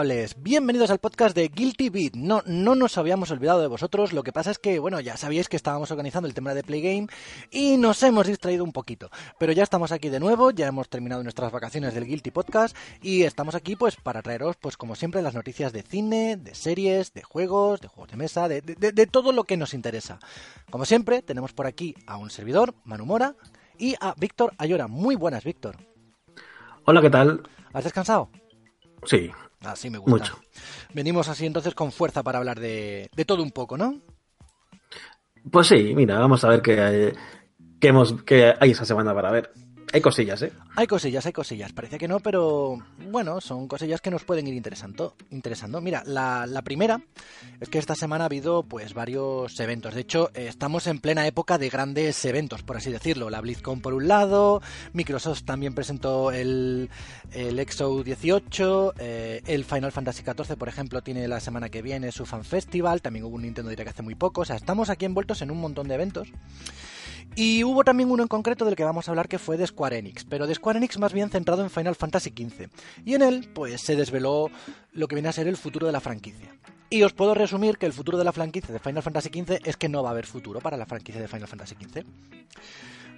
Culpables, 0.00 0.34
bienvenidos 0.42 0.90
al 0.90 0.98
podcast 0.98 1.36
de 1.36 1.48
Guilty 1.48 1.90
Beat. 1.90 2.14
No, 2.14 2.42
no 2.46 2.74
nos 2.74 2.96
habíamos 2.96 3.30
olvidado 3.32 3.60
de 3.60 3.66
vosotros, 3.66 4.14
lo 4.14 4.22
que 4.22 4.32
pasa 4.32 4.50
es 4.50 4.58
que, 4.58 4.78
bueno, 4.78 4.98
ya 4.98 5.18
sabíais 5.18 5.46
que 5.50 5.56
estábamos 5.56 5.90
organizando 5.90 6.26
el 6.26 6.32
tema 6.32 6.54
de 6.54 6.62
Playgame 6.62 7.08
y 7.50 7.76
nos 7.76 8.02
hemos 8.02 8.26
distraído 8.26 8.64
un 8.64 8.72
poquito. 8.72 9.10
Pero 9.38 9.52
ya 9.52 9.62
estamos 9.62 9.92
aquí 9.92 10.08
de 10.08 10.18
nuevo, 10.18 10.52
ya 10.52 10.68
hemos 10.68 10.88
terminado 10.88 11.22
nuestras 11.22 11.52
vacaciones 11.52 11.92
del 11.92 12.06
Guilty 12.06 12.30
Podcast 12.30 12.74
y 13.02 13.24
estamos 13.24 13.54
aquí 13.54 13.76
pues 13.76 13.96
para 13.96 14.22
traeros, 14.22 14.56
pues 14.56 14.78
como 14.78 14.94
siempre, 14.96 15.20
las 15.20 15.34
noticias 15.34 15.70
de 15.74 15.82
cine, 15.82 16.38
de 16.38 16.54
series, 16.54 17.12
de 17.12 17.22
juegos, 17.22 17.82
de 17.82 17.88
juegos 17.88 18.10
de 18.10 18.16
mesa, 18.16 18.48
de, 18.48 18.62
de- 18.62 18.92
de 18.92 19.06
todo 19.06 19.32
lo 19.32 19.44
que 19.44 19.58
nos 19.58 19.74
interesa. 19.74 20.18
Como 20.70 20.86
siempre, 20.86 21.20
tenemos 21.20 21.52
por 21.52 21.66
aquí 21.66 21.94
a 22.06 22.16
un 22.16 22.30
servidor, 22.30 22.74
Manu 22.84 23.04
Mora, 23.04 23.34
y 23.76 23.96
a 24.00 24.14
Víctor 24.16 24.54
Ayora. 24.56 24.86
Muy 24.88 25.14
buenas, 25.14 25.44
Víctor. 25.44 25.76
Hola, 26.86 27.02
¿qué 27.02 27.10
tal? 27.10 27.42
¿Has 27.74 27.84
descansado? 27.84 28.30
Sí, 29.04 29.30
Así 29.60 29.90
me 29.90 29.98
gusta. 29.98 30.10
Mucho. 30.12 30.40
Venimos 30.94 31.28
así 31.28 31.46
entonces 31.46 31.74
con 31.74 31.92
fuerza 31.92 32.22
para 32.22 32.38
hablar 32.38 32.58
de, 32.60 33.10
de 33.14 33.24
todo 33.24 33.42
un 33.42 33.50
poco, 33.50 33.76
¿no? 33.76 34.00
pues 35.50 35.68
sí, 35.68 35.94
mira, 35.94 36.18
vamos 36.18 36.44
a 36.44 36.48
ver 36.48 36.60
qué, 36.62 36.80
hay- 36.80 37.12
qué, 37.80 37.88
hemos, 37.88 38.22
qué 38.24 38.54
hay 38.60 38.72
esa 38.72 38.84
semana 38.84 39.14
para 39.14 39.30
ver. 39.30 39.52
Hay 39.92 40.00
cosillas, 40.00 40.40
¿eh? 40.42 40.52
Hay 40.76 40.86
cosillas, 40.86 41.26
hay 41.26 41.32
cosillas. 41.32 41.72
Parece 41.72 41.98
que 41.98 42.06
no, 42.06 42.20
pero 42.20 42.78
bueno, 43.10 43.40
son 43.40 43.66
cosillas 43.66 44.00
que 44.00 44.10
nos 44.10 44.22
pueden 44.22 44.46
ir 44.46 44.54
interesando. 44.54 45.16
interesando. 45.30 45.80
Mira, 45.80 46.04
la, 46.06 46.46
la 46.46 46.62
primera 46.62 47.02
es 47.60 47.68
que 47.68 47.78
esta 47.78 47.96
semana 47.96 48.24
ha 48.24 48.26
habido 48.26 48.62
pues 48.62 48.94
varios 48.94 49.58
eventos. 49.58 49.94
De 49.94 50.02
hecho, 50.02 50.30
eh, 50.34 50.46
estamos 50.48 50.86
en 50.86 51.00
plena 51.00 51.26
época 51.26 51.58
de 51.58 51.68
grandes 51.70 52.24
eventos, 52.24 52.62
por 52.62 52.76
así 52.76 52.92
decirlo. 52.92 53.30
La 53.30 53.40
BlizzCon 53.40 53.80
por 53.80 53.94
un 53.94 54.06
lado, 54.06 54.62
Microsoft 54.92 55.42
también 55.42 55.74
presentó 55.74 56.30
el, 56.30 56.88
el 57.32 57.58
EXO 57.58 58.04
18, 58.04 58.94
eh, 58.98 59.42
el 59.46 59.64
Final 59.64 59.90
Fantasy 59.90 60.22
XIV, 60.22 60.56
por 60.56 60.68
ejemplo, 60.68 61.02
tiene 61.02 61.26
la 61.26 61.40
semana 61.40 61.68
que 61.68 61.82
viene 61.82 62.12
su 62.12 62.26
Fan 62.26 62.44
Festival, 62.44 63.02
también 63.02 63.24
hubo 63.24 63.34
un 63.34 63.42
Nintendo 63.42 63.70
Direct 63.70 63.90
hace 63.90 64.02
muy 64.02 64.14
poco. 64.14 64.42
O 64.42 64.44
sea, 64.44 64.54
estamos 64.54 64.88
aquí 64.88 65.04
envueltos 65.04 65.42
en 65.42 65.50
un 65.50 65.60
montón 65.60 65.88
de 65.88 65.94
eventos. 65.94 66.28
Y 67.36 67.64
hubo 67.64 67.84
también 67.84 68.10
uno 68.10 68.22
en 68.22 68.28
concreto 68.28 68.64
del 68.64 68.76
que 68.76 68.84
vamos 68.84 69.08
a 69.08 69.12
hablar 69.12 69.28
que 69.28 69.38
fue 69.38 69.56
de 69.56 69.66
Square 69.66 69.98
Enix, 69.98 70.24
pero 70.24 70.46
de 70.46 70.54
Square 70.54 70.78
Enix 70.78 70.98
más 70.98 71.12
bien 71.12 71.30
centrado 71.30 71.62
en 71.62 71.70
Final 71.70 71.94
Fantasy 71.94 72.30
XV. 72.30 72.68
Y 73.04 73.14
en 73.14 73.22
él, 73.22 73.48
pues 73.54 73.80
se 73.80 73.96
desveló 73.96 74.50
lo 74.92 75.08
que 75.08 75.14
viene 75.14 75.28
a 75.28 75.32
ser 75.32 75.46
el 75.48 75.56
futuro 75.56 75.86
de 75.86 75.92
la 75.92 76.00
franquicia. 76.00 76.54
Y 76.90 77.04
os 77.04 77.12
puedo 77.12 77.34
resumir 77.34 77.78
que 77.78 77.86
el 77.86 77.92
futuro 77.92 78.18
de 78.18 78.24
la 78.24 78.32
franquicia 78.32 78.72
de 78.72 78.80
Final 78.80 79.02
Fantasy 79.04 79.28
XV 79.28 79.60
es 79.64 79.76
que 79.76 79.88
no 79.88 80.02
va 80.02 80.08
a 80.08 80.12
haber 80.12 80.26
futuro 80.26 80.60
para 80.60 80.76
la 80.76 80.86
franquicia 80.86 81.20
de 81.20 81.28
Final 81.28 81.46
Fantasy 81.46 81.76
XV. 81.76 82.04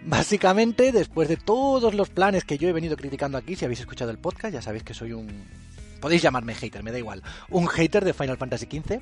Básicamente, 0.04 0.92
después 0.92 1.28
de 1.28 1.36
todos 1.36 1.94
los 1.94 2.10
planes 2.10 2.44
que 2.44 2.58
yo 2.58 2.68
he 2.68 2.72
venido 2.72 2.96
criticando 2.96 3.38
aquí, 3.38 3.56
si 3.56 3.64
habéis 3.64 3.80
escuchado 3.80 4.10
el 4.10 4.18
podcast, 4.18 4.52
ya 4.52 4.60
sabéis 4.60 4.84
que 4.84 4.94
soy 4.94 5.12
un... 5.12 5.28
Podéis 6.00 6.20
llamarme 6.20 6.54
hater, 6.54 6.82
me 6.82 6.92
da 6.92 6.98
igual. 6.98 7.22
Un 7.48 7.66
hater 7.68 8.04
de 8.04 8.12
Final 8.12 8.36
Fantasy 8.36 8.66
XV. 8.66 9.00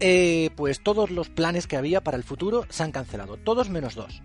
Eh, 0.00 0.50
pues 0.56 0.80
todos 0.82 1.10
los 1.10 1.28
planes 1.28 1.66
que 1.66 1.76
había 1.76 2.02
para 2.02 2.16
el 2.16 2.22
futuro 2.22 2.64
se 2.70 2.82
han 2.84 2.92
cancelado, 2.92 3.36
todos 3.36 3.68
menos 3.68 3.94
dos. 3.94 4.22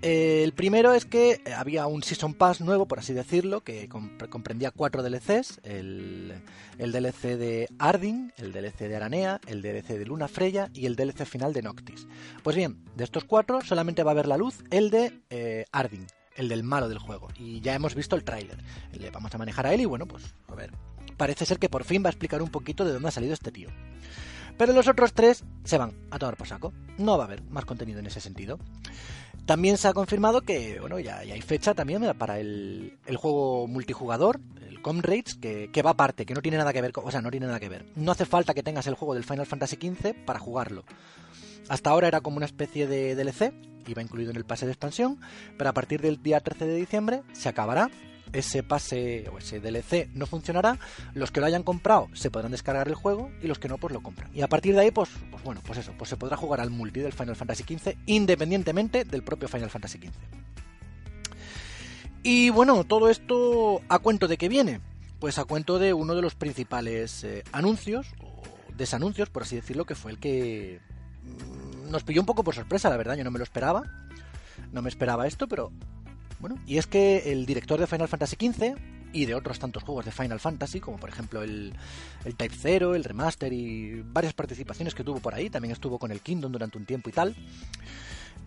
Eh, 0.00 0.42
el 0.44 0.52
primero 0.52 0.92
es 0.94 1.04
que 1.04 1.40
había 1.56 1.86
un 1.88 2.04
Season 2.04 2.32
Pass 2.34 2.60
nuevo, 2.60 2.86
por 2.86 3.00
así 3.00 3.12
decirlo, 3.14 3.62
que 3.64 3.88
comp- 3.88 4.28
comprendía 4.28 4.70
cuatro 4.70 5.02
DLCs, 5.02 5.60
el, 5.64 6.34
el 6.78 6.92
DLC 6.92 7.36
de 7.36 7.68
Arding, 7.80 8.30
el 8.36 8.52
DLC 8.52 8.88
de 8.88 8.94
Aranea, 8.96 9.40
el 9.48 9.60
DLC 9.60 9.98
de 9.98 10.06
Luna 10.06 10.28
Freya 10.28 10.70
y 10.72 10.86
el 10.86 10.94
DLC 10.94 11.24
final 11.26 11.52
de 11.52 11.62
Noctis. 11.62 12.06
Pues 12.44 12.54
bien, 12.54 12.84
de 12.96 13.02
estos 13.04 13.24
cuatro 13.24 13.60
solamente 13.60 14.04
va 14.04 14.12
a 14.12 14.14
ver 14.14 14.28
la 14.28 14.36
luz 14.36 14.62
el 14.70 14.90
de 14.90 15.20
eh, 15.30 15.64
el 16.36 16.48
del 16.48 16.62
malo 16.62 16.88
del 16.88 16.98
juego. 16.98 17.26
Y 17.36 17.60
ya 17.60 17.74
hemos 17.74 17.96
visto 17.96 18.14
el 18.14 18.22
tráiler. 18.22 18.58
Le 18.92 19.10
vamos 19.10 19.34
a 19.34 19.38
manejar 19.38 19.66
a 19.66 19.74
él 19.74 19.80
y 19.80 19.84
bueno, 19.86 20.06
pues 20.06 20.22
a 20.46 20.54
ver. 20.54 20.70
Parece 21.16 21.44
ser 21.44 21.58
que 21.58 21.68
por 21.68 21.82
fin 21.82 22.04
va 22.04 22.08
a 22.08 22.10
explicar 22.12 22.40
un 22.40 22.50
poquito 22.50 22.84
de 22.84 22.92
dónde 22.92 23.08
ha 23.08 23.12
salido 23.12 23.34
este 23.34 23.50
tío. 23.50 23.68
Pero 24.58 24.72
los 24.72 24.88
otros 24.88 25.12
tres 25.14 25.44
se 25.64 25.78
van 25.78 25.92
a 26.10 26.18
tomar 26.18 26.36
por 26.36 26.46
saco. 26.48 26.72
No 26.98 27.16
va 27.16 27.24
a 27.24 27.26
haber 27.26 27.42
más 27.44 27.64
contenido 27.64 28.00
en 28.00 28.06
ese 28.06 28.20
sentido. 28.20 28.58
También 29.46 29.78
se 29.78 29.88
ha 29.88 29.94
confirmado 29.94 30.42
que, 30.42 30.78
bueno, 30.80 30.98
ya, 30.98 31.18
hay 31.20 31.40
fecha 31.40 31.72
también 31.72 32.02
para 32.18 32.38
el, 32.38 32.98
el 33.06 33.16
juego 33.16 33.66
multijugador, 33.66 34.40
el 34.68 34.82
Comrades, 34.82 35.36
que, 35.36 35.70
que 35.72 35.80
va 35.82 35.90
aparte, 35.92 36.26
que 36.26 36.34
no 36.34 36.42
tiene 36.42 36.58
nada 36.58 36.72
que 36.74 36.82
ver, 36.82 36.92
con- 36.92 37.06
o 37.06 37.10
sea, 37.10 37.22
no 37.22 37.30
tiene 37.30 37.46
nada 37.46 37.58
que 37.60 37.70
ver. 37.70 37.86
No 37.96 38.12
hace 38.12 38.26
falta 38.26 38.52
que 38.52 38.62
tengas 38.62 38.86
el 38.88 38.94
juego 38.94 39.14
del 39.14 39.24
Final 39.24 39.46
Fantasy 39.46 39.76
XV 39.76 40.12
para 40.26 40.38
jugarlo. 40.38 40.84
Hasta 41.70 41.90
ahora 41.90 42.08
era 42.08 42.20
como 42.20 42.36
una 42.36 42.46
especie 42.46 42.86
de 42.86 43.14
DLC, 43.14 43.54
iba 43.86 44.02
incluido 44.02 44.30
en 44.30 44.36
el 44.36 44.44
pase 44.44 44.66
de 44.66 44.72
expansión, 44.72 45.18
pero 45.56 45.70
a 45.70 45.72
partir 45.74 46.02
del 46.02 46.22
día 46.22 46.40
13 46.40 46.66
de 46.66 46.74
diciembre 46.76 47.22
se 47.32 47.48
acabará. 47.48 47.90
Ese 48.32 48.62
pase 48.62 49.28
o 49.32 49.38
ese 49.38 49.60
DLC 49.60 50.08
no 50.14 50.26
funcionará. 50.26 50.78
Los 51.14 51.30
que 51.30 51.40
lo 51.40 51.46
hayan 51.46 51.62
comprado 51.62 52.08
se 52.12 52.30
podrán 52.30 52.52
descargar 52.52 52.88
el 52.88 52.94
juego 52.94 53.30
y 53.42 53.46
los 53.46 53.58
que 53.58 53.68
no, 53.68 53.78
pues 53.78 53.92
lo 53.92 54.02
compran. 54.02 54.30
Y 54.34 54.42
a 54.42 54.48
partir 54.48 54.74
de 54.74 54.82
ahí, 54.82 54.90
pues, 54.90 55.08
pues 55.30 55.42
bueno, 55.42 55.60
pues 55.64 55.78
eso, 55.78 55.92
pues 55.96 56.10
se 56.10 56.16
podrá 56.16 56.36
jugar 56.36 56.60
al 56.60 56.70
multi 56.70 57.00
del 57.00 57.12
Final 57.12 57.36
Fantasy 57.36 57.64
XV 57.64 57.96
independientemente 58.06 59.04
del 59.04 59.22
propio 59.22 59.48
Final 59.48 59.70
Fantasy 59.70 59.98
XV. 59.98 60.12
Y 62.22 62.50
bueno, 62.50 62.84
todo 62.84 63.08
esto 63.08 63.80
a 63.88 63.98
cuento 64.00 64.28
de 64.28 64.36
qué 64.36 64.48
viene. 64.48 64.80
Pues 65.20 65.38
a 65.38 65.44
cuento 65.44 65.78
de 65.78 65.94
uno 65.94 66.14
de 66.14 66.22
los 66.22 66.34
principales 66.34 67.24
eh, 67.24 67.42
anuncios, 67.52 68.06
o 68.22 68.42
desanuncios, 68.76 69.30
por 69.30 69.42
así 69.42 69.56
decirlo, 69.56 69.84
que 69.84 69.94
fue 69.94 70.12
el 70.12 70.18
que 70.18 70.80
mm, 71.24 71.90
nos 71.90 72.04
pilló 72.04 72.20
un 72.20 72.26
poco 72.26 72.44
por 72.44 72.54
sorpresa, 72.54 72.88
la 72.88 72.96
verdad, 72.96 73.16
yo 73.16 73.24
no 73.24 73.30
me 73.30 73.38
lo 73.38 73.44
esperaba. 73.44 73.82
No 74.72 74.82
me 74.82 74.88
esperaba 74.88 75.26
esto, 75.26 75.48
pero 75.48 75.72
bueno, 76.40 76.56
y 76.66 76.78
es 76.78 76.86
que 76.86 77.32
el 77.32 77.46
director 77.46 77.80
de 77.80 77.86
Final 77.86 78.08
Fantasy 78.08 78.36
XV 78.36 78.76
y 79.12 79.26
de 79.26 79.34
otros 79.34 79.58
tantos 79.58 79.82
juegos 79.82 80.04
de 80.04 80.12
Final 80.12 80.40
Fantasy, 80.40 80.80
como 80.80 80.98
por 80.98 81.08
ejemplo 81.08 81.42
el, 81.42 81.74
el 82.24 82.34
Type 82.36 82.54
0, 82.56 82.94
el 82.94 83.04
Remaster 83.04 83.52
y 83.52 84.02
varias 84.02 84.34
participaciones 84.34 84.94
que 84.94 85.04
tuvo 85.04 85.18
por 85.20 85.34
ahí, 85.34 85.50
también 85.50 85.72
estuvo 85.72 85.98
con 85.98 86.10
el 86.12 86.20
Kingdom 86.20 86.52
durante 86.52 86.78
un 86.78 86.84
tiempo 86.84 87.08
y 87.08 87.12
tal, 87.12 87.34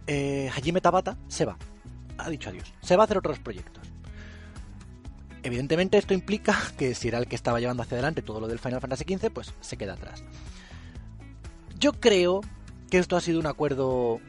eh, 0.08 0.50
Hajime 0.56 0.82
Tabata 0.82 1.18
se 1.28 1.46
va, 1.46 1.58
ha 2.18 2.30
dicho 2.30 2.50
adiós, 2.50 2.74
se 2.82 2.96
va 2.96 3.04
a 3.04 3.06
hacer 3.06 3.18
otros 3.18 3.40
proyectos. 3.40 3.88
Evidentemente 5.44 5.98
esto 5.98 6.14
implica 6.14 6.56
que 6.78 6.94
si 6.96 7.08
era 7.08 7.18
el 7.18 7.28
que 7.28 7.36
estaba 7.36 7.60
llevando 7.60 7.84
hacia 7.84 7.96
adelante 7.96 8.22
todo 8.22 8.40
lo 8.40 8.48
del 8.48 8.60
Final 8.60 8.82
Fantasy 8.82 9.04
XV, 9.04 9.32
pues 9.32 9.54
se 9.62 9.78
queda 9.78 9.94
atrás. 9.94 10.24
Yo 11.80 11.94
creo 11.94 12.42
que 12.92 13.00
esto 13.00 13.16
ha 13.16 13.22
sido 13.22 13.40
un 13.40 13.48
acuerdo 13.48 14.20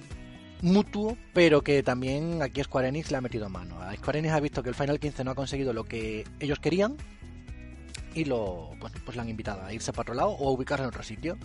mutuo, 0.62 1.18
pero 1.34 1.62
que 1.62 1.82
también 1.82 2.40
aquí 2.40 2.62
Square 2.62 2.88
Enix 2.88 3.10
le 3.10 3.18
ha 3.18 3.20
metido 3.20 3.48
mano. 3.50 3.80
A 3.82 3.94
Square 3.94 4.20
Enix 4.20 4.32
ha 4.32 4.40
visto 4.40 4.62
que 4.62 4.70
el 4.70 4.74
Final 4.74 4.98
15 4.98 5.24
no 5.24 5.32
ha 5.32 5.34
conseguido 5.34 5.72
lo 5.72 5.84
que 5.84 6.24
ellos 6.40 6.58
querían 6.60 6.96
y 8.14 8.24
lo 8.24 8.70
pues, 8.78 8.92
pues 9.04 9.16
le 9.16 9.22
han 9.22 9.28
invitado 9.28 9.62
a 9.62 9.72
irse 9.72 9.92
para 9.92 10.02
otro 10.02 10.14
lado 10.14 10.30
o 10.30 10.48
a 10.48 10.52
ubicarse 10.52 10.84
en 10.84 10.88
otro 10.88 11.02
sitio. 11.02 11.36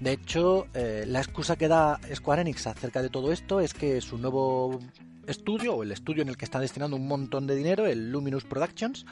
De 0.00 0.12
hecho, 0.12 0.66
eh, 0.74 1.04
la 1.06 1.20
excusa 1.20 1.56
que 1.56 1.68
da 1.68 1.98
Square 2.14 2.42
Enix 2.42 2.66
acerca 2.66 3.02
de 3.02 3.08
todo 3.08 3.32
esto 3.32 3.60
es 3.60 3.72
que 3.72 4.00
su 4.00 4.18
nuevo 4.18 4.78
estudio, 5.26 5.76
o 5.76 5.82
el 5.82 5.92
estudio 5.92 6.22
en 6.22 6.28
el 6.28 6.36
que 6.36 6.44
está 6.44 6.60
destinando 6.60 6.96
un 6.96 7.06
montón 7.06 7.46
de 7.46 7.54
dinero, 7.54 7.86
el 7.86 8.10
Luminous 8.10 8.44
Productions, 8.44 9.06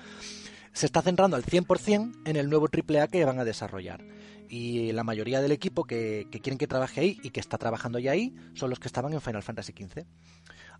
se 0.72 0.86
está 0.86 1.02
centrando 1.02 1.36
al 1.36 1.44
100% 1.44 2.22
en 2.24 2.36
el 2.36 2.48
nuevo 2.48 2.68
AAA 2.68 3.08
que 3.08 3.24
van 3.24 3.38
a 3.38 3.44
desarrollar. 3.44 4.04
Y 4.48 4.92
la 4.92 5.04
mayoría 5.04 5.40
del 5.40 5.52
equipo 5.52 5.84
que, 5.84 6.26
que, 6.30 6.40
quieren 6.40 6.58
que 6.58 6.66
trabaje 6.66 7.00
ahí 7.00 7.20
y 7.22 7.30
que 7.30 7.40
está 7.40 7.56
trabajando 7.56 7.98
ya 7.98 8.12
ahí 8.12 8.34
son 8.54 8.70
los 8.70 8.80
que 8.80 8.88
estaban 8.88 9.12
en 9.12 9.20
Final 9.20 9.42
Fantasy 9.42 9.72
XV. 9.72 10.04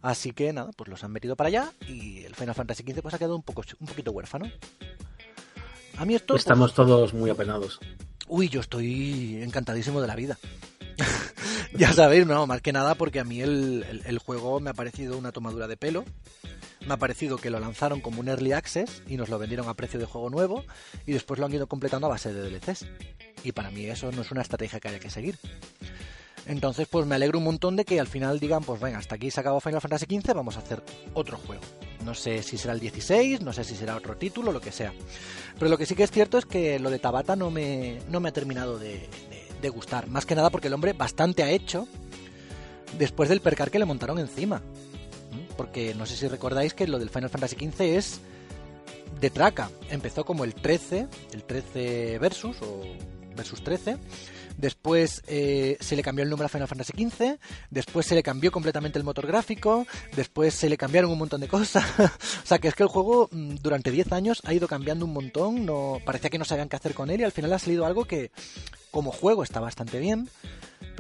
Así 0.03 0.33
que 0.33 0.53
nada, 0.53 0.71
pues 0.77 0.89
los 0.89 1.05
han 1.05 1.13
metido 1.13 1.37
para 1.37 1.49
allá 1.49 1.73
y 1.87 2.25
el 2.25 2.35
Final 2.35 2.55
Fantasy 2.55 2.83
XV 2.83 3.03
pues 3.03 3.15
ha 3.15 3.19
quedado 3.19 3.37
un, 3.37 3.43
poco, 3.43 3.63
un 3.79 3.87
poquito 3.87 4.11
huérfano. 4.11 4.51
A 5.99 6.05
mí 6.05 6.15
esto... 6.15 6.35
Estamos 6.35 6.73
pues... 6.73 6.77
todos 6.77 7.15
muy 7.15 7.31
apenados. 7.31 7.79
Uy, 8.27 8.49
yo 8.49 8.61
estoy 8.61 9.43
encantadísimo 9.43 10.01
de 10.01 10.07
la 10.07 10.17
vida. 10.17 10.39
Ya 11.73 11.93
sabéis, 11.93 12.27
no, 12.27 12.49
más 12.49 12.63
que 12.63 12.73
nada 12.73 12.97
porque 12.97 13.21
a 13.21 13.25
mí 13.25 13.41
el, 13.41 13.85
el, 13.89 14.03
el, 14.05 14.19
juego 14.19 14.59
me 14.59 14.71
ha 14.71 14.75
parecido 14.75 15.17
una 15.17 15.31
tomadura 15.31 15.69
de 15.69 15.77
pelo. 15.77 16.05
Me 16.87 16.95
ha 16.95 16.97
parecido 16.97 17.37
que 17.37 17.51
lo 17.51 17.61
lanzaron 17.61 18.01
como 18.01 18.21
un 18.21 18.29
early 18.29 18.53
access 18.53 19.03
y 19.07 19.17
nos 19.17 19.29
lo 19.29 19.39
vendieron 19.39 19.69
a 19.69 19.75
precio 19.75 20.01
de 20.01 20.07
juego 20.07 20.31
nuevo 20.31 20.65
y 21.07 21.13
después 21.13 21.39
lo 21.39 21.47
han 21.47 21.53
ido 21.53 21.67
completando 21.67 22.07
a 22.07 22.11
base 22.11 22.33
de 22.33 22.49
DLCs. 22.49 22.87
Y 23.45 23.53
para 23.53 23.71
mí 23.71 23.85
eso 23.85 24.11
no 24.13 24.23
es 24.23 24.31
una 24.31 24.43
estrategia 24.43 24.81
que 24.81 24.89
haya 24.89 24.99
que 24.99 25.11
seguir. 25.11 25.39
Entonces, 26.47 26.89
pues 26.89 27.07
me 27.07 27.15
alegro 27.15 27.39
un 27.39 27.45
montón 27.45 27.77
de 27.77 27.85
que 27.85 28.01
al 28.01 28.07
final 28.07 28.41
digan, 28.41 28.65
pues 28.65 28.81
venga, 28.81 28.99
hasta 28.99 29.15
aquí 29.15 29.31
se 29.31 29.41
acabó 29.41 29.61
Final 29.61 29.81
Fantasy 29.81 30.07
XV, 30.07 30.35
vamos 30.35 30.57
a 30.57 30.61
hacer 30.61 30.83
otro 31.15 31.37
juego. 31.37 31.63
No 32.05 32.15
sé 32.15 32.43
si 32.43 32.57
será 32.57 32.73
el 32.73 32.81
16, 32.81 33.43
no 33.43 33.53
sé 33.53 33.63
si 33.63 33.77
será 33.77 33.95
otro 33.95 34.17
título, 34.17 34.51
lo 34.51 34.61
que 34.61 34.73
sea. 34.73 34.93
Pero 35.59 35.71
lo 35.71 35.77
que 35.77 35.85
sí 35.85 35.95
que 35.95 36.03
es 36.03 36.11
cierto 36.11 36.39
es 36.39 36.47
que 36.47 36.79
lo 36.79 36.91
de 36.91 36.99
Tabata 36.99 37.37
no 37.37 37.51
me, 37.51 37.99
no 38.09 38.21
me 38.21 38.31
ha 38.31 38.33
terminado 38.33 38.79
de, 38.79 38.95
de, 38.95 39.47
de 39.61 39.69
gustar. 39.69 40.09
Más 40.09 40.25
que 40.25 40.35
nada 40.35 40.49
porque 40.51 40.69
el 40.69 40.75
hombre 40.75 40.95
bastante 40.95 41.43
ha 41.43 41.51
hecho 41.51 41.87
después 42.99 43.29
del 43.29 43.43
percar 43.43 43.71
que 43.71 43.79
le 43.79 43.85
montaron 43.85 44.19
encima. 44.19 44.63
Porque 45.57 45.95
no 45.95 46.07
sé 46.07 46.17
si 46.17 46.29
recordáis 46.29 46.75
que 46.75 46.87
lo 46.87 46.99
del 46.99 47.11
Final 47.11 47.31
Fantasy 47.31 47.57
XV 47.57 47.81
es 47.81 48.21
de 49.21 49.31
traca. 49.31 49.71
Empezó 49.91 50.25
como 50.25 50.45
el 50.45 50.55
13, 50.55 51.07
el 51.33 51.45
13 51.45 52.19
versus 52.19 52.57
o 52.63 52.83
versus 53.37 53.63
13 53.63 53.99
después 54.61 55.23
eh, 55.27 55.77
se 55.81 55.97
le 55.97 56.03
cambió 56.03 56.23
el 56.23 56.31
nombre 56.31 56.47
a 56.47 56.49
Final 56.49 56.69
Fantasy 56.69 56.93
XV, 56.93 57.39
después 57.71 58.07
se 58.07 58.15
le 58.15 58.23
cambió 58.23 58.53
completamente 58.53 58.99
el 58.99 59.05
motor 59.05 59.27
gráfico, 59.27 59.87
después 60.15 60.55
se 60.55 60.69
le 60.69 60.77
cambiaron 60.77 61.11
un 61.11 61.19
montón 61.19 61.41
de 61.41 61.49
cosas. 61.49 61.85
o 61.99 62.47
sea, 62.47 62.59
que 62.59 62.69
es 62.69 62.75
que 62.75 62.83
el 62.83 62.89
juego 62.89 63.29
mm, 63.33 63.57
durante 63.57 63.91
10 63.91 64.13
años 64.13 64.43
ha 64.45 64.55
ido 64.55 64.69
cambiando 64.69 65.05
un 65.05 65.13
montón, 65.13 65.65
no 65.65 65.99
parecía 66.05 66.31
que 66.31 66.39
no 66.39 66.45
sabían 66.45 66.69
qué 66.69 66.77
hacer 66.77 66.95
con 66.95 67.11
él 67.11 67.21
y 67.21 67.25
al 67.25 67.33
final 67.33 67.53
ha 67.53 67.59
salido 67.59 67.87
algo 67.87 68.05
que 68.05 68.31
como 68.91 69.13
juego 69.13 69.43
está 69.43 69.61
bastante 69.61 69.99
bien, 69.99 70.29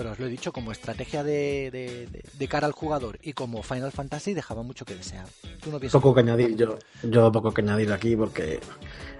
pero 0.00 0.12
os 0.12 0.18
lo 0.18 0.24
he 0.24 0.30
dicho, 0.30 0.50
como 0.50 0.72
estrategia 0.72 1.22
de, 1.22 1.68
de, 1.70 2.06
de, 2.06 2.24
de 2.32 2.48
cara 2.48 2.66
al 2.66 2.72
jugador 2.72 3.18
y 3.22 3.34
como 3.34 3.62
Final 3.62 3.92
Fantasy 3.92 4.32
dejaba 4.32 4.62
mucho 4.62 4.86
que 4.86 4.94
desear. 4.94 5.26
¿Tú 5.62 5.70
no 5.70 5.78
poco 5.78 6.14
que 6.14 6.20
añadir, 6.20 6.56
yo, 6.56 6.78
yo 7.02 7.30
poco 7.30 7.52
que 7.52 7.60
añadir 7.60 7.92
aquí 7.92 8.16
porque 8.16 8.60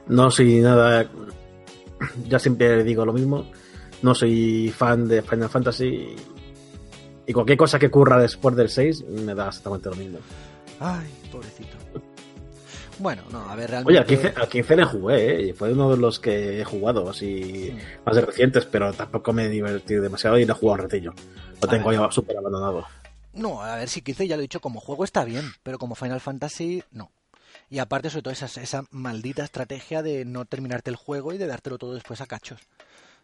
no 0.09 0.31
soy 0.31 0.61
nada... 0.61 1.07
Ya 2.27 2.39
siempre 2.39 2.83
digo 2.83 3.05
lo 3.05 3.13
mismo 3.13 3.45
no 4.01 4.15
soy 4.15 4.73
fan 4.75 5.07
de 5.07 5.21
Final 5.21 5.51
Fantasy 5.51 6.17
y 7.27 7.33
cualquier 7.35 7.59
cosa 7.59 7.79
que 7.79 7.89
ocurra 7.89 8.19
después 8.19 8.57
del 8.57 8.71
6 8.71 9.05
me 9.05 9.35
da 9.35 9.49
exactamente 9.49 9.91
lo 9.91 9.97
mismo. 9.97 10.19
Ay, 10.81 11.11
pobrecito. 11.31 11.77
Bueno, 13.01 13.23
no, 13.31 13.49
a 13.49 13.57
ver, 13.57 13.71
realmente... 13.71 13.99
Oye, 13.99 14.33
al 14.37 14.49
15, 14.49 14.77
le 14.77 14.85
jugué, 14.85 15.49
¿eh? 15.49 15.55
fue 15.55 15.73
uno 15.73 15.91
de 15.91 15.97
los 15.97 16.21
que 16.21 16.61
he 16.61 16.65
jugado, 16.65 17.09
así, 17.09 17.71
sí. 17.71 17.79
más 18.05 18.15
de 18.15 18.21
recientes, 18.21 18.67
pero 18.67 18.93
tampoco 18.93 19.33
me 19.33 19.47
he 19.47 19.49
divertido 19.49 20.03
demasiado 20.03 20.39
y 20.39 20.45
no 20.45 20.53
he 20.53 20.57
jugado 20.57 20.83
un 20.83 20.91
ratillo. 20.91 21.15
Lo 21.63 21.69
a 21.69 21.71
tengo 21.71 21.93
ya 21.93 22.11
súper 22.11 22.37
abandonado. 22.37 22.87
No, 23.33 23.63
a 23.63 23.77
ver, 23.77 23.89
si 23.89 24.03
15 24.03 24.29
ya 24.29 24.37
lo 24.37 24.43
he 24.43 24.45
dicho, 24.45 24.61
como 24.61 24.81
juego 24.81 25.05
está 25.05 25.25
bien, 25.25 25.51
pero 25.63 25.79
como 25.79 25.95
Final 25.95 26.21
Fantasy, 26.21 26.85
no. 26.91 27.11
Y 27.71 27.79
aparte, 27.79 28.11
sobre 28.11 28.23
todo, 28.23 28.33
esa, 28.35 28.61
esa 28.61 28.85
maldita 28.91 29.45
estrategia 29.45 30.03
de 30.03 30.27
no 30.27 30.45
terminarte 30.45 30.91
el 30.91 30.97
juego 30.97 31.33
y 31.33 31.39
de 31.39 31.47
dártelo 31.47 31.79
todo 31.79 31.95
después 31.95 32.21
a 32.21 32.27
cachos. 32.27 32.61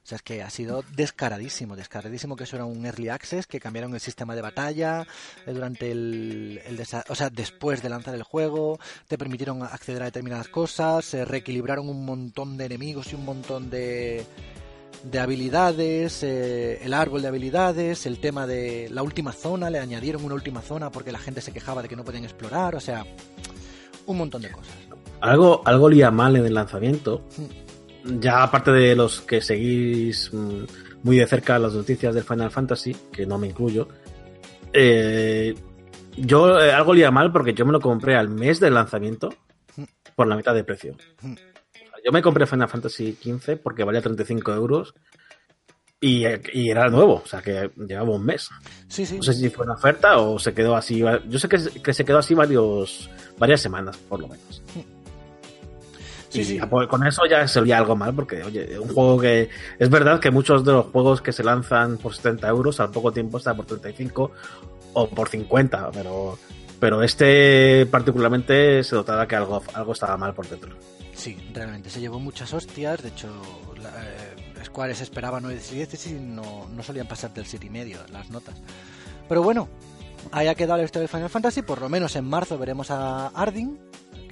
O 0.07 0.09
sea, 0.09 0.17
es 0.17 0.23
que 0.23 0.41
ha 0.41 0.51
sido 0.51 0.85
descaradísimo, 0.95 1.75
descaradísimo 1.75 2.37
que 2.37 2.45
eso 2.45 2.55
era 2.55 2.65
un 2.65 2.87
early 2.87 3.09
access, 3.09 3.49
que 3.49 3.59
cambiaron 3.59 3.93
el 3.93 3.99
sistema 3.99 4.37
de 4.37 4.41
batalla 4.41 5.05
eh, 5.45 5.53
durante 5.53 5.91
el, 5.91 6.61
el 6.65 6.81
o 7.09 7.15
sea, 7.17 7.29
después 7.29 7.83
de 7.83 7.89
lanzar 7.89 8.15
el 8.15 8.23
juego, 8.23 8.79
te 9.09 9.19
permitieron 9.19 9.65
acceder 9.65 10.03
a 10.03 10.05
determinadas 10.05 10.47
cosas, 10.47 11.05
se 11.05 11.25
reequilibraron 11.25 11.89
un 11.89 12.05
montón 12.05 12.57
de 12.57 12.67
enemigos 12.67 13.13
y 13.13 13.17
un 13.17 13.25
montón 13.25 13.69
de, 13.69 14.25
de 15.03 15.19
habilidades, 15.19 16.23
eh, 16.23 16.79
el 16.85 16.95
árbol 16.95 17.23
de 17.23 17.29
habilidades, 17.29 18.07
el 18.07 18.21
tema 18.21 18.47
de 18.47 18.89
la 18.93 19.03
última 19.03 19.33
zona, 19.33 19.71
le 19.71 19.81
añadieron 19.81 20.25
una 20.25 20.37
última 20.37 20.63
zona 20.63 20.93
porque 20.93 21.11
la 21.11 21.19
gente 21.19 21.41
se 21.41 21.51
quejaba 21.51 21.83
de 21.83 21.89
que 21.89 21.97
no 21.97 22.05
podían 22.05 22.23
explorar, 22.23 22.77
o 22.77 22.81
sea, 22.81 23.05
un 24.07 24.19
montón 24.19 24.43
de 24.43 24.53
cosas. 24.53 24.77
Algo, 25.21 25.63
algo 25.65 25.89
lía 25.89 26.13
mal 26.13 26.37
en 26.37 26.47
el 26.47 26.55
lanzamiento. 26.55 27.25
Ya 28.21 28.43
aparte 28.43 28.71
de 28.73 28.95
los 28.97 29.21
que 29.21 29.41
seguís 29.41 30.31
muy 31.03 31.19
de 31.19 31.27
cerca 31.27 31.59
las 31.59 31.75
noticias 31.75 32.15
del 32.15 32.25
Final 32.25 32.51
Fantasy, 32.51 32.95
que 33.13 33.27
no 33.27 33.39
me 33.39 33.49
incluyo, 33.49 33.89
eh, 34.73 35.55
yo 36.17 36.61
eh, 36.61 36.73
algo 36.73 36.95
lía 36.95 37.11
mal 37.11 37.33
porque 37.33 37.55
yo 37.55 37.65
me 37.65 37.73
lo 37.73 37.81
compré 37.81 38.17
al 38.17 38.29
mes 38.29 38.61
del 38.61 38.75
lanzamiento 38.75 39.33
por 40.15 40.27
la 40.27 40.37
mitad 40.37 40.55
de 40.55 40.65
precio. 40.65 40.97
Yo 42.05 42.13
me 42.13 42.23
compré 42.23 42.47
Final 42.47 42.69
Fantasy 42.69 43.17
XV 43.23 43.59
porque 43.63 43.85
valía 43.85 44.01
35 44.01 44.53
euros 44.53 44.95
y, 46.01 46.25
y, 46.53 46.71
era 46.71 46.89
nuevo, 46.89 47.23
o 47.25 47.27
sea 47.27 47.41
que 47.41 47.71
llevaba 47.77 48.15
un 48.15 48.25
mes. 48.25 48.51
Sí, 48.89 49.07
sí. 49.07 49.17
No 49.17 49.23
sé 49.23 49.35
si 49.35 49.51
fue 49.51 49.65
una 49.65 49.75
oferta 49.75 50.19
o 50.19 50.39
se 50.39 50.55
quedó 50.55 50.77
así. 50.77 51.03
Yo 51.29 51.39
sé 51.39 51.49
que, 51.49 51.59
que 51.83 51.95
se 51.95 52.05
quedó 52.05 52.19
así 52.19 52.35
varios, 52.35 53.11
varias 53.39 53.61
semanas, 53.61 53.97
por 53.97 54.21
lo 54.21 54.29
menos. 54.29 54.63
Sí, 54.73 54.87
sí. 56.29 56.59
Y 56.63 56.87
con 56.87 57.07
eso 57.07 57.23
ya 57.27 57.47
se 57.49 57.61
oía 57.61 57.79
algo 57.79 57.97
mal, 57.97 58.15
porque, 58.15 58.43
oye, 58.43 58.79
un 58.79 58.89
juego 58.89 59.19
que. 59.21 59.49
Es 59.79 59.91
verdad 59.91 60.21
que 60.21 60.31
muchos 60.31 60.65
de 60.65 60.73
los 60.73 60.87
juegos 60.87 61.21
que 61.21 61.33
se 61.33 61.45
lanzan 61.45 61.99
por 61.99 62.15
70 62.15 62.49
euros 62.49 62.81
al 62.81 62.91
poco 62.91 63.13
tiempo 63.13 63.39
está 63.39 63.55
por 63.55 63.67
35 63.67 64.31
o 64.95 65.09
por 65.09 65.29
50, 65.29 65.91
pero. 65.93 66.39
Pero 66.79 67.03
este 67.03 67.87
particularmente 67.87 68.85
se 68.85 68.95
notaba 68.97 69.27
que 69.27 69.35
algo, 69.35 69.63
algo 69.73 69.93
estaba 69.93 70.19
mal 70.19 70.35
por 70.35 70.47
dentro. 70.47 70.77
Sí, 71.15 71.37
realmente. 71.55 71.89
Se 71.89 72.01
llevó 72.01 72.21
muchas 72.21 72.53
hostias. 72.53 73.03
De 73.03 73.09
hecho, 73.09 73.29
la, 73.81 73.89
eh, 73.89 74.65
Square 74.67 74.95
se 74.95 75.05
esperaba 75.05 75.41
9 75.41 75.59
y 75.71 75.75
10 75.75 76.07
y 76.07 76.13
no, 76.15 76.69
no 76.69 76.83
solían 76.83 77.07
pasar 77.07 77.33
del 77.33 77.47
7 77.47 77.67
y 77.67 77.71
medio 77.71 77.99
las 78.13 78.31
notas. 78.31 78.61
Pero 79.29 79.43
bueno, 79.43 79.69
ahí 80.33 80.49
ha 80.49 80.55
quedado 80.55 80.79
la 80.79 80.85
historia 80.85 81.03
de 81.03 81.09
Final 81.09 81.31
Fantasy. 81.31 81.63
Por 81.63 81.81
lo 81.81 81.89
menos 81.89 82.17
en 82.17 82.25
marzo 82.25 82.59
veremos 82.59 82.91
a 82.91 83.29
Ardyn, 83.29 83.79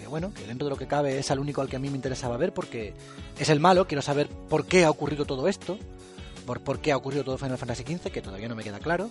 que 0.05 0.11
bueno, 0.11 0.35
que 0.35 0.47
dentro 0.47 0.67
de 0.67 0.71
lo 0.71 0.77
que 0.77 0.87
cabe 0.87 1.19
es 1.19 1.31
el 1.31 1.39
único 1.39 1.63
al 1.63 1.69
que 1.71 1.77
a 1.77 1.79
mí 1.79 1.89
me 1.89 1.97
interesaba 1.97 2.37
ver 2.37 2.53
porque 2.53 2.93
es 3.39 3.49
el 3.49 3.59
malo, 3.59 3.87
quiero 3.87 4.03
saber 4.03 4.29
por 4.29 4.67
qué 4.67 4.85
ha 4.85 4.91
ocurrido 4.91 5.25
todo 5.25 5.49
esto, 5.49 5.79
por, 6.45 6.61
por 6.61 6.81
qué 6.81 6.93
ha 6.93 6.97
ocurrido 6.99 7.25
todo 7.25 7.39
Final 7.39 7.57
Fantasy 7.57 7.85
XV, 7.85 8.13
que 8.13 8.21
todavía 8.21 8.47
no 8.47 8.55
me 8.55 8.63
queda 8.63 8.81
claro. 8.81 9.09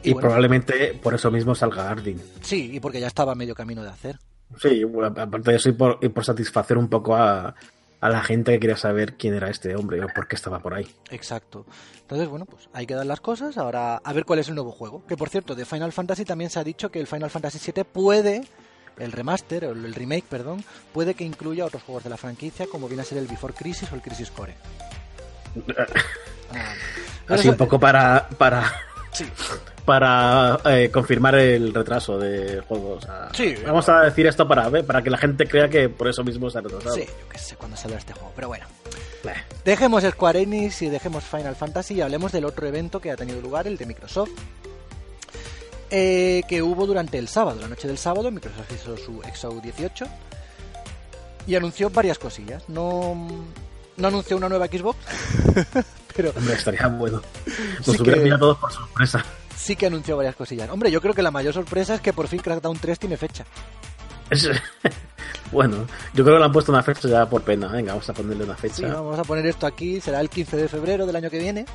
Y, 0.00 0.10
y 0.10 0.12
bueno, 0.12 0.28
probablemente 0.28 0.94
por 1.02 1.14
eso 1.14 1.32
mismo 1.32 1.56
salga 1.56 1.90
Ardyn. 1.90 2.20
Sí, 2.40 2.70
y 2.72 2.78
porque 2.78 3.00
ya 3.00 3.08
estaba 3.08 3.32
a 3.32 3.34
medio 3.34 3.56
camino 3.56 3.82
de 3.82 3.88
hacer. 3.88 4.20
Sí, 4.60 4.84
aparte 5.16 5.50
de 5.50 5.56
eso 5.56 5.70
y 5.70 5.72
por, 5.72 5.98
y 6.00 6.08
por 6.08 6.24
satisfacer 6.24 6.78
un 6.78 6.88
poco 6.88 7.16
a, 7.16 7.56
a, 8.00 8.08
la 8.08 8.22
gente 8.22 8.52
que 8.52 8.60
quería 8.60 8.76
saber 8.76 9.16
quién 9.16 9.34
era 9.34 9.50
este 9.50 9.74
hombre 9.74 10.04
o 10.04 10.06
por 10.06 10.28
qué 10.28 10.36
estaba 10.36 10.60
por 10.60 10.74
ahí. 10.74 10.86
Exacto. 11.10 11.66
Entonces, 12.02 12.28
bueno, 12.28 12.46
pues 12.46 12.68
ahí 12.72 12.86
quedan 12.86 13.08
las 13.08 13.20
cosas. 13.20 13.58
Ahora 13.58 13.96
a 13.96 14.12
ver 14.12 14.24
cuál 14.24 14.38
es 14.38 14.48
el 14.48 14.54
nuevo 14.54 14.70
juego. 14.70 15.04
Que 15.08 15.16
por 15.16 15.30
cierto, 15.30 15.56
de 15.56 15.64
Final 15.64 15.90
Fantasy 15.90 16.24
también 16.24 16.48
se 16.48 16.60
ha 16.60 16.64
dicho 16.64 16.92
que 16.92 17.00
el 17.00 17.08
Final 17.08 17.30
Fantasy 17.30 17.72
VII 17.72 17.82
puede 17.82 18.42
el 18.98 19.12
remaster, 19.12 19.64
o 19.66 19.72
el 19.72 19.94
remake, 19.94 20.24
perdón, 20.28 20.64
puede 20.92 21.14
que 21.14 21.24
incluya 21.24 21.64
otros 21.64 21.82
juegos 21.82 22.04
de 22.04 22.10
la 22.10 22.16
franquicia, 22.16 22.66
como 22.66 22.88
viene 22.88 23.02
a 23.02 23.04
ser 23.04 23.18
el 23.18 23.26
Before 23.26 23.54
Crisis 23.54 23.90
o 23.92 23.94
el 23.94 24.02
Crisis 24.02 24.30
Core. 24.30 24.54
Ah, 25.76 26.74
Así 27.34 27.48
un 27.48 27.56
poco 27.56 27.78
para 27.78 28.28
para 28.36 28.72
sí. 29.12 29.24
para 29.84 30.60
eh, 30.64 30.90
confirmar 30.90 31.34
el 31.36 31.72
retraso 31.72 32.18
de 32.18 32.60
juegos. 32.60 33.04
O 33.04 33.06
sea, 33.06 33.28
sí, 33.32 33.54
vamos 33.64 33.88
a 33.88 34.00
decir 34.02 34.26
esto 34.26 34.46
para 34.46 34.70
para 34.82 35.02
que 35.02 35.10
la 35.10 35.18
gente 35.18 35.46
crea 35.46 35.68
que 35.68 35.88
por 35.88 36.08
eso 36.08 36.24
mismo 36.24 36.50
se 36.50 36.58
ha 36.58 36.60
retrasado. 36.60 36.94
Sí, 36.94 37.04
yo 37.06 37.28
qué 37.28 37.38
sé 37.38 37.56
cuándo 37.56 37.76
salió 37.76 37.96
este 37.96 38.12
juego, 38.12 38.32
pero 38.34 38.48
bueno. 38.48 38.66
Dejemos 39.64 40.02
Square 40.02 40.42
Enix 40.42 40.82
y 40.82 40.88
dejemos 40.88 41.24
Final 41.24 41.54
Fantasy 41.54 41.94
y 41.94 42.00
hablemos 42.00 42.32
del 42.32 42.44
otro 42.44 42.66
evento 42.66 43.00
que 43.00 43.10
ha 43.10 43.16
tenido 43.16 43.40
lugar, 43.40 43.68
el 43.68 43.76
de 43.76 43.86
Microsoft, 43.86 44.30
eh, 45.94 46.42
que 46.48 46.62
hubo 46.62 46.86
durante 46.86 47.18
el 47.18 47.28
sábado, 47.28 47.60
la 47.60 47.68
noche 47.68 47.86
del 47.86 47.98
sábado, 47.98 48.30
Microsoft 48.30 48.72
hizo 48.72 48.96
su 48.96 49.22
EXO 49.22 49.60
18 49.60 50.06
y 51.46 51.54
anunció 51.54 51.90
varias 51.90 52.18
cosillas. 52.18 52.66
No, 52.66 53.14
no 53.98 54.08
anunció 54.08 54.38
una 54.38 54.48
nueva 54.48 54.68
Xbox, 54.68 54.98
pero... 56.16 56.30
Hombre, 56.30 56.54
estaría 56.54 56.86
bueno. 56.88 57.20
Nos 57.86 57.96
sí 57.96 58.02
hubieran 58.02 58.24
que... 58.24 58.38
todos 58.38 58.56
por 58.56 58.72
sorpresa. 58.72 59.22
Sí 59.54 59.76
que 59.76 59.86
anunció 59.86 60.16
varias 60.16 60.34
cosillas. 60.34 60.70
Hombre, 60.70 60.90
yo 60.90 61.02
creo 61.02 61.12
que 61.12 61.22
la 61.22 61.30
mayor 61.30 61.52
sorpresa 61.52 61.94
es 61.94 62.00
que 62.00 62.14
por 62.14 62.26
fin 62.26 62.40
Crackdown 62.40 62.78
3 62.78 62.98
tiene 62.98 63.18
fecha. 63.18 63.44
Es... 64.30 64.48
bueno, 65.52 65.86
yo 66.14 66.24
creo 66.24 66.36
que 66.36 66.40
le 66.40 66.44
han 66.46 66.52
puesto 66.52 66.72
una 66.72 66.82
fecha 66.82 67.06
ya 67.06 67.28
por 67.28 67.42
pena. 67.42 67.68
Venga, 67.68 67.92
vamos 67.92 68.08
a 68.08 68.14
ponerle 68.14 68.44
una 68.44 68.56
fecha. 68.56 68.76
Sí, 68.76 68.84
vamos 68.84 69.18
a 69.18 69.24
poner 69.24 69.44
esto 69.44 69.66
aquí, 69.66 70.00
será 70.00 70.22
el 70.22 70.30
15 70.30 70.56
de 70.56 70.68
febrero 70.68 71.04
del 71.04 71.16
año 71.16 71.28
que 71.28 71.38
viene. 71.38 71.66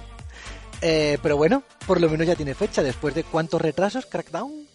Eh, 0.82 1.18
pero 1.22 1.38
bueno, 1.38 1.64
por 1.86 2.00
lo 2.00 2.10
menos 2.10 2.28
ya 2.28 2.36
tiene 2.36 2.54
fecha. 2.54 2.84
Después 2.84 3.16
de 3.16 3.24
cuántos 3.24 3.62
retrasos, 3.62 4.06
Crackdown. 4.06 4.68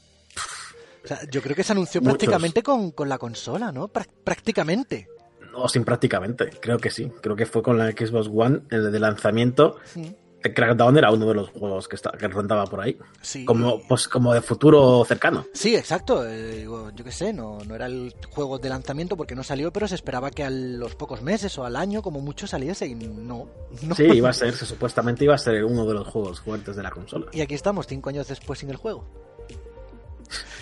O 1.04 1.08
sea, 1.08 1.18
yo 1.30 1.42
creo 1.42 1.56
que 1.56 1.64
se 1.64 1.72
anunció 1.72 2.00
Muchos. 2.00 2.18
prácticamente 2.18 2.62
con, 2.62 2.92
con, 2.92 3.08
la 3.08 3.18
consola, 3.18 3.72
¿no? 3.72 3.88
Prá 3.88 4.06
prácticamente. 4.24 5.08
No, 5.52 5.68
sin 5.68 5.84
prácticamente. 5.84 6.50
Creo 6.60 6.78
que 6.78 6.90
sí. 6.90 7.10
Creo 7.20 7.36
que 7.36 7.46
fue 7.46 7.62
con 7.62 7.78
la 7.78 7.90
Xbox 7.90 8.28
One, 8.32 8.60
el 8.70 8.90
de 8.90 9.00
lanzamiento. 9.00 9.76
Sí. 9.84 10.16
Crackdown 10.42 10.96
era 10.98 11.10
uno 11.10 11.26
de 11.26 11.34
los 11.34 11.50
juegos 11.50 11.88
que, 11.88 11.96
está, 11.96 12.10
que 12.12 12.28
rondaba 12.28 12.66
por 12.66 12.80
ahí. 12.80 12.98
Sí. 13.20 13.44
Como, 13.44 13.80
pues, 13.86 14.08
como 14.08 14.34
de 14.34 14.40
futuro 14.40 15.04
cercano. 15.04 15.46
Sí, 15.54 15.76
exacto. 15.76 16.26
Eh, 16.26 16.64
yo 16.64 17.04
qué 17.04 17.12
sé, 17.12 17.32
no, 17.32 17.58
no 17.66 17.74
era 17.74 17.86
el 17.86 18.14
juego 18.30 18.58
de 18.58 18.68
lanzamiento 18.68 19.16
porque 19.16 19.34
no 19.34 19.42
salió, 19.42 19.72
pero 19.72 19.86
se 19.86 19.94
esperaba 19.94 20.30
que 20.30 20.44
a 20.44 20.50
los 20.50 20.94
pocos 20.94 21.22
meses 21.22 21.56
o 21.58 21.64
al 21.64 21.76
año, 21.76 22.02
como 22.02 22.20
mucho, 22.20 22.46
saliese 22.46 22.86
y 22.86 22.94
no. 22.94 23.48
no. 23.82 23.94
Sí, 23.94 24.04
iba 24.04 24.30
a 24.30 24.32
ser, 24.32 24.54
supuestamente 24.54 25.24
iba 25.24 25.34
a 25.34 25.38
ser 25.38 25.64
uno 25.64 25.86
de 25.86 25.94
los 25.94 26.08
juegos 26.08 26.40
fuertes 26.40 26.76
de 26.76 26.82
la 26.82 26.90
consola. 26.90 27.26
Y 27.32 27.40
aquí 27.40 27.54
estamos, 27.54 27.86
cinco 27.86 28.10
años 28.10 28.28
después 28.28 28.58
sin 28.58 28.70
el 28.70 28.76
juego. 28.76 29.04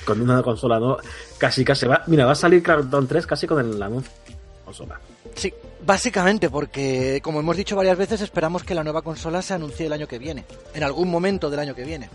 Con 0.05 0.21
una 0.21 0.43
consola 0.43 0.81
no, 0.81 0.97
casi 1.39 1.65
casi 1.65 1.87
va. 1.87 2.03
Mira, 2.07 2.25
va 2.25 2.33
a 2.33 2.35
salir 2.35 2.63
Crackdown 2.63 3.07
3 3.07 3.27
casi 3.27 3.47
con 3.47 3.61
el 3.61 3.81
anuncio 3.83 4.11
consola. 4.71 5.01
Sí, 5.35 5.53
básicamente 5.85 6.51
porque, 6.51 7.21
como 7.23 7.41
hemos 7.41 7.57
dicho 7.57 7.77
varias 7.77 7.99
veces, 7.99 8.21
esperamos 8.21 8.65
que 8.65 8.75
la 8.75 8.85
nueva 8.85 9.03
consola 9.03 9.43
se 9.43 9.55
anuncie 9.55 9.87
el 9.87 9.93
año 9.93 10.07
que 10.07 10.19
viene, 10.19 10.45
en 10.75 10.83
algún 10.83 11.11
momento 11.11 11.51
del 11.51 11.61
año 11.61 11.75
que 11.75 11.85
viene. 11.85 12.09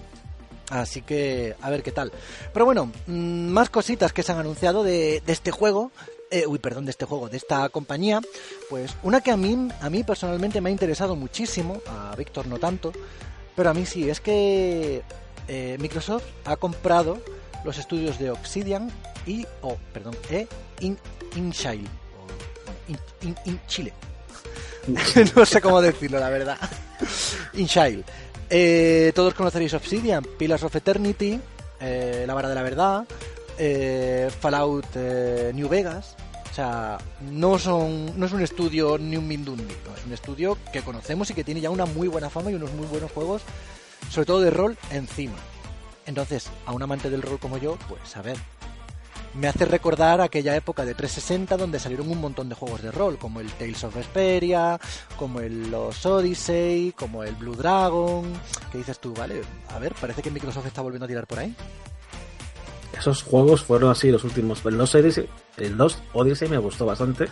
Así 0.70 1.02
que, 1.02 1.56
a 1.62 1.70
ver 1.70 1.84
qué 1.84 1.92
tal. 1.92 2.12
Pero 2.54 2.66
bueno, 2.66 2.92
mm, 3.08 3.48
más 3.48 3.70
cositas 3.70 4.14
que 4.14 4.24
se 4.24 4.32
han 4.32 4.40
anunciado 4.40 4.84
de, 4.84 5.22
este 5.28 5.52
juego. 5.52 5.92
Eh, 6.32 6.48
uy, 6.48 6.58
perdón, 6.58 6.86
de 6.86 6.92
este 6.92 7.06
juego, 7.06 7.30
de 7.30 7.38
esta 7.38 7.70
compañía. 7.70 8.20
Pues 8.70 8.96
una 9.04 9.22
que 9.22 9.32
a 9.32 9.38
mí, 9.38 9.70
a 9.80 9.90
mí 9.90 10.04
personalmente 10.04 10.62
me 10.62 10.70
ha 10.70 10.72
interesado 10.72 11.16
muchísimo, 11.16 11.82
a 11.88 12.16
Víctor 12.16 12.48
no 12.48 12.58
tanto, 12.58 12.92
pero 13.56 13.70
a 13.70 13.74
mí 13.74 13.86
sí, 13.86 14.10
es 14.10 14.20
que 14.20 15.04
eh, 15.48 15.78
Microsoft 15.80 16.26
ha 16.46 16.56
comprado 16.58 17.20
los 17.64 17.78
estudios 17.78 18.18
de 18.18 18.32
Obsidian 18.32 18.92
y, 19.28 19.46
oh, 19.62 19.78
perdón, 19.94 20.16
e 20.30 20.48
In, 20.82 20.98
InShile, 21.36 21.88
in, 22.88 23.36
in, 23.46 23.60
Chile. 23.68 23.94
no 25.36 25.46
sé 25.46 25.62
cómo 25.62 25.82
decirlo, 25.82 26.20
la 26.20 26.30
verdad. 26.30 26.58
InShile. 27.54 28.04
Eh, 28.50 29.12
todos 29.16 29.34
conoceréis 29.34 29.74
Obsidian, 29.74 30.24
Pillars 30.38 30.64
of 30.64 30.76
Eternity, 30.76 31.40
eh, 31.80 32.24
La 32.28 32.34
Vara 32.34 32.50
de 32.50 32.56
la 32.56 32.62
Verdad, 32.62 33.06
eh, 33.58 34.30
Fallout 34.40 34.86
eh, 34.96 35.52
New 35.54 35.68
Vegas. 35.68 36.16
O 36.52 36.54
sea, 36.56 36.98
no, 37.32 37.60
son, 37.60 38.18
no 38.18 38.26
es 38.26 38.32
un 38.32 38.42
estudio 38.42 38.98
ni 38.98 39.18
un 39.18 39.28
Mindundi, 39.28 39.74
es 39.98 40.06
un 40.06 40.14
estudio 40.14 40.58
que 40.72 40.84
conocemos 40.84 41.30
y 41.30 41.34
que 41.34 41.44
tiene 41.44 41.60
ya 41.60 41.70
una 41.70 41.86
muy 41.86 42.08
buena 42.08 42.30
fama 42.30 42.50
y 42.50 42.54
unos 42.54 42.72
muy 42.72 42.88
buenos 42.88 43.12
juegos, 43.12 43.42
sobre 44.10 44.26
todo 44.26 44.40
de 44.40 44.52
rol, 44.52 44.78
encima. 44.92 45.36
Entonces, 46.06 46.50
a 46.66 46.72
un 46.72 46.82
amante 46.82 47.10
del 47.10 47.24
rol 47.24 47.40
como 47.40 47.58
yo, 47.58 47.78
pues 47.90 48.16
a 48.16 48.22
ver, 48.22 48.38
me 49.38 49.48
hace 49.48 49.66
recordar 49.66 50.22
aquella 50.22 50.56
época 50.56 50.86
de 50.86 50.94
360 50.96 51.58
donde 51.58 51.80
salieron 51.80 52.10
un 52.10 52.22
montón 52.22 52.48
de 52.50 52.56
juegos 52.56 52.82
de 52.82 52.92
rol, 52.92 53.18
como 53.18 53.40
el 53.42 53.52
Tales 53.54 53.84
of 53.84 53.96
Vesperia, 53.96 54.80
como 55.18 55.40
el 55.42 55.70
Los 55.72 56.06
Odyssey, 56.06 56.94
como 56.98 57.24
el 57.24 57.36
Blue 57.36 57.56
Dragon. 57.56 58.24
¿Qué 58.72 58.78
dices 58.80 59.00
tú? 59.00 59.14
Vale, 59.14 59.42
a 59.70 59.80
ver, 59.80 59.94
parece 60.00 60.22
que 60.22 60.32
Microsoft 60.32 60.68
está 60.68 60.82
volviendo 60.82 61.06
a 61.06 61.08
tirar 61.08 61.28
por 61.28 61.40
ahí. 61.40 61.54
Esos 62.98 63.24
juegos 63.24 63.62
fueron 63.64 63.92
así 63.92 64.10
los 64.10 64.24
últimos. 64.24 64.66
El 64.66 64.78
2 64.78 64.96
Odyssey, 64.96 65.28
el 65.58 65.76
2 65.76 65.98
Odyssey 66.14 66.48
me 66.48 66.58
gustó 66.58 66.86
bastante. 66.86 67.26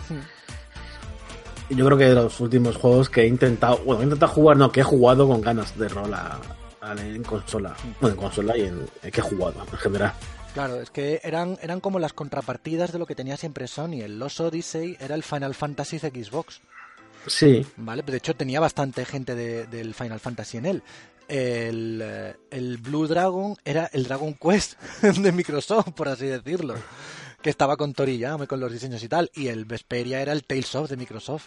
Y 1.69 1.75
yo 1.75 1.85
creo 1.85 1.97
que 1.97 2.05
de 2.09 2.15
los 2.15 2.37
últimos 2.41 2.75
juegos 2.75 3.09
que 3.09 3.21
he 3.21 3.27
intentado, 3.27 3.77
bueno, 3.85 4.01
he 4.01 4.03
intentado 4.03 4.33
jugar, 4.33 4.57
no, 4.57 4.69
que 4.71 4.81
he 4.81 4.83
jugado 4.83 5.25
con 5.27 5.39
ganas 5.41 5.77
de 5.79 5.87
rol 5.87 6.13
a, 6.13 6.37
a- 6.81 6.91
en 7.01 7.23
consola. 7.23 7.73
Bueno, 8.01 8.15
en 8.15 8.21
consola 8.21 8.57
y 8.57 8.63
en 8.63 8.85
que 9.11 9.21
he 9.21 9.23
jugado 9.23 9.53
en 9.71 9.77
general. 9.77 10.13
Claro, 10.53 10.79
es 10.81 10.91
que 10.91 11.19
eran, 11.23 11.57
eran 11.61 11.79
como 11.79 11.97
las 11.99 12.13
contrapartidas 12.13 12.91
de 12.91 12.99
lo 12.99 13.05
que 13.07 13.15
tenía 13.15 13.37
siempre 13.37 13.67
Sony. 13.67 14.01
El 14.03 14.19
Los 14.19 14.39
Odyssey 14.39 14.97
era 14.99 15.15
el 15.15 15.23
Final 15.23 15.55
Fantasy 15.55 15.97
de 15.97 16.09
Xbox. 16.11 16.61
Sí, 17.25 17.65
¿Vale? 17.77 18.03
De 18.03 18.17
hecho, 18.17 18.35
tenía 18.35 18.59
bastante 18.59 19.05
gente 19.05 19.33
de- 19.33 19.65
del 19.65 19.93
Final 19.95 20.19
Fantasy 20.19 20.57
en 20.57 20.65
él. 20.65 20.83
El, 21.27 22.01
eh, 22.03 22.35
el 22.51 22.77
Blue 22.77 23.07
Dragon 23.07 23.55
era 23.65 23.89
el 23.93 24.03
Dragon 24.03 24.33
Quest 24.35 24.79
de 25.01 25.31
Microsoft, 25.31 25.91
por 25.95 26.07
así 26.09 26.25
decirlo. 26.27 26.75
Que 27.41 27.49
estaba 27.49 27.75
con 27.77 27.93
Toriyama, 27.93 28.45
con 28.45 28.59
los 28.59 28.71
diseños 28.71 29.01
y 29.03 29.07
tal. 29.07 29.31
Y 29.33 29.47
el 29.47 29.65
Vesperia 29.65 30.21
era 30.21 30.33
el 30.33 30.43
Tales 30.43 30.75
of 30.75 30.89
de 30.89 30.97
Microsoft. 30.97 31.45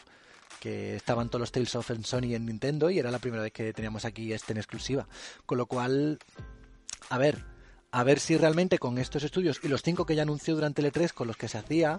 Que 0.60 0.96
estaban 0.96 1.28
todos 1.28 1.40
los 1.40 1.52
Tales 1.52 1.74
of 1.76 1.90
en 1.90 2.04
Sony 2.04 2.24
y 2.28 2.34
en 2.34 2.46
Nintendo. 2.46 2.90
Y 2.90 2.98
era 2.98 3.10
la 3.10 3.18
primera 3.18 3.42
vez 3.42 3.52
que 3.52 3.72
teníamos 3.72 4.04
aquí 4.04 4.32
este 4.32 4.52
en 4.52 4.58
exclusiva. 4.58 5.06
Con 5.44 5.58
lo 5.58 5.66
cual, 5.66 6.18
a 7.10 7.18
ver, 7.18 7.44
a 7.98 8.04
ver 8.04 8.20
si 8.20 8.36
realmente 8.36 8.78
con 8.78 8.98
estos 8.98 9.22
estudios 9.22 9.58
y 9.62 9.68
los 9.68 9.80
cinco 9.80 10.04
que 10.04 10.14
ya 10.14 10.20
anunció 10.20 10.54
durante 10.54 10.82
el 10.82 10.92
E3 10.92 11.12
con 11.14 11.26
los 11.28 11.36
que 11.38 11.48
se 11.48 11.56
hacía, 11.56 11.98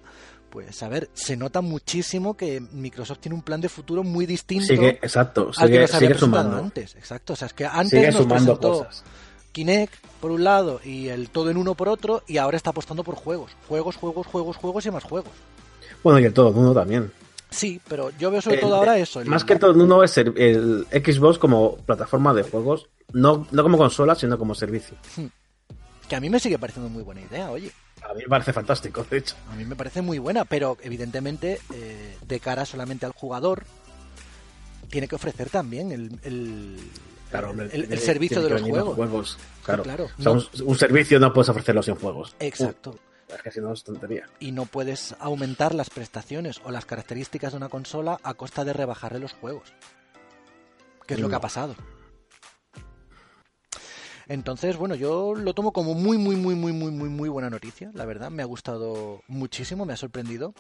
pues 0.51 0.83
a 0.83 0.89
ver, 0.89 1.09
se 1.13 1.35
nota 1.35 1.61
muchísimo 1.61 2.37
que 2.37 2.59
Microsoft 2.61 3.17
tiene 3.19 3.33
un 3.35 3.41
plan 3.41 3.61
de 3.61 3.67
futuro 3.67 4.03
muy 4.03 4.27
distinto 4.27 4.67
sigue, 4.67 4.99
exacto, 5.01 5.51
al 5.57 5.67
que 5.69 5.73
sigue, 5.73 5.79
nos 5.81 5.93
había 5.95 6.07
sigue 6.09 6.09
presentado 6.19 6.57
antes. 6.57 6.95
Exacto, 6.95 7.33
o 7.33 7.35
sea, 7.35 7.47
es 7.47 7.53
que 7.53 7.65
antes 7.65 7.89
Sigue 7.89 8.05
nos 8.11 8.15
sumando 8.17 8.59
presentó 8.59 8.85
cosas. 8.85 9.03
Kinect 9.53 9.93
por 10.21 10.29
un 10.29 10.43
lado 10.43 10.79
y 10.83 11.07
el 11.07 11.31
todo 11.31 11.49
en 11.49 11.57
uno 11.57 11.73
por 11.73 11.89
otro 11.89 12.21
y 12.27 12.37
ahora 12.37 12.57
está 12.57 12.69
apostando 12.69 13.03
por 13.03 13.15
juegos, 13.15 13.53
juegos, 13.67 13.95
juegos, 13.95 14.27
juegos, 14.27 14.55
juegos 14.55 14.85
y 14.85 14.91
más 14.91 15.03
juegos. 15.03 15.31
Bueno, 16.03 16.19
y 16.19 16.25
el 16.25 16.33
todo 16.33 16.49
en 16.51 16.57
uno 16.59 16.73
también. 16.75 17.11
Sí, 17.49 17.81
pero 17.87 18.11
yo 18.19 18.29
veo 18.29 18.41
sobre 18.41 18.57
El- 18.57 18.61
todo 18.61 18.75
ahora 18.75 18.99
eso. 18.99 19.19
el- 19.19 19.27
Más 19.29 19.43
que 19.43 19.55
todo 19.55 19.71
en 19.71 19.81
uno 19.81 20.03
es 20.03 20.15
el, 20.19 20.37
el 20.37 20.85
Xbox 21.03 21.39
como 21.39 21.77
plataforma 21.77 22.35
de 22.35 22.43
juegos, 22.43 22.87
no, 23.13 23.47
no 23.49 23.63
como 23.63 23.79
consola, 23.79 24.13
sino 24.13 24.37
como 24.37 24.53
servicio. 24.53 24.95
Que 26.07 26.15
a 26.15 26.19
mí 26.19 26.29
me 26.29 26.39
sigue 26.39 26.57
pareciendo 26.59 26.89
muy 26.89 27.03
buena 27.03 27.21
idea, 27.21 27.51
oye. 27.51 27.71
A 28.07 28.13
mí 28.13 28.21
me 28.23 28.27
parece 28.29 28.53
fantástico, 28.53 29.05
de 29.09 29.17
hecho. 29.17 29.35
A 29.51 29.55
mí 29.55 29.65
me 29.65 29.75
parece 29.75 30.01
muy 30.01 30.19
buena, 30.19 30.45
pero 30.45 30.77
evidentemente 30.81 31.59
eh, 31.73 32.17
de 32.25 32.39
cara 32.39 32.65
solamente 32.65 33.05
al 33.05 33.11
jugador 33.13 33.65
tiene 34.89 35.07
que 35.07 35.15
ofrecer 35.15 35.49
también 35.49 35.91
el, 35.91 36.19
el, 36.23 36.77
Claro, 37.29 37.47
el, 37.47 37.51
hombre, 37.51 37.65
el 37.73 37.87
tiene- 37.87 37.97
servicio 37.97 38.41
de 38.41 38.49
los 38.51 38.61
juegos. 38.61 38.95
juegos. 38.95 39.37
Claro, 39.65 39.83
Claro, 39.83 40.03
O 40.05 40.21
sea, 40.21 40.33
no- 40.33 40.39
un, 40.39 40.47
un 40.69 40.77
servicio 40.77 41.19
no 41.19 41.33
puedes 41.33 41.49
ofrecerlo 41.49 41.83
sin 41.83 41.95
juegos. 41.95 42.35
Exacto. 42.39 42.91
Uh, 42.91 43.33
es 43.35 43.41
que 43.41 43.51
si 43.51 43.59
no 43.59 43.73
es 43.73 43.83
tontería. 43.83 44.29
Y 44.39 44.53
no 44.53 44.65
puedes 44.65 45.13
aumentar 45.19 45.75
las 45.75 45.89
prestaciones 45.89 46.61
o 46.63 46.71
las 46.71 46.85
características 46.85 47.51
de 47.51 47.57
una 47.57 47.67
consola 47.67 48.17
a 48.23 48.33
costa 48.35 48.63
de 48.63 48.71
rebajarle 48.71 49.19
los 49.19 49.33
juegos. 49.33 49.73
Que 51.05 51.15
es 51.15 51.19
lo 51.19 51.27
que 51.27 51.35
ha 51.35 51.41
pasado. 51.41 51.75
Entonces, 54.29 54.75
bueno, 54.77 54.95
yo 54.95 55.33
lo 55.35 55.53
tomo 55.53 55.71
como 55.71 55.93
muy, 55.93 56.17
muy, 56.17 56.35
muy, 56.35 56.55
muy, 56.55 56.73
muy, 56.73 56.91
muy, 56.91 57.09
muy 57.09 57.29
buena 57.29 57.49
noticia, 57.49 57.91
la 57.93 58.05
verdad. 58.05 58.29
Me 58.29 58.43
ha 58.43 58.45
gustado 58.45 59.21
muchísimo, 59.27 59.85
me 59.85 59.93
ha 59.93 59.97
sorprendido. 59.97 60.53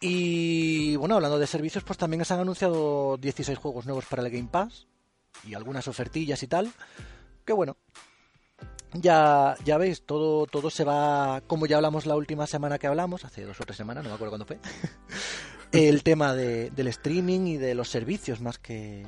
Y 0.00 0.96
bueno, 0.96 1.14
hablando 1.14 1.38
de 1.38 1.46
servicios, 1.46 1.82
pues 1.84 1.98
también 1.98 2.24
se 2.24 2.34
han 2.34 2.40
anunciado 2.40 3.16
16 3.16 3.58
juegos 3.58 3.86
nuevos 3.86 4.04
para 4.04 4.22
el 4.22 4.30
Game 4.30 4.48
Pass 4.50 4.86
y 5.46 5.54
algunas 5.54 5.88
ofertillas 5.88 6.42
y 6.42 6.46
tal. 6.46 6.70
Que 7.46 7.54
bueno, 7.54 7.76
ya, 8.92 9.56
ya 9.64 9.78
veis, 9.78 10.02
todo, 10.02 10.46
todo 10.46 10.70
se 10.70 10.84
va, 10.84 11.42
como 11.46 11.66
ya 11.66 11.76
hablamos 11.76 12.06
la 12.06 12.16
última 12.16 12.46
semana 12.46 12.78
que 12.78 12.86
hablamos, 12.86 13.24
hace 13.24 13.42
dos 13.44 13.60
o 13.60 13.64
tres 13.64 13.76
semanas, 13.76 14.04
no 14.04 14.10
me 14.10 14.14
acuerdo 14.14 14.30
cuándo 14.32 14.46
fue, 14.46 14.58
el 15.72 16.02
tema 16.02 16.34
de, 16.34 16.70
del 16.70 16.88
streaming 16.88 17.46
y 17.46 17.56
de 17.56 17.74
los 17.74 17.88
servicios 17.88 18.40
más 18.40 18.58
que, 18.58 19.04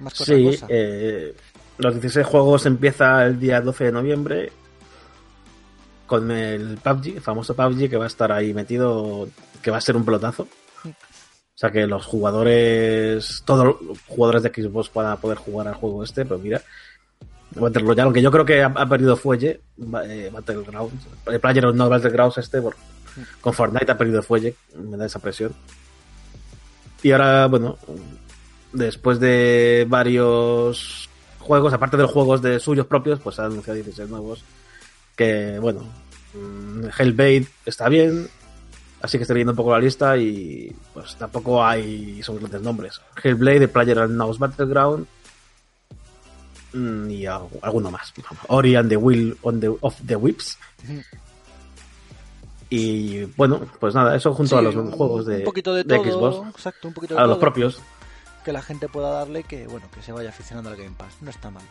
más 0.00 0.14
que 0.14 0.22
otra 0.24 0.42
cosa. 0.42 0.66
eh, 0.68 1.34
los 1.78 1.94
16 1.94 2.26
juegos 2.26 2.66
empieza 2.66 3.24
el 3.26 3.38
día 3.38 3.60
12 3.60 3.84
de 3.84 3.92
noviembre 3.92 4.52
con 6.06 6.30
el 6.30 6.78
PUBG, 6.82 7.16
el 7.16 7.20
famoso 7.20 7.54
PUBG 7.56 7.88
que 7.88 7.96
va 7.96 8.04
a 8.04 8.08
estar 8.08 8.30
ahí 8.30 8.52
metido, 8.54 9.28
que 9.62 9.70
va 9.70 9.78
a 9.78 9.80
ser 9.80 9.96
un 9.96 10.04
pelotazo. 10.04 10.46
O 10.84 11.56
sea 11.56 11.70
que 11.70 11.86
los 11.86 12.04
jugadores, 12.04 13.42
todos 13.44 13.64
los 13.80 13.98
jugadores 14.08 14.42
de 14.42 14.50
Xbox 14.50 14.92
van 14.92 15.06
a 15.06 15.16
poder 15.16 15.38
jugar 15.38 15.68
al 15.68 15.74
juego 15.74 16.02
este, 16.02 16.24
pero 16.24 16.38
mira, 16.38 16.60
Battle 17.52 17.82
Royale, 17.82 18.02
aunque 18.02 18.22
yo 18.22 18.30
creo 18.30 18.44
que 18.44 18.62
ha, 18.62 18.88
perdido 18.88 19.16
fuelle, 19.16 19.60
eh, 20.08 20.30
Battlegrounds, 20.32 21.06
el 21.26 21.40
Player 21.40 21.72
no 21.74 21.88
Battlegrounds 21.88 22.38
este, 22.38 22.60
por- 22.60 22.76
con 23.40 23.52
Fortnite 23.54 23.92
ha 23.92 23.96
perdido 23.98 24.22
fuelle, 24.22 24.56
me 24.76 24.96
da 24.96 25.06
esa 25.06 25.20
presión. 25.20 25.54
Y 27.02 27.12
ahora, 27.12 27.46
bueno, 27.46 27.78
después 28.72 29.20
de 29.20 29.86
varios 29.88 31.08
juegos, 31.44 31.72
aparte 31.72 31.96
de 31.96 32.02
los 32.04 32.12
juegos 32.12 32.42
de 32.42 32.58
suyos 32.58 32.86
propios, 32.86 33.20
pues 33.20 33.38
ha 33.38 33.44
anunciado 33.46 33.76
16 33.76 34.08
nuevos. 34.08 34.42
Que, 35.16 35.58
bueno, 35.60 35.82
mm, 36.34 36.86
Hellblade 36.98 37.46
está 37.64 37.88
bien, 37.88 38.28
así 39.00 39.16
que 39.18 39.22
estoy 39.22 39.34
leyendo 39.34 39.52
un 39.52 39.56
poco 39.56 39.72
la 39.72 39.78
lista 39.80 40.16
y 40.16 40.74
pues 40.92 41.14
tampoco 41.16 41.64
hay 41.64 42.22
son 42.22 42.38
grandes 42.38 42.62
nombres. 42.62 43.00
Hellblade, 43.22 43.60
The 43.60 43.68
Player 43.68 43.98
Unknown's 44.00 44.38
Battleground 44.38 45.06
mm, 46.72 47.10
y 47.10 47.26
al- 47.26 47.48
alguno 47.62 47.90
más. 47.90 48.12
Ori 48.48 48.74
and 48.74 48.88
the 48.88 48.96
Will 48.96 49.36
on 49.42 49.60
the, 49.60 49.68
of 49.80 49.94
the 50.06 50.16
Whips. 50.16 50.58
Y 52.70 53.24
bueno, 53.36 53.60
pues 53.78 53.94
nada, 53.94 54.16
eso 54.16 54.32
junto 54.34 54.50
Sí, 54.50 54.58
a 54.58 54.62
los 54.62 54.74
un- 54.74 54.90
juegos 54.90 55.26
de, 55.26 55.38
un 55.38 55.44
poquito 55.44 55.74
de, 55.74 55.84
de 55.84 55.96
todo, 55.98 56.32
Xbox, 56.32 56.48
exacto, 56.56 56.88
un 56.88 56.94
poquito 56.94 57.14
de 57.14 57.20
a 57.20 57.26
los 57.26 57.38
propios. 57.38 57.80
Que 58.44 58.52
la 58.52 58.62
gente 58.62 58.88
pueda 58.88 59.10
darle 59.10 59.42
que 59.42 59.66
bueno 59.66 59.90
que 59.92 60.02
se 60.02 60.12
vaya 60.12 60.28
aficionando 60.28 60.70
al 60.70 60.76
Game 60.76 60.94
Pass, 60.96 61.16
no 61.20 61.30
está 61.30 61.50
mal. 61.50 61.64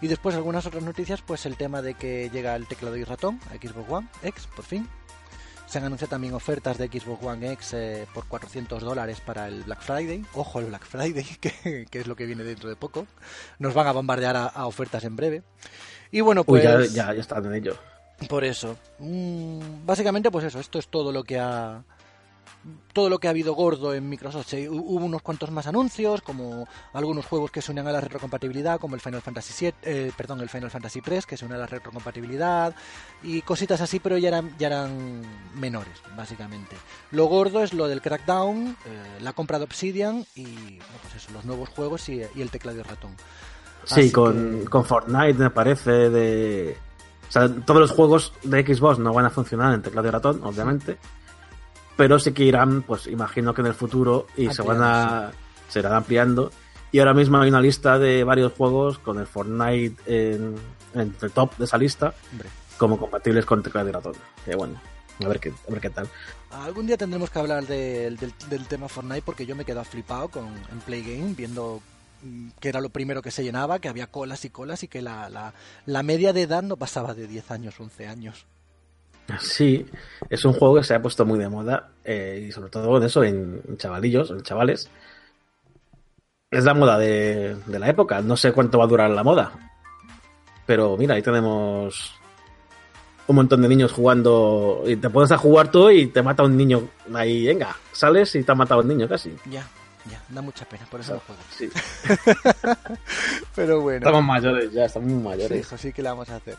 Y 0.00 0.08
después 0.08 0.34
algunas 0.34 0.66
otras 0.66 0.82
noticias, 0.82 1.22
pues 1.22 1.46
el 1.46 1.56
tema 1.56 1.80
de 1.80 1.94
que 1.94 2.28
llega 2.30 2.56
el 2.56 2.66
teclado 2.66 2.96
y 2.96 3.04
ratón 3.04 3.38
a 3.50 3.54
Xbox 3.54 3.88
One 3.88 4.08
X, 4.22 4.48
por 4.54 4.64
fin. 4.64 4.88
Se 5.66 5.78
han 5.78 5.84
anunciado 5.84 6.10
también 6.10 6.34
ofertas 6.34 6.76
de 6.76 6.88
Xbox 6.88 7.24
One 7.24 7.52
X 7.52 7.74
eh, 7.74 8.06
por 8.12 8.26
400 8.26 8.82
dólares 8.82 9.20
para 9.20 9.46
el 9.46 9.62
Black 9.62 9.80
Friday. 9.80 10.24
Ojo, 10.34 10.58
el 10.58 10.66
Black 10.66 10.84
Friday, 10.84 11.24
que, 11.40 11.88
es 11.92 12.06
lo 12.06 12.16
que 12.16 12.26
viene 12.26 12.42
dentro 12.42 12.68
de 12.68 12.76
poco. 12.76 13.06
Nos 13.58 13.74
van 13.74 13.86
a 13.86 13.92
bombardear 13.92 14.36
a, 14.36 14.66
ofertas 14.66 15.04
en 15.04 15.14
breve. 15.14 15.44
Y 16.10 16.20
bueno, 16.20 16.44
pues... 16.44 16.64
ya, 16.64 16.80
ya, 16.80 17.14
ya 17.14 17.20
están 17.20 17.46
en 17.46 17.54
ello. 17.54 17.78
Por 18.28 18.44
eso. 18.44 18.76
Mm, 18.98 19.86
básicamente, 19.86 20.30
pues 20.30 20.46
eso, 20.46 20.58
esto 20.58 20.78
es 20.78 20.88
todo 20.88 21.12
lo 21.12 21.22
que 21.22 21.38
ha 21.38 21.84
todo 22.92 23.08
lo 23.08 23.18
que 23.18 23.26
ha 23.26 23.30
habido 23.30 23.54
gordo 23.54 23.94
en 23.94 24.08
Microsoft. 24.08 24.52
hubo 24.68 25.04
unos 25.04 25.22
cuantos 25.22 25.50
más 25.50 25.66
anuncios, 25.66 26.22
como 26.22 26.68
algunos 26.92 27.26
juegos 27.26 27.50
que 27.50 27.62
se 27.62 27.72
unen 27.72 27.86
a 27.88 27.92
la 27.92 28.00
retrocompatibilidad, 28.00 28.78
como 28.78 28.94
el 28.94 29.00
Final 29.00 29.22
Fantasy 29.22 29.52
7, 29.52 29.78
eh, 29.82 30.12
perdón, 30.16 30.40
el 30.40 30.48
Final 30.48 30.70
Fantasy 30.70 31.00
3, 31.00 31.26
que 31.26 31.36
se 31.36 31.44
une 31.44 31.54
a 31.54 31.58
la 31.58 31.66
retrocompatibilidad, 31.66 32.74
y 33.22 33.42
cositas 33.42 33.80
así, 33.80 33.98
pero 33.98 34.18
ya 34.18 34.28
eran, 34.28 34.56
ya 34.58 34.68
eran 34.68 35.22
menores, 35.54 35.94
básicamente. 36.16 36.76
Lo 37.10 37.26
gordo 37.26 37.62
es 37.62 37.72
lo 37.72 37.88
del 37.88 38.02
Crackdown, 38.02 38.76
eh, 38.84 39.18
la 39.20 39.32
compra 39.32 39.58
de 39.58 39.64
Obsidian 39.64 40.24
y 40.34 40.78
pues 40.78 41.16
eso, 41.16 41.32
los 41.32 41.44
nuevos 41.44 41.68
juegos 41.70 42.08
y, 42.08 42.22
el 42.22 42.50
teclado 42.50 42.78
y 42.78 42.82
ratón. 42.82 43.12
Sí, 43.84 44.12
con, 44.12 44.64
con 44.66 44.84
Fortnite 44.84 45.34
me 45.34 45.50
parece 45.50 45.90
de... 45.90 46.76
O 47.28 47.32
sea, 47.32 47.48
todos 47.48 47.80
los 47.80 47.90
juegos 47.90 48.32
de 48.42 48.62
Xbox 48.62 48.98
no 48.98 49.12
van 49.12 49.24
a 49.24 49.30
funcionar 49.30 49.74
en 49.74 49.82
teclado 49.82 50.06
y 50.06 50.10
ratón, 50.10 50.40
obviamente 50.44 50.98
pero 51.96 52.18
sí 52.18 52.32
que 52.32 52.44
irán, 52.44 52.82
pues 52.82 53.06
imagino 53.06 53.54
que 53.54 53.60
en 53.60 53.68
el 53.68 53.74
futuro 53.74 54.26
y 54.36 54.50
se 54.50 54.62
van 54.62 54.82
a 54.82 55.32
se 55.68 55.80
irán 55.80 55.94
ampliando. 55.94 56.50
Y 56.90 56.98
ahora 56.98 57.14
mismo 57.14 57.38
hay 57.38 57.48
una 57.48 57.60
lista 57.60 57.98
de 57.98 58.22
varios 58.22 58.52
juegos 58.52 58.98
con 58.98 59.18
el 59.18 59.26
Fortnite 59.26 59.96
en, 60.06 60.56
el 60.94 61.32
top 61.32 61.56
de 61.56 61.64
esa 61.64 61.78
lista 61.78 62.14
como 62.76 62.98
compatibles 62.98 63.46
con 63.46 63.62
teclado 63.62 63.88
y 63.88 63.92
ratón. 63.92 64.14
Que 64.44 64.54
bueno, 64.54 64.78
a 65.24 65.28
ver 65.28 65.40
qué, 65.40 65.50
a 65.50 65.70
ver 65.70 65.80
qué 65.80 65.90
tal. 65.90 66.08
Algún 66.50 66.86
día 66.86 66.98
tendremos 66.98 67.30
que 67.30 67.38
hablar 67.38 67.66
del, 67.66 68.18
tema 68.68 68.88
Fortnite 68.88 69.22
porque 69.22 69.46
yo 69.46 69.56
me 69.56 69.62
he 69.62 69.66
quedado 69.66 69.84
flipado 69.84 70.28
con, 70.28 70.48
en 70.48 70.80
Play 70.84 71.02
Game 71.02 71.34
viendo 71.34 71.80
mm, 72.22 72.48
que 72.60 72.68
era 72.68 72.80
lo 72.82 72.90
primero 72.90 73.22
que 73.22 73.30
se 73.30 73.42
llenaba, 73.42 73.78
que 73.78 73.88
había 73.88 74.08
colas 74.08 74.44
y 74.44 74.50
colas 74.50 74.82
y 74.82 74.88
que 74.88 75.00
la, 75.00 75.30
la, 75.30 75.54
la 75.86 76.02
media 76.02 76.34
de 76.34 76.42
edad 76.42 76.62
no 76.62 76.76
pasaba 76.76 77.14
de 77.14 77.26
10 77.26 77.50
años, 77.50 77.80
11 77.80 78.06
años. 78.06 78.46
Sí, 79.40 79.86
es 80.28 80.44
un 80.44 80.52
juego 80.52 80.76
que 80.76 80.84
se 80.84 80.94
ha 80.94 81.02
puesto 81.02 81.24
muy 81.24 81.38
de 81.38 81.48
moda 81.48 81.90
eh, 82.04 82.46
y 82.48 82.52
sobre 82.52 82.70
todo 82.70 82.96
en 82.96 83.02
eso, 83.04 83.22
en 83.24 83.76
chavalillos, 83.76 84.30
en 84.30 84.42
chavales. 84.42 84.90
Es 86.50 86.64
la 86.64 86.74
moda 86.74 86.98
de, 86.98 87.56
la 87.66 87.88
época, 87.88 88.20
no 88.20 88.36
sé 88.36 88.52
cuánto 88.52 88.78
va 88.78 88.84
a 88.84 88.88
durar 88.88 89.10
la 89.10 89.24
moda. 89.24 89.52
Pero 90.66 90.96
mira, 90.96 91.14
ahí 91.14 91.22
tenemos 91.22 92.14
un 93.26 93.36
montón 93.36 93.62
de 93.62 93.68
niños 93.68 93.92
jugando 93.92 94.82
y 94.86 94.96
te 94.96 95.08
pones 95.08 95.32
a 95.32 95.38
jugar 95.38 95.70
tú 95.70 95.88
y 95.90 96.08
te 96.08 96.22
mata 96.22 96.42
un 96.42 96.56
niño 96.56 96.88
ahí, 97.14 97.46
venga, 97.46 97.76
sales 97.92 98.34
y 98.34 98.42
te 98.42 98.52
ha 98.52 98.54
matado 98.54 98.82
un 98.82 98.88
niño 98.88 99.08
casi. 99.08 99.34
Ya, 99.46 99.66
ya, 100.10 100.20
da 100.28 100.42
mucha 100.42 100.64
pena, 100.64 100.84
por 100.90 101.00
eso 101.00 101.14
no 101.14 101.20
juego. 101.20 101.42
Sí. 101.56 101.70
Pero 103.54 103.80
bueno. 103.80 103.98
Estamos 103.98 104.24
mayores, 104.24 104.72
ya, 104.72 104.84
estamos 104.84 105.08
muy 105.10 105.22
mayores. 105.22 105.66
Sí, 105.66 105.78
sí 105.78 105.92
que 105.92 106.02
le 106.02 106.08
vamos 106.08 106.28
a 106.28 106.36
hacer. 106.36 106.56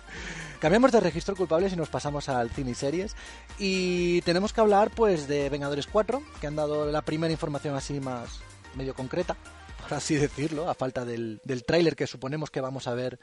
Cambiamos 0.64 0.94
de 0.94 1.02
registro 1.02 1.36
culpables 1.36 1.74
y 1.74 1.76
nos 1.76 1.90
pasamos 1.90 2.30
al 2.30 2.50
cine 2.50 2.72
y 2.72 2.74
series. 2.74 3.18
Y 3.60 4.22
tenemos 4.22 4.54
que 4.54 4.62
hablar 4.62 4.92
pues 4.92 5.28
de 5.28 5.50
Vengadores 5.50 5.88
4, 5.88 6.24
que 6.40 6.48
han 6.48 6.56
dado 6.56 6.90
la 6.90 7.02
primera 7.02 7.34
información 7.34 7.76
así 7.76 8.00
más 8.00 8.40
medio 8.74 8.94
concreta, 8.94 9.36
por 9.82 9.94
así 9.94 10.16
decirlo, 10.16 10.70
a 10.70 10.74
falta 10.74 11.04
del, 11.04 11.42
del 11.44 11.66
tráiler 11.66 11.98
que 11.98 12.08
suponemos 12.08 12.50
que 12.50 12.62
vamos 12.62 12.88
a 12.88 12.94
ver 12.94 13.20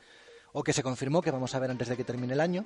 o 0.53 0.63
que 0.63 0.75
se 0.75 0.83
confirmó 0.83 1.23
que 1.23 1.31
vamos 1.31 1.55
a 1.55 1.59
ver 1.61 1.71
antes 1.71 1.89
de 1.89 1.97
que 1.97 2.05
termine 2.05 2.35
el 2.35 2.43
año. 2.43 2.63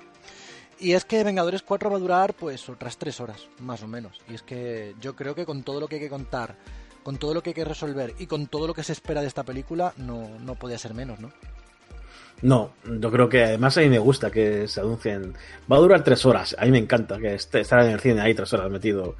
Y 0.77 0.91
es 0.91 1.05
que 1.05 1.23
Vengadores 1.23 1.61
4 1.61 1.89
va 1.89 1.95
a 1.95 1.99
durar 1.99 2.33
pues 2.33 2.67
otras 2.67 2.97
tres 2.97 3.21
horas, 3.21 3.47
más 3.59 3.81
o 3.81 3.87
menos. 3.87 4.19
Y 4.27 4.33
es 4.33 4.41
que 4.41 4.93
yo 4.99 5.15
creo 5.15 5.35
que 5.35 5.45
con 5.45 5.63
todo 5.63 5.79
lo 5.79 5.87
que 5.87 5.95
hay 5.95 6.01
que 6.01 6.09
contar, 6.09 6.57
con 7.01 7.15
todo 7.15 7.33
lo 7.33 7.41
que 7.41 7.51
hay 7.51 7.53
que 7.53 7.63
resolver 7.63 8.13
y 8.19 8.27
con 8.27 8.47
todo 8.47 8.67
lo 8.67 8.73
que 8.73 8.83
se 8.83 8.91
espera 8.91 9.21
de 9.21 9.27
esta 9.27 9.43
película, 9.43 9.93
no, 9.95 10.37
no 10.39 10.55
podía 10.55 10.77
ser 10.77 10.93
menos, 10.93 11.21
¿no? 11.21 11.31
No, 12.41 12.71
yo 12.83 13.11
creo 13.11 13.29
que 13.29 13.43
además 13.43 13.77
a 13.77 13.81
mí 13.81 13.89
me 13.89 13.99
gusta 13.99 14.29
que 14.29 14.67
se 14.67 14.79
anuncien. 14.81 15.33
Va 15.71 15.77
a 15.77 15.79
durar 15.79 16.03
tres 16.03 16.25
horas. 16.25 16.55
A 16.59 16.65
mí 16.65 16.71
me 16.71 16.77
encanta 16.77 17.17
que 17.17 17.35
esté, 17.35 17.61
estar 17.61 17.83
en 17.83 17.91
el 17.91 17.99
cine 17.99 18.21
ahí 18.21 18.33
tres 18.33 18.51
horas 18.53 18.69
metido. 18.69 19.15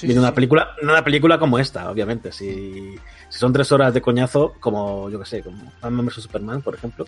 viendo 0.00 0.20
una 0.22 0.34
película, 0.34 0.74
una 0.82 1.02
película 1.02 1.38
como 1.38 1.58
esta, 1.58 1.90
obviamente. 1.90 2.32
Si, 2.32 2.96
si 3.28 3.38
son 3.38 3.52
tres 3.52 3.70
horas 3.72 3.92
de 3.92 4.00
coñazo, 4.00 4.54
como 4.60 5.10
yo 5.10 5.18
que 5.18 5.26
sé, 5.26 5.42
como 5.42 5.72
Batman 5.82 6.06
vs 6.06 6.22
Superman, 6.22 6.62
por 6.62 6.74
ejemplo. 6.74 7.04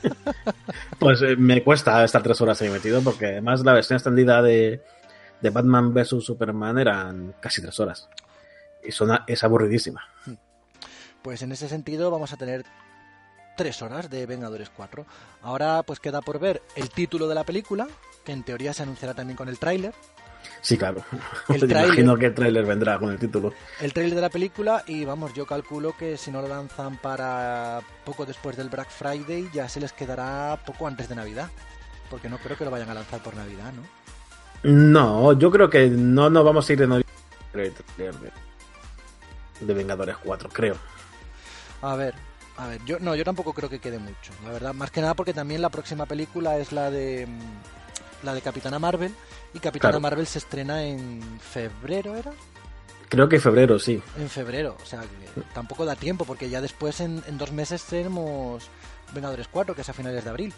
pues 0.98 1.22
eh, 1.22 1.34
me 1.36 1.62
cuesta 1.64 2.04
estar 2.04 2.22
tres 2.22 2.40
horas 2.40 2.60
ahí 2.60 2.68
metido, 2.68 3.00
porque 3.02 3.26
además 3.26 3.64
la 3.64 3.72
versión 3.72 3.96
extendida 3.96 4.42
de, 4.42 4.82
de 5.40 5.50
Batman 5.50 5.94
vs 5.94 6.22
Superman 6.24 6.78
eran 6.78 7.34
casi 7.40 7.62
tres 7.62 7.80
horas. 7.80 8.08
Y 8.84 8.90
es 9.26 9.44
aburridísima. 9.44 10.04
Pues 11.22 11.42
en 11.42 11.52
ese 11.52 11.68
sentido 11.68 12.10
vamos 12.10 12.32
a 12.32 12.36
tener 12.36 12.64
tres 13.56 13.82
horas 13.82 14.10
de 14.10 14.26
Vengadores 14.26 14.70
4. 14.70 15.06
Ahora 15.42 15.82
pues 15.82 16.00
queda 16.00 16.20
por 16.20 16.38
ver 16.38 16.62
el 16.76 16.90
título 16.90 17.28
de 17.28 17.34
la 17.34 17.44
película, 17.44 17.88
que 18.24 18.32
en 18.32 18.42
teoría 18.42 18.72
se 18.72 18.82
anunciará 18.82 19.14
también 19.14 19.36
con 19.36 19.48
el 19.48 19.58
tráiler. 19.58 19.94
Sí, 20.60 20.76
claro. 20.76 21.04
El 21.48 21.62
imagino 21.70 22.16
que 22.16 22.26
el 22.26 22.34
tráiler 22.34 22.64
vendrá 22.64 22.98
con 22.98 23.10
el 23.10 23.18
título. 23.18 23.52
El 23.80 23.92
tráiler 23.92 24.14
de 24.14 24.20
la 24.20 24.30
película 24.30 24.84
y 24.86 25.04
vamos, 25.04 25.34
yo 25.34 25.46
calculo 25.46 25.96
que 25.96 26.16
si 26.16 26.30
no 26.30 26.42
lo 26.42 26.48
lanzan 26.48 26.96
para 26.96 27.80
poco 28.04 28.26
después 28.26 28.56
del 28.56 28.68
Black 28.68 28.90
Friday 28.90 29.48
ya 29.52 29.68
se 29.68 29.80
les 29.80 29.92
quedará 29.92 30.58
poco 30.64 30.86
antes 30.86 31.08
de 31.08 31.16
Navidad. 31.16 31.50
Porque 32.10 32.28
no 32.28 32.38
creo 32.38 32.56
que 32.56 32.64
lo 32.64 32.70
vayan 32.70 32.90
a 32.90 32.94
lanzar 32.94 33.22
por 33.22 33.34
Navidad, 33.34 33.72
¿no? 33.72 33.82
No, 34.64 35.32
yo 35.32 35.50
creo 35.50 35.68
que 35.68 35.88
no 35.88 36.30
nos 36.30 36.44
vamos 36.44 36.68
a 36.68 36.72
ir 36.72 36.78
de 36.78 36.86
noviembre 36.86 38.32
de 39.60 39.74
Vengadores 39.74 40.16
4, 40.22 40.48
creo. 40.50 40.76
A 41.82 41.96
ver, 41.96 42.14
a 42.56 42.66
ver, 42.66 42.84
yo 42.84 42.98
no, 42.98 43.14
yo 43.14 43.24
tampoco 43.24 43.52
creo 43.52 43.68
que 43.68 43.78
quede 43.78 43.98
mucho, 43.98 44.32
la 44.44 44.50
verdad. 44.50 44.74
Más 44.74 44.90
que 44.90 45.00
nada 45.00 45.14
porque 45.14 45.32
también 45.32 45.62
la 45.62 45.70
próxima 45.70 46.06
película 46.06 46.58
es 46.58 46.72
la 46.72 46.90
de 46.90 47.26
mm, 47.26 48.24
la 48.24 48.34
de 48.34 48.40
Capitana 48.40 48.78
Marvel 48.78 49.14
y 49.54 49.58
Capitana 49.58 49.98
Marvel 49.98 50.26
se 50.26 50.38
estrena 50.38 50.84
en 50.84 51.20
febrero, 51.40 52.16
¿era? 52.16 52.32
Creo 53.08 53.28
que 53.28 53.38
febrero, 53.40 53.78
sí. 53.78 54.02
En 54.18 54.30
febrero, 54.30 54.76
o 54.82 54.86
sea, 54.86 55.00
que 55.02 55.42
tampoco 55.52 55.84
da 55.84 55.96
tiempo 55.96 56.24
porque 56.24 56.48
ya 56.48 56.60
después 56.60 57.00
en, 57.00 57.22
en 57.26 57.36
dos 57.36 57.52
meses 57.52 57.84
tenemos 57.84 58.70
Vengadores 59.12 59.48
4, 59.48 59.74
que 59.74 59.82
es 59.82 59.88
a 59.88 59.92
finales 59.92 60.24
de 60.24 60.30
abril. 60.30 60.54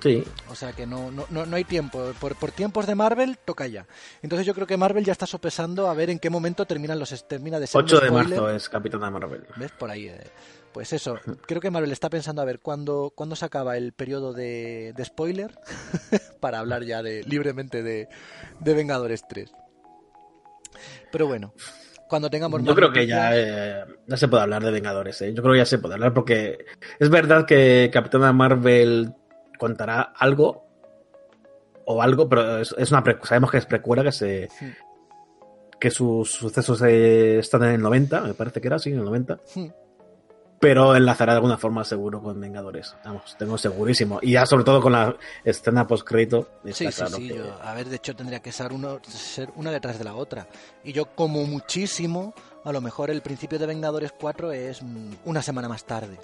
Sí. 0.00 0.24
O 0.48 0.54
sea 0.54 0.72
que 0.72 0.86
no, 0.86 1.10
no, 1.10 1.26
no, 1.28 1.56
hay 1.56 1.64
tiempo. 1.64 2.12
Por, 2.20 2.36
por, 2.36 2.52
tiempos 2.52 2.86
de 2.86 2.94
Marvel 2.94 3.38
toca 3.44 3.66
ya. 3.66 3.86
Entonces 4.22 4.46
yo 4.46 4.54
creo 4.54 4.66
que 4.66 4.76
Marvel 4.76 5.04
ya 5.04 5.12
está 5.12 5.26
sopesando 5.26 5.88
a 5.88 5.94
ver 5.94 6.10
en 6.10 6.18
qué 6.18 6.30
momento 6.30 6.66
terminan 6.66 6.98
los 6.98 7.26
termina 7.26 7.58
de 7.58 7.66
ser 7.66 7.82
8 7.82 8.00
de 8.00 8.10
marzo 8.10 8.50
es 8.50 8.68
Capitana 8.68 9.10
Marvel. 9.10 9.44
¿Ves? 9.56 9.72
Por 9.72 9.90
ahí. 9.90 10.08
Eh. 10.08 10.30
Pues 10.78 10.92
eso, 10.92 11.18
creo 11.44 11.60
que 11.60 11.72
Marvel 11.72 11.90
está 11.90 12.08
pensando 12.08 12.40
a 12.40 12.44
ver 12.44 12.60
cuándo, 12.60 13.12
cuándo 13.12 13.34
se 13.34 13.44
acaba 13.44 13.76
el 13.76 13.92
periodo 13.92 14.32
de, 14.32 14.92
de 14.96 15.04
spoiler 15.04 15.58
para 16.40 16.60
hablar 16.60 16.84
ya 16.84 17.02
de 17.02 17.24
libremente 17.24 17.82
de, 17.82 18.08
de 18.60 18.74
Vengadores 18.74 19.24
3. 19.28 19.50
Pero 21.10 21.26
bueno, 21.26 21.52
cuando 22.08 22.30
tengamos 22.30 22.62
Yo 22.62 22.76
creo 22.76 22.92
que 22.92 23.08
ya, 23.08 23.30
eh, 23.36 23.84
ya 24.06 24.16
se 24.16 24.28
puede 24.28 24.44
hablar 24.44 24.62
de 24.62 24.70
Vengadores, 24.70 25.20
¿eh? 25.22 25.34
Yo 25.34 25.42
creo 25.42 25.54
que 25.54 25.58
ya 25.58 25.66
se 25.66 25.80
puede 25.80 25.94
hablar 25.94 26.14
porque 26.14 26.64
es 27.00 27.10
verdad 27.10 27.44
que 27.44 27.90
Capitana 27.92 28.32
Marvel 28.32 29.14
contará 29.58 30.00
algo 30.00 30.64
o 31.86 32.00
algo, 32.00 32.28
pero 32.28 32.58
es, 32.60 32.92
una 32.92 33.02
sabemos 33.24 33.50
que 33.50 33.58
es 33.58 33.66
precuela 33.66 34.04
que 34.04 34.12
se 34.12 34.48
que 35.80 35.90
sus 35.90 36.30
sucesos 36.30 36.80
están 36.82 37.64
en 37.64 37.70
el 37.70 37.82
90, 37.82 38.20
me 38.20 38.34
parece 38.34 38.60
que 38.60 38.68
era, 38.68 38.78
sí, 38.78 38.92
en 38.92 38.98
el 38.98 39.04
90 39.04 39.40
pero 40.60 40.96
enlazará 40.96 41.32
de 41.32 41.36
alguna 41.36 41.56
forma 41.56 41.84
seguro 41.84 42.22
con 42.22 42.40
Vengadores. 42.40 42.94
Vamos, 43.04 43.36
tengo 43.38 43.56
segurísimo. 43.58 44.18
Y 44.22 44.32
ya 44.32 44.46
sobre 44.46 44.64
todo 44.64 44.80
con 44.80 44.92
la 44.92 45.16
escena 45.44 45.86
post-crédito. 45.86 46.48
Sí, 46.66 46.90
sí, 46.90 47.06
sí. 47.06 47.34
a 47.62 47.74
ver, 47.74 47.88
de 47.88 47.96
hecho 47.96 48.16
tendría 48.16 48.40
que 48.40 48.50
ser, 48.50 48.72
uno, 48.72 48.98
ser 49.06 49.50
una 49.56 49.70
detrás 49.70 49.98
de 49.98 50.04
la 50.04 50.14
otra. 50.14 50.48
Y 50.82 50.92
yo 50.92 51.06
como 51.14 51.44
muchísimo, 51.44 52.34
a 52.64 52.72
lo 52.72 52.80
mejor 52.80 53.10
el 53.10 53.22
principio 53.22 53.58
de 53.58 53.66
Vengadores 53.66 54.12
4 54.18 54.52
es 54.52 54.82
una 55.24 55.42
semana 55.42 55.68
más 55.68 55.84
tarde. 55.84 56.18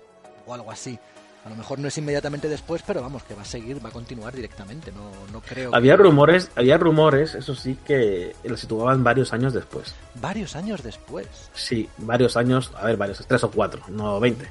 O 0.46 0.54
algo 0.54 0.70
así. 0.70 0.98
A 1.44 1.50
lo 1.50 1.56
mejor 1.56 1.78
no 1.78 1.88
es 1.88 1.98
inmediatamente 1.98 2.48
después, 2.48 2.82
pero 2.86 3.02
vamos, 3.02 3.22
que 3.22 3.34
va 3.34 3.42
a 3.42 3.44
seguir, 3.44 3.84
va 3.84 3.90
a 3.90 3.92
continuar 3.92 4.34
directamente. 4.34 4.90
No, 4.92 5.10
no 5.30 5.42
creo. 5.42 5.74
Había 5.74 5.94
rumores, 5.94 6.50
había 6.56 6.78
rumores, 6.78 7.34
eso 7.34 7.54
sí, 7.54 7.76
que 7.86 8.34
lo 8.44 8.56
situaban 8.56 9.04
varios 9.04 9.34
años 9.34 9.52
después. 9.52 9.94
¿Varios 10.14 10.56
años 10.56 10.82
después? 10.82 11.26
Sí, 11.52 11.86
varios 11.98 12.38
años, 12.38 12.72
a 12.74 12.86
ver, 12.86 12.96
varios, 12.96 13.26
tres 13.26 13.44
o 13.44 13.50
cuatro, 13.50 13.82
no 13.88 14.18
veinte. 14.20 14.48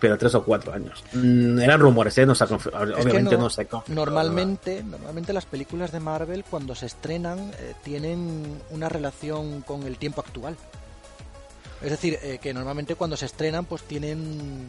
Pero 0.00 0.18
tres 0.18 0.34
o 0.34 0.44
cuatro 0.44 0.72
años. 0.72 1.02
Mm, 1.12 1.60
eran 1.60 1.80
rumores, 1.80 2.16
¿eh? 2.18 2.26
No 2.26 2.34
se 2.34 2.44
ha 2.44 2.46
Obviamente 2.46 3.36
no, 3.36 3.48
se 3.48 3.66
Normalmente, 3.88 4.82
normalmente 4.84 5.32
las 5.32 5.46
películas 5.46 5.92
de 5.92 5.98
Marvel, 5.98 6.44
cuando 6.48 6.74
se 6.74 6.86
estrenan, 6.86 7.50
eh, 7.58 7.74
tienen 7.82 8.60
una 8.70 8.90
relación 8.90 9.62
con 9.62 9.84
el 9.84 9.96
tiempo 9.96 10.20
actual. 10.20 10.56
Es 11.82 11.90
decir, 11.90 12.18
eh, 12.22 12.38
que 12.40 12.52
normalmente 12.52 12.96
cuando 12.96 13.16
se 13.16 13.26
estrenan, 13.26 13.64
pues 13.64 13.82
tienen 13.84 14.68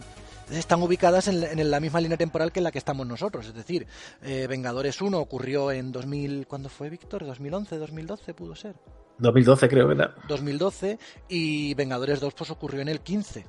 están 0.51 0.81
ubicadas 0.81 1.27
en, 1.27 1.69
la 1.69 1.79
misma 1.79 2.01
línea 2.01 2.17
temporal 2.17 2.51
que 2.51 2.59
en 2.59 2.65
la 2.65 2.71
que 2.71 2.77
estamos 2.77 3.05
nosotros. 3.05 3.47
Es 3.47 3.53
decir, 3.53 3.87
eh, 4.23 4.47
Vengadores 4.47 5.01
1 5.01 5.17
ocurrió 5.17 5.71
en 5.71 5.91
2000, 5.91 6.47
¿cuándo 6.47 6.69
fue 6.69 6.89
Víctor? 6.89 7.25
¿2011, 7.25 7.77
2012 7.77 8.33
pudo 8.33 8.55
ser? 8.55 8.75
2012 9.19 9.67
creo 9.67 9.91
era. 9.91 10.15
2012 10.27 10.97
y 11.27 11.73
Vengadores 11.73 12.19
2 12.19 12.33
pues 12.33 12.49
ocurrió 12.49 12.81
en 12.81 12.87
el 12.87 13.01
15 13.01 13.45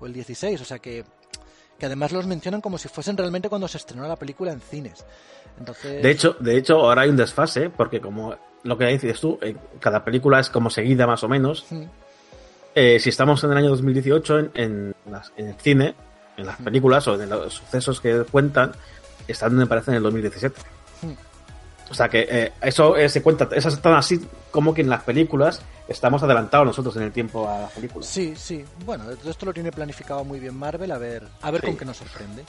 o 0.00 0.06
el 0.06 0.12
16, 0.12 0.60
o 0.60 0.64
sea 0.64 0.78
que 0.78 1.04
que 1.78 1.86
además 1.86 2.12
los 2.12 2.26
mencionan 2.26 2.60
como 2.60 2.78
si 2.78 2.88
fuesen 2.88 3.16
realmente 3.16 3.48
cuando 3.48 3.68
se 3.68 3.78
estrenó 3.78 4.06
la 4.06 4.16
película 4.16 4.52
en 4.52 4.60
cines. 4.60 5.04
Entonces... 5.58 6.02
De 6.02 6.10
hecho, 6.10 6.36
de 6.38 6.56
hecho 6.56 6.76
ahora 6.76 7.02
hay 7.02 7.10
un 7.10 7.16
desfase 7.16 7.70
porque 7.70 8.00
como 8.00 8.36
lo 8.62 8.78
que 8.78 8.86
dices 8.86 9.20
tú, 9.20 9.38
eh, 9.42 9.56
cada 9.80 10.04
película 10.04 10.40
es 10.40 10.50
como 10.50 10.70
seguida 10.70 11.06
más 11.06 11.22
o 11.24 11.28
menos. 11.28 11.66
Eh, 12.74 12.98
si 12.98 13.10
estamos 13.10 13.42
en 13.44 13.52
el 13.52 13.58
año 13.58 13.70
2018 13.70 14.38
en, 14.38 14.50
en, 14.54 14.94
en 15.36 15.48
el 15.48 15.54
cine, 15.56 15.94
en 16.36 16.46
las 16.46 16.56
películas 16.56 17.06
o 17.08 17.20
en 17.20 17.28
los 17.28 17.54
sucesos 17.54 18.00
que 18.00 18.24
cuentan, 18.30 18.72
están, 19.26 19.54
me 19.54 19.66
parece, 19.66 19.90
en 19.90 19.98
el 19.98 20.02
2017. 20.02 20.60
O 21.90 21.94
sea 21.94 22.08
que 22.08 22.26
eh, 22.28 22.52
eso 22.62 22.94
se 23.08 23.22
cuenta, 23.22 23.48
esas 23.52 23.74
están 23.74 23.94
así 23.94 24.20
como 24.50 24.72
que 24.72 24.80
en 24.80 24.88
las 24.88 25.02
películas 25.02 25.60
estamos 25.86 26.22
adelantados 26.22 26.66
nosotros 26.66 26.96
en 26.96 27.02
el 27.02 27.12
tiempo 27.12 27.48
a 27.48 27.60
las 27.60 27.72
películas. 27.72 28.08
Sí, 28.08 28.34
sí. 28.36 28.64
Bueno, 28.86 29.04
esto 29.10 29.46
lo 29.46 29.52
tiene 29.52 29.70
planificado 29.70 30.24
muy 30.24 30.40
bien 30.40 30.56
Marvel, 30.56 30.90
a 30.90 30.98
ver, 30.98 31.26
a 31.42 31.50
ver 31.50 31.62
con 31.62 31.76
qué 31.76 31.84
nos 31.84 31.98
sorprende. 31.98 32.42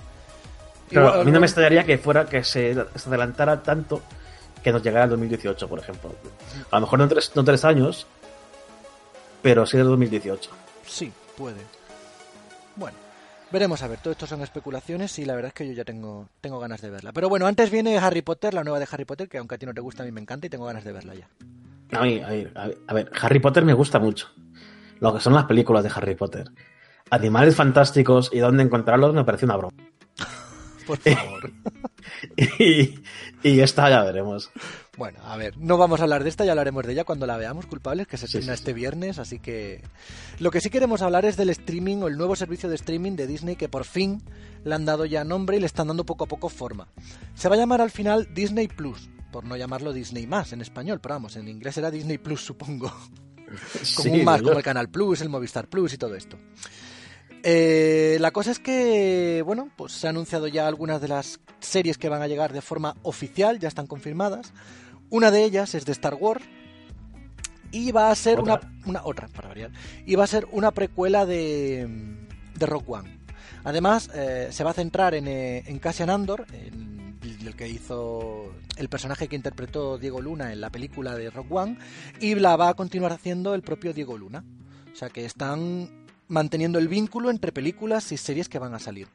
Pero 0.89 1.13
a 1.13 1.23
mí 1.23 1.31
no 1.31 1.39
me 1.39 1.47
extrañaría 1.47 1.83
que 1.83 1.97
fuera 1.97 2.25
que 2.25 2.43
se, 2.43 2.75
adelantara 3.07 3.61
tanto 3.61 4.01
que 4.63 4.71
nos 4.71 4.81
llegara 4.81 5.05
el 5.05 5.11
2018, 5.11 5.67
por 5.67 5.79
ejemplo. 5.79 6.11
A 6.71 6.75
lo 6.77 6.81
mejor 6.81 6.99
no 6.99 7.07
tres, 7.07 7.31
no 7.35 7.43
tres 7.43 7.65
años, 7.65 8.07
pero 9.41 9.65
sí 9.65 9.77
el 9.77 9.85
2018. 9.85 10.49
Sí, 10.87 11.11
puede. 11.35 11.61
Bueno, 12.75 12.97
veremos 13.55 13.81
a 13.83 13.87
ver. 13.87 13.99
Todo 13.99 14.11
esto 14.11 14.27
son 14.27 14.41
especulaciones 14.41 15.17
y 15.17 15.23
la 15.23 15.33
verdad 15.33 15.47
es 15.47 15.53
que 15.53 15.65
yo 15.65 15.71
ya 15.71 15.85
tengo, 15.85 16.27
tengo 16.41 16.59
ganas 16.59 16.81
de 16.81 16.89
verla. 16.89 17.13
Pero 17.13 17.29
bueno, 17.29 17.47
antes 17.47 17.71
viene 17.71 17.97
Harry 17.97 18.21
Potter, 18.21 18.53
la 18.53 18.65
nueva 18.65 18.79
de 18.79 18.87
Harry 18.91 19.05
Potter, 19.05 19.29
que 19.29 19.37
aunque 19.37 19.55
a 19.55 19.57
ti 19.57 19.65
no 19.65 19.73
te 19.73 19.79
gusta, 19.79 20.03
a 20.03 20.05
mí 20.05 20.11
me 20.11 20.19
encanta 20.19 20.47
y 20.47 20.49
tengo 20.49 20.65
ganas 20.65 20.83
de 20.83 20.91
verla 20.91 21.15
ya. 21.15 21.29
A, 21.97 22.03
mí, 22.03 22.19
a, 22.19 22.93
ver, 22.93 23.11
Harry 23.21 23.39
Potter 23.39 23.63
me 23.63 23.73
gusta 23.73 23.97
mucho. 23.97 24.27
Lo 24.99 25.13
que 25.13 25.21
son 25.21 25.33
las 25.33 25.45
películas 25.45 25.83
de 25.85 25.91
Harry 25.95 26.15
Potter. 26.15 26.51
Animales 27.09 27.55
fantásticos 27.55 28.29
y 28.33 28.39
dónde 28.39 28.63
encontrarlos 28.63 29.13
me 29.13 29.23
parece 29.23 29.45
una 29.45 29.55
broma. 29.55 29.77
Por 30.85 30.97
favor. 30.97 31.51
y, 32.59 32.95
y 33.43 33.59
esta 33.59 33.89
ya 33.89 34.03
veremos. 34.03 34.51
Bueno, 34.97 35.19
a 35.23 35.35
ver, 35.35 35.57
no 35.57 35.77
vamos 35.77 35.99
a 35.99 36.03
hablar 36.03 36.23
de 36.23 36.29
esta, 36.29 36.45
ya 36.45 36.51
hablaremos 36.51 36.85
de 36.85 36.93
ella 36.93 37.03
cuando 37.03 37.27
la 37.27 37.37
veamos, 37.37 37.65
culpables, 37.65 38.07
que 38.07 38.17
se 38.17 38.25
estrena 38.25 38.53
este 38.53 38.73
viernes, 38.73 39.19
así 39.19 39.39
que... 39.39 39.81
Lo 40.39 40.51
que 40.51 40.61
sí 40.61 40.69
queremos 40.69 41.01
hablar 41.01 41.25
es 41.25 41.35
del 41.35 41.49
streaming 41.49 41.97
o 41.97 42.07
el 42.07 42.17
nuevo 42.17 42.35
servicio 42.35 42.69
de 42.69 42.75
streaming 42.75 43.13
de 43.13 43.27
Disney 43.27 43.55
que 43.55 43.69
por 43.69 43.83
fin 43.83 44.23
le 44.63 44.75
han 44.75 44.85
dado 44.85 45.05
ya 45.05 45.23
nombre 45.23 45.57
y 45.57 45.59
le 45.59 45.65
están 45.65 45.87
dando 45.87 46.05
poco 46.05 46.25
a 46.25 46.27
poco 46.27 46.49
forma. 46.49 46.87
Se 47.35 47.49
va 47.49 47.55
a 47.55 47.57
llamar 47.57 47.81
al 47.81 47.91
final 47.91 48.33
Disney 48.33 48.67
Plus, 48.67 49.09
por 49.31 49.43
no 49.43 49.57
llamarlo 49.57 49.91
Disney 49.91 50.27
más 50.27 50.53
en 50.53 50.61
español, 50.61 50.99
pero 51.01 51.15
vamos, 51.15 51.35
en 51.35 51.47
inglés 51.47 51.77
era 51.77 51.91
Disney 51.91 52.17
Plus, 52.17 52.41
supongo. 52.41 52.93
como 53.97 54.23
más, 54.23 54.41
como 54.41 54.57
el 54.57 54.63
Canal 54.63 54.89
Plus, 54.89 55.21
el 55.21 55.29
Movistar 55.29 55.67
Plus 55.67 55.93
y 55.93 55.97
todo 55.97 56.15
esto. 56.15 56.37
Eh, 57.47 58.17
la 58.21 58.31
cosa 58.31 58.49
es 58.49 58.57
que, 58.57 59.43
bueno, 59.45 59.69
pues 59.75 59.91
se 59.91 60.07
ha 60.07 60.09
anunciado 60.09 60.47
ya 60.47 60.67
algunas 60.67 60.99
de 60.99 61.09
las 61.09 61.39
series 61.59 61.99
que 61.99 62.09
van 62.09 62.23
a 62.23 62.27
llegar 62.27 62.51
de 62.51 62.61
forma 62.61 62.95
oficial, 63.03 63.59
ya 63.59 63.67
están 63.67 63.85
confirmadas. 63.85 64.51
Una 65.11 65.29
de 65.29 65.43
ellas 65.43 65.75
es 65.75 65.85
de 65.85 65.91
Star 65.91 66.15
Wars. 66.15 66.43
Y 67.71 67.91
va 67.91 68.09
a 68.09 68.15
ser 68.15 68.39
una, 68.39 68.59
otra, 69.03 69.27
para 69.27 69.49
variar. 69.49 69.71
Y 70.07 70.15
va 70.15 70.23
a 70.23 70.27
ser 70.27 70.47
una 70.51 70.71
precuela 70.71 71.27
de, 71.27 71.87
de 72.55 72.65
Rock 72.65 72.89
One. 72.89 73.19
Además, 73.63 74.09
eh, 74.15 74.47
se 74.49 74.63
va 74.63 74.71
a 74.71 74.73
centrar 74.73 75.13
en, 75.13 75.27
eh, 75.27 75.63
en 75.67 75.77
Cassian 75.77 76.09
Andor, 76.09 76.47
en 76.51 77.19
el 77.45 77.55
que 77.55 77.67
hizo 77.67 78.55
el 78.77 78.89
personaje 78.89 79.27
que 79.27 79.35
interpretó 79.35 79.99
Diego 79.99 80.19
Luna 80.19 80.51
en 80.51 80.61
la 80.61 80.71
película 80.71 81.15
de 81.15 81.29
Rock 81.29 81.51
One, 81.51 81.77
y 82.19 82.33
la 82.33 82.55
va 82.55 82.69
a 82.69 82.73
continuar 82.73 83.11
haciendo 83.11 83.53
el 83.53 83.61
propio 83.61 83.93
Diego 83.93 84.17
Luna. 84.17 84.43
O 84.91 84.95
sea 84.95 85.09
que 85.09 85.25
están 85.25 86.04
manteniendo 86.27 86.79
el 86.79 86.87
vínculo 86.87 87.29
entre 87.29 87.51
películas 87.51 88.11
y 88.11 88.17
series 88.17 88.49
que 88.49 88.59
van 88.59 88.73
a 88.73 88.79
salir. 88.79 89.07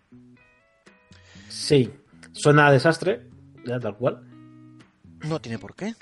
Sí, 1.49 1.91
suena 2.33 2.67
a 2.67 2.73
desastre, 2.73 3.29
ya 3.67 3.79
tal 3.81 3.97
cual. 3.97 4.23
No 5.29 5.41
tiene 5.41 5.59
por 5.59 5.75
qué. 5.75 5.95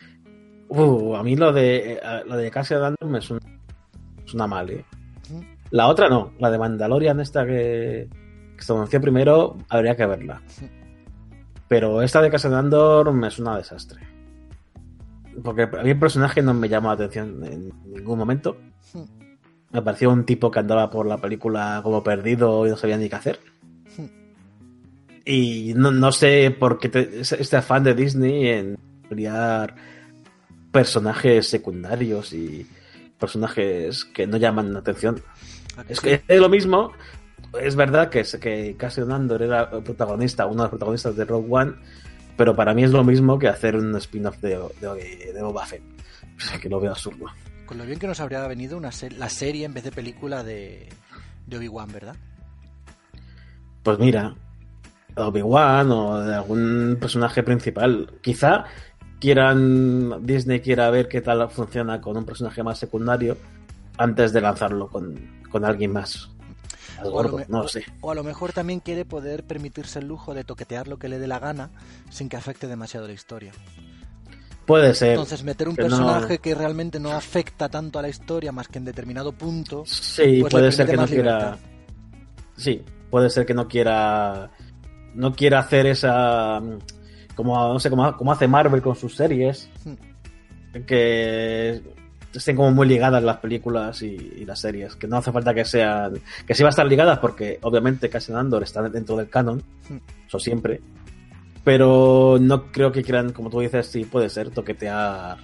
Uh, 0.69 1.17
a 1.17 1.23
mí 1.23 1.35
lo 1.35 1.53
de 1.53 1.95
eh, 1.95 2.01
lo 2.27 2.37
de 2.37 2.51
Cassia 2.51 2.77
Andor 2.77 3.09
me 3.09 3.21
suena, 3.21 4.47
mal, 4.47 4.71
¿eh? 4.71 4.85
La 5.71 5.89
otra 5.89 6.09
no, 6.09 6.33
la 6.39 6.51
de 6.51 6.59
Mandalorian 6.59 7.21
esta 7.21 7.47
que, 7.47 8.09
que 8.57 8.63
se 8.63 8.73
anunció 8.73 9.01
primero, 9.01 9.57
habría 9.69 9.97
que 9.97 10.07
verla. 10.07 10.43
Pero 11.69 12.03
esta 12.03 12.21
de 12.21 12.31
Cassia 12.31 12.57
Andor 12.57 13.13
me 13.13 13.31
suena 13.31 13.55
a 13.55 13.59
desastre. 13.59 14.01
Porque 15.43 15.63
a 15.63 15.83
mí 15.83 15.91
el 15.91 15.99
personaje 15.99 16.43
no 16.43 16.53
me 16.53 16.69
llama 16.69 16.89
la 16.89 16.95
atención 16.95 17.45
en 17.45 17.73
ningún 17.87 18.19
momento. 18.19 18.57
Me 18.95 19.28
pareció 19.73 20.11
un 20.11 20.25
tipo 20.25 20.51
que 20.51 20.61
andaba 20.61 20.91
por 20.91 21.07
la 21.07 21.19
película 21.19 21.81
como 21.83 22.03
perdido 22.03 22.67
y 22.67 22.71
no 22.71 22.77
sabía 22.77 22.97
ni 22.97 23.09
qué 23.09 23.17
hacer. 23.17 23.41
Y 25.25 25.75
no, 25.77 25.91
no 25.91 26.11
sé 26.11 26.51
por 26.59 26.79
qué 26.79 27.21
este 27.21 27.57
afán 27.57 27.85
de 27.85 27.95
Disney 27.95 28.49
en 28.49 28.79
crear 29.09 29.75
personajes 30.73 31.47
secundarios 31.47 32.33
y 32.33 32.67
personajes 33.19 34.07
que 34.07 34.27
no 34.27 34.39
llaman 34.39 34.73
la 34.73 34.79
atención. 34.79 35.23
Es 35.89 36.01
que 36.01 36.23
es 36.27 36.41
lo 36.41 36.49
mismo. 36.49 36.93
Es 37.61 37.77
verdad 37.77 38.09
que, 38.09 38.25
que 38.41 38.75
Cassian 38.79 39.13
Andor 39.13 39.43
era 39.43 39.69
el 39.73 39.83
protagonista, 39.83 40.47
uno 40.47 40.57
de 40.57 40.63
los 40.63 40.71
protagonistas 40.71 41.17
de 41.17 41.25
Rogue 41.25 41.49
One, 41.51 41.73
pero 42.37 42.55
para 42.57 42.73
mí 42.75 42.85
es 42.85 42.91
lo 42.91 43.05
mismo 43.05 43.39
que 43.39 43.49
hacer 43.49 43.77
un 43.77 43.95
spin-off 43.97 44.39
de, 44.41 44.59
de, 44.81 45.33
de 45.33 45.43
Boba 45.43 45.67
Fett. 45.67 45.83
O 46.39 46.41
sea, 46.41 46.57
que 46.61 46.69
lo 46.69 46.79
veo 46.79 46.93
absurdo. 46.93 47.27
Con 47.69 47.77
lo 47.77 47.85
bien 47.85 47.99
que 47.99 48.07
nos 48.07 48.19
habría 48.21 48.47
venido 48.47 48.79
una 48.79 48.91
la 49.19 49.29
serie 49.29 49.67
en 49.67 49.75
vez 49.75 49.85
de 49.85 49.93
película 49.93 50.43
de, 50.43 50.89
de 51.47 51.59
Obi-Wan, 51.59 51.93
¿verdad? 51.93 52.17
Pues 53.83 53.99
mira, 53.99 54.35
Obi-Wan 55.15 55.91
o 55.91 56.21
de 56.21 56.35
algún 56.35 56.97
personaje 56.99 57.43
principal. 57.43 58.11
Quizá 58.23 58.65
quieran 59.21 60.25
Disney 60.25 60.61
quiera 60.61 60.89
ver 60.89 61.09
qué 61.09 61.21
tal 61.21 61.47
funciona 61.51 62.01
con 62.01 62.17
un 62.17 62.25
personaje 62.25 62.63
más 62.63 62.79
secundario 62.79 63.37
antes 63.99 64.33
de 64.33 64.41
lanzarlo 64.41 64.89
con, 64.89 65.19
alguien 65.63 65.93
más. 65.93 66.31
no 67.49 67.69
sé. 67.69 67.85
o 68.01 68.11
a 68.11 68.15
lo 68.15 68.25
mejor 68.25 68.55
también 68.55 68.81
quiere 68.81 69.05
poder 69.05 69.45
permitirse 69.45 69.99
el 69.99 70.09
lujo 70.09 70.33
de 70.33 70.45
toquetear 70.45 70.89
lo 70.89 70.99
que 70.99 71.09
le 71.09 71.19
dé 71.19 71.27
la 71.27 71.39
gana 71.39 71.71
sin 72.09 72.31
que 72.31 72.39
afecte 72.39 72.67
demasiado 72.67 73.07
la 73.07 73.13
historia. 73.13 73.53
Puede 74.69 74.95
ser. 74.95 75.13
Entonces, 75.13 75.43
meter 75.45 75.67
un 75.67 75.77
personaje 75.77 76.41
que 76.41 76.55
realmente 76.55 77.01
no 77.01 77.13
afecta 77.13 77.71
tanto 77.71 77.99
a 77.99 78.03
la 78.03 78.11
historia 78.11 78.53
más 78.53 78.69
que 78.69 78.77
en 78.77 78.85
determinado 78.85 79.33
punto. 79.33 79.85
Sí, 79.87 80.41
pues 80.43 80.53
puede 80.53 80.71
ser 80.71 80.87
que 80.87 80.97
no 80.99 81.07
quiera. 81.07 81.57
Sí, 82.55 82.83
puede 83.11 83.31
ser 83.31 83.47
que 83.47 83.55
no 83.55 83.67
quiera. 83.67 84.51
No 85.15 85.33
quiera 85.33 85.61
hacer 85.61 85.87
esa. 85.87 86.61
Como, 87.35 87.57
no 87.57 87.81
sé, 87.81 87.89
como, 87.89 88.15
como 88.15 88.31
hace 88.31 88.47
Marvel 88.47 88.83
con 88.83 88.95
sus 88.95 89.17
series. 89.17 89.71
Hmm. 89.87 90.85
Que 90.85 91.81
estén 92.35 92.55
como 92.55 92.71
muy 92.71 92.87
ligadas 92.87 93.23
las 93.23 93.39
películas 93.39 94.03
y, 94.03 94.45
las 94.45 94.61
series. 94.61 94.97
Que 94.97 95.07
no 95.07 95.17
hace 95.17 95.33
falta 95.33 95.55
que 95.55 95.65
sean. 95.65 96.21
Que 96.47 96.55
sí 96.55 96.63
va 96.63 96.69
a 96.69 96.77
estar 96.77 96.87
ligadas 96.87 97.21
porque, 97.21 97.59
obviamente, 97.63 98.11
Cassian 98.11 98.37
Andor 98.37 98.65
está 98.65 98.83
dentro 98.83 99.17
del 99.17 99.31
canon. 99.31 99.63
Hmm. 99.89 99.97
Eso 100.27 100.39
siempre 100.39 100.83
pero 101.65 102.39
no 102.41 102.71
creo 102.73 102.93
que 102.93 103.03
quieran, 103.03 103.33
como 103.33 103.51
tú 103.51 103.61
dices, 103.61 103.87
sí 103.87 104.05
puede 104.05 104.29
ser 104.29 104.51
toquetear 104.51 105.39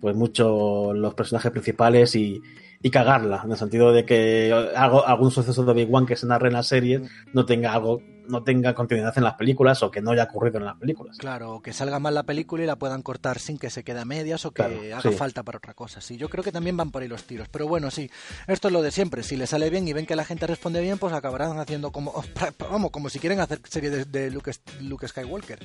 pues 0.00 0.16
mucho 0.16 0.94
los 0.94 1.14
personajes 1.14 1.50
principales 1.52 2.16
y, 2.16 2.42
y 2.82 2.90
cagarla, 2.90 3.42
en 3.44 3.50
el 3.50 3.58
sentido 3.58 3.92
de 3.92 4.06
que 4.06 4.52
algo, 4.74 5.06
algún 5.06 5.30
suceso 5.30 5.64
de 5.64 5.74
Big 5.74 5.94
One 5.94 6.06
que 6.06 6.16
se 6.16 6.26
narre 6.26 6.48
en 6.48 6.54
la 6.54 6.62
serie 6.62 7.02
no 7.34 7.44
tenga 7.44 7.74
algo, 7.74 8.00
no 8.26 8.42
tenga 8.42 8.74
continuidad 8.74 9.12
en 9.18 9.24
las 9.24 9.34
películas 9.34 9.82
o 9.82 9.90
que 9.90 10.00
no 10.00 10.12
haya 10.12 10.24
ocurrido 10.24 10.58
en 10.58 10.64
las 10.64 10.76
películas. 10.78 11.18
Claro, 11.18 11.56
o 11.56 11.62
que 11.62 11.74
salga 11.74 11.98
mal 11.98 12.14
la 12.14 12.22
película 12.22 12.62
y 12.62 12.66
la 12.66 12.76
puedan 12.76 13.02
cortar 13.02 13.38
sin 13.38 13.58
que 13.58 13.68
se 13.68 13.84
quede 13.84 14.00
a 14.00 14.06
medias 14.06 14.46
o 14.46 14.52
que 14.52 14.94
haga 14.94 15.12
falta 15.12 15.42
para 15.42 15.58
otra 15.58 15.74
cosa. 15.74 16.00
Sí, 16.00 16.16
yo 16.16 16.30
creo 16.30 16.42
que 16.42 16.52
también 16.52 16.76
van 16.76 16.90
por 16.90 17.02
ahí 17.02 17.08
los 17.08 17.24
tiros. 17.24 17.48
Pero 17.50 17.68
bueno, 17.68 17.90
sí, 17.90 18.10
esto 18.46 18.68
es 18.68 18.72
lo 18.72 18.80
de 18.80 18.90
siempre. 18.90 19.22
Si 19.24 19.36
le 19.36 19.46
sale 19.46 19.68
bien 19.68 19.86
y 19.86 19.92
ven 19.92 20.06
que 20.06 20.16
la 20.16 20.24
gente 20.24 20.46
responde 20.46 20.80
bien, 20.80 20.96
pues 20.96 21.12
acabarán 21.12 21.58
haciendo 21.58 21.92
como, 21.92 22.14
vamos, 22.70 22.90
como 22.92 23.10
si 23.10 23.18
quieren 23.18 23.40
hacer 23.40 23.60
serie 23.68 23.90
de, 23.90 24.30
Luke, 24.30 24.52
Luke 24.80 25.06
Skywalker, 25.06 25.58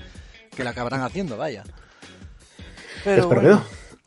que 0.53 0.63
la 0.65 0.71
acabarán 0.71 1.01
haciendo, 1.01 1.37
vaya. 1.37 1.63
Pero 3.05 3.29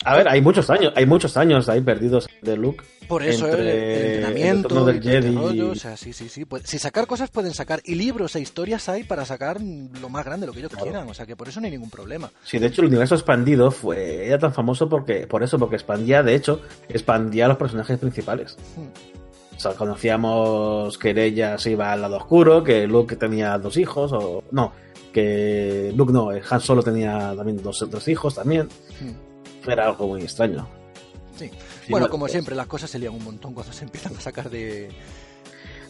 a 0.04 0.16
ver, 0.16 0.28
hay 0.28 0.40
muchos 0.40 0.70
años, 0.70 0.92
hay 0.94 1.06
muchos 1.06 1.36
años 1.36 1.68
ahí 1.68 1.80
perdidos 1.80 2.28
de 2.42 2.56
Luke. 2.56 2.84
Por 3.08 3.24
eso 3.24 3.48
el, 3.48 3.66
entrenamiento, 3.66 4.84
del 4.84 5.02
Jedi. 5.02 5.60
o 5.60 5.74
sea, 5.74 5.96
sí, 5.96 6.12
sí, 6.12 6.28
sí. 6.28 6.44
Pues, 6.44 6.62
si 6.66 6.78
sacar 6.78 7.06
cosas 7.06 7.30
pueden 7.30 7.52
sacar 7.52 7.80
y 7.84 7.94
libros 7.94 8.36
e 8.36 8.40
historias 8.40 8.88
hay 8.88 9.02
para 9.02 9.24
sacar 9.24 9.60
lo 9.60 10.08
más 10.08 10.24
grande, 10.24 10.46
lo 10.46 10.52
que 10.52 10.60
ellos 10.60 10.72
quieran. 10.80 11.08
O 11.08 11.14
sea, 11.14 11.26
que 11.26 11.34
por 11.34 11.48
eso 11.48 11.60
no 11.60 11.66
hay 11.66 11.72
ningún 11.72 11.90
problema. 11.90 12.30
Sí, 12.44 12.58
de 12.58 12.66
hecho 12.68 12.82
el 12.82 12.88
universo 12.88 13.14
expandido 13.14 13.70
fue 13.70 14.26
era 14.26 14.38
tan 14.38 14.52
famoso 14.52 14.88
porque 14.88 15.26
por 15.26 15.42
eso, 15.42 15.58
porque 15.58 15.76
expandía, 15.76 16.22
de 16.22 16.34
hecho, 16.34 16.60
expandía 16.88 17.46
a 17.46 17.48
los 17.48 17.56
personajes 17.56 17.98
principales. 17.98 18.56
Hmm. 18.76 19.56
O 19.56 19.60
sea, 19.60 19.72
conocíamos 19.72 20.96
que 20.98 21.10
ella 21.10 21.58
se 21.58 21.72
iba 21.72 21.92
al 21.92 22.02
lado 22.02 22.18
oscuro, 22.18 22.62
que 22.62 22.86
Luke 22.86 23.16
tenía 23.16 23.58
dos 23.58 23.76
hijos, 23.76 24.12
o 24.12 24.44
no, 24.52 24.72
que 25.12 25.92
Luke 25.96 26.12
no, 26.12 26.28
Han 26.30 26.60
Solo 26.60 26.82
tenía 26.84 27.34
también 27.34 27.60
dos, 27.60 27.84
dos 27.90 28.06
hijos 28.06 28.36
también. 28.36 28.68
Hmm. 29.00 29.27
Era 29.66 29.86
algo 29.86 30.08
muy 30.08 30.22
extraño. 30.22 30.66
Sí. 31.36 31.48
Sí, 31.48 31.90
Bueno, 31.90 32.06
no, 32.06 32.10
como 32.10 32.28
siempre, 32.28 32.54
las 32.54 32.66
cosas 32.66 32.90
se 32.90 32.98
lían 32.98 33.14
un 33.14 33.24
montón 33.24 33.54
cuando 33.54 33.72
se 33.72 33.84
empiezan 33.84 34.14
a 34.16 34.20
sacar 34.20 34.50
de... 34.50 34.90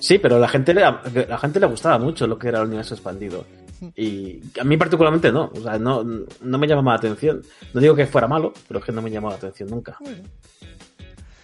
Sí, 0.00 0.18
pero 0.18 0.38
la 0.38 0.48
gente 0.48 0.72
le, 0.74 0.82
la 0.82 1.38
gente 1.38 1.58
le 1.58 1.66
gustaba 1.66 1.98
mucho 1.98 2.26
lo 2.26 2.38
que 2.38 2.48
era 2.48 2.60
el 2.60 2.66
universo 2.66 2.94
expandido. 2.94 3.44
Y 3.96 4.40
a 4.60 4.64
mí 4.64 4.76
particularmente 4.76 5.32
no. 5.32 5.50
O 5.54 5.60
sea, 5.60 5.78
no, 5.78 6.04
no 6.04 6.58
me 6.58 6.66
llamaba 6.66 6.92
la 6.92 6.98
atención. 6.98 7.42
No 7.72 7.80
digo 7.80 7.94
que 7.94 8.06
fuera 8.06 8.28
malo, 8.28 8.52
pero 8.66 8.80
es 8.80 8.86
que 8.86 8.92
no 8.92 9.02
me 9.02 9.10
llamaba 9.10 9.32
la 9.34 9.38
atención 9.38 9.70
nunca. 9.70 9.96
Bueno, 10.00 10.22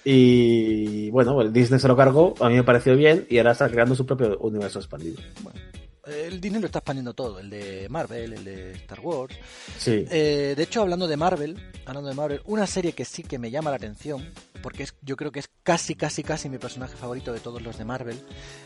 Y 0.05 1.11
bueno, 1.11 1.41
el 1.41 1.53
Disney 1.53 1.81
se 1.81 1.89
lo 1.89 1.97
cargó, 1.97 2.35
a 2.41 2.49
mí 2.49 2.55
me 2.57 2.63
pareció 2.63 2.95
bien 2.97 3.27
y 3.29 3.39
ahora 3.39 3.53
está 3.53 3.69
creando 3.69 3.95
su 3.95 4.05
propio 4.05 4.39
universo 4.39 4.79
expandido. 4.79 5.17
bueno. 5.43 5.59
El 6.07 6.41
Disney 6.41 6.61
lo 6.61 6.67
está 6.67 6.81
expandiendo 6.81 7.15
todo, 7.15 7.39
el 7.39 7.49
de 7.49 7.87
Marvel, 7.89 8.35
el 8.35 8.45
de 8.45 8.73
Star 8.73 9.01
Wars. 9.01 9.35
Sí. 9.79 10.05
Eh, 10.11 10.55
de 10.57 10.63
hecho, 10.63 10.83
hablando 10.83 11.09
de 11.09 11.17
Marvel, 11.17 11.57
hablando 11.87 12.11
de 12.11 12.15
Marvel, 12.15 12.41
una 12.45 12.67
serie 12.67 12.93
que 12.93 13.05
sí 13.05 13.23
que 13.23 13.39
me 13.39 13.51
llama 13.51 13.71
la 13.71 13.77
atención, 13.77 14.31
porque 14.63 14.83
es, 14.83 14.95
yo 15.01 15.17
creo 15.17 15.33
que 15.33 15.41
es 15.41 15.49
casi, 15.63 15.95
casi, 15.95 16.23
casi 16.23 16.49
mi 16.49 16.59
personaje 16.59 16.97
favorito 16.97 17.33
de 17.33 17.41
todos 17.41 17.63
los 17.63 17.79
de 17.79 17.87
Marvel, 17.87 18.21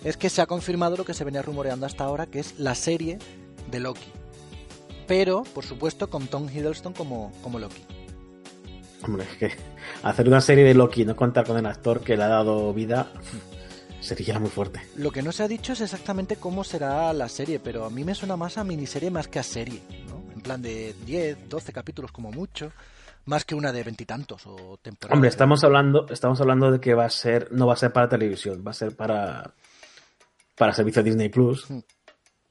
es 0.05 0.17
que 0.17 0.31
se 0.31 0.43
ha 0.43 0.47
confirmado 0.47 0.97
lo 0.97 1.05
que 1.05 1.15
se 1.15 1.25
venía 1.25 1.43
rumoreando 1.43 1.87
hasta 1.87 2.05
ahora, 2.05 2.27
que 2.27 2.41
es 2.41 2.59
la 2.59 2.75
serie 2.75 3.19
de 3.71 3.81
Loki. 3.81 4.11
Pero, 5.07 5.45
por 5.55 5.65
supuesto, 5.65 6.11
con 6.11 6.27
Tom 6.27 6.49
Hiddleston 6.49 6.93
como, 6.93 7.33
como 7.43 7.59
Loki. 7.59 7.83
Hombre, 9.05 9.25
es 9.31 9.37
que 9.37 9.51
hacer 10.03 10.27
una 10.27 10.41
serie 10.41 10.65
de 10.65 10.75
Loki 10.75 11.03
y 11.03 11.05
no 11.05 11.15
contar 11.15 11.47
con 11.47 11.57
el 11.57 11.67
actor 11.67 12.01
que 12.01 12.17
le 12.17 12.25
ha 12.25 12.29
dado 12.29 12.75
vida 12.75 13.13
sería 14.01 14.39
muy 14.39 14.51
fuerte. 14.51 14.81
Lo 14.97 15.11
que 15.11 15.23
no 15.23 15.33
se 15.33 15.43
ha 15.43 15.49
dicho 15.49 15.73
es 15.73 15.81
exactamente 15.81 16.37
cómo 16.37 16.65
será 16.65 17.13
la 17.13 17.29
serie, 17.29 17.59
pero 17.59 17.85
a 17.85 17.91
mí 17.91 18.05
me 18.05 18.15
suena 18.15 18.37
más 18.37 18.59
a 18.59 18.65
miniserie 18.65 19.11
más 19.11 19.29
que 19.29 19.39
a 19.39 19.43
serie, 19.43 19.81
¿no? 20.09 20.33
En 20.33 20.41
plan 20.41 20.63
de 20.63 20.95
10, 21.05 21.49
12 21.49 21.73
capítulos 21.73 22.13
como 22.13 22.31
mucho, 22.31 22.73
más 23.27 23.45
que 23.45 23.55
una 23.55 23.73
de 23.73 23.83
veintitantos 23.83 24.47
o 24.47 24.79
temporadas. 24.81 25.15
Hombre, 25.15 25.29
estamos 25.29 25.63
hablando, 25.65 26.07
estamos 26.09 26.41
hablando 26.41 26.71
de 26.71 26.81
que 26.81 26.95
va 26.95 27.05
a 27.05 27.11
ser, 27.11 27.53
no 27.53 27.67
va 27.67 27.75
a 27.75 27.77
ser 27.77 27.93
para 27.93 28.09
televisión, 28.09 28.65
va 28.67 28.71
a 28.71 28.75
ser 28.75 28.97
para, 28.97 29.55
para 30.57 30.73
servicio 30.73 31.03
Disney 31.03 31.29
Plus. 31.29 31.69
Hmm. 31.71 31.81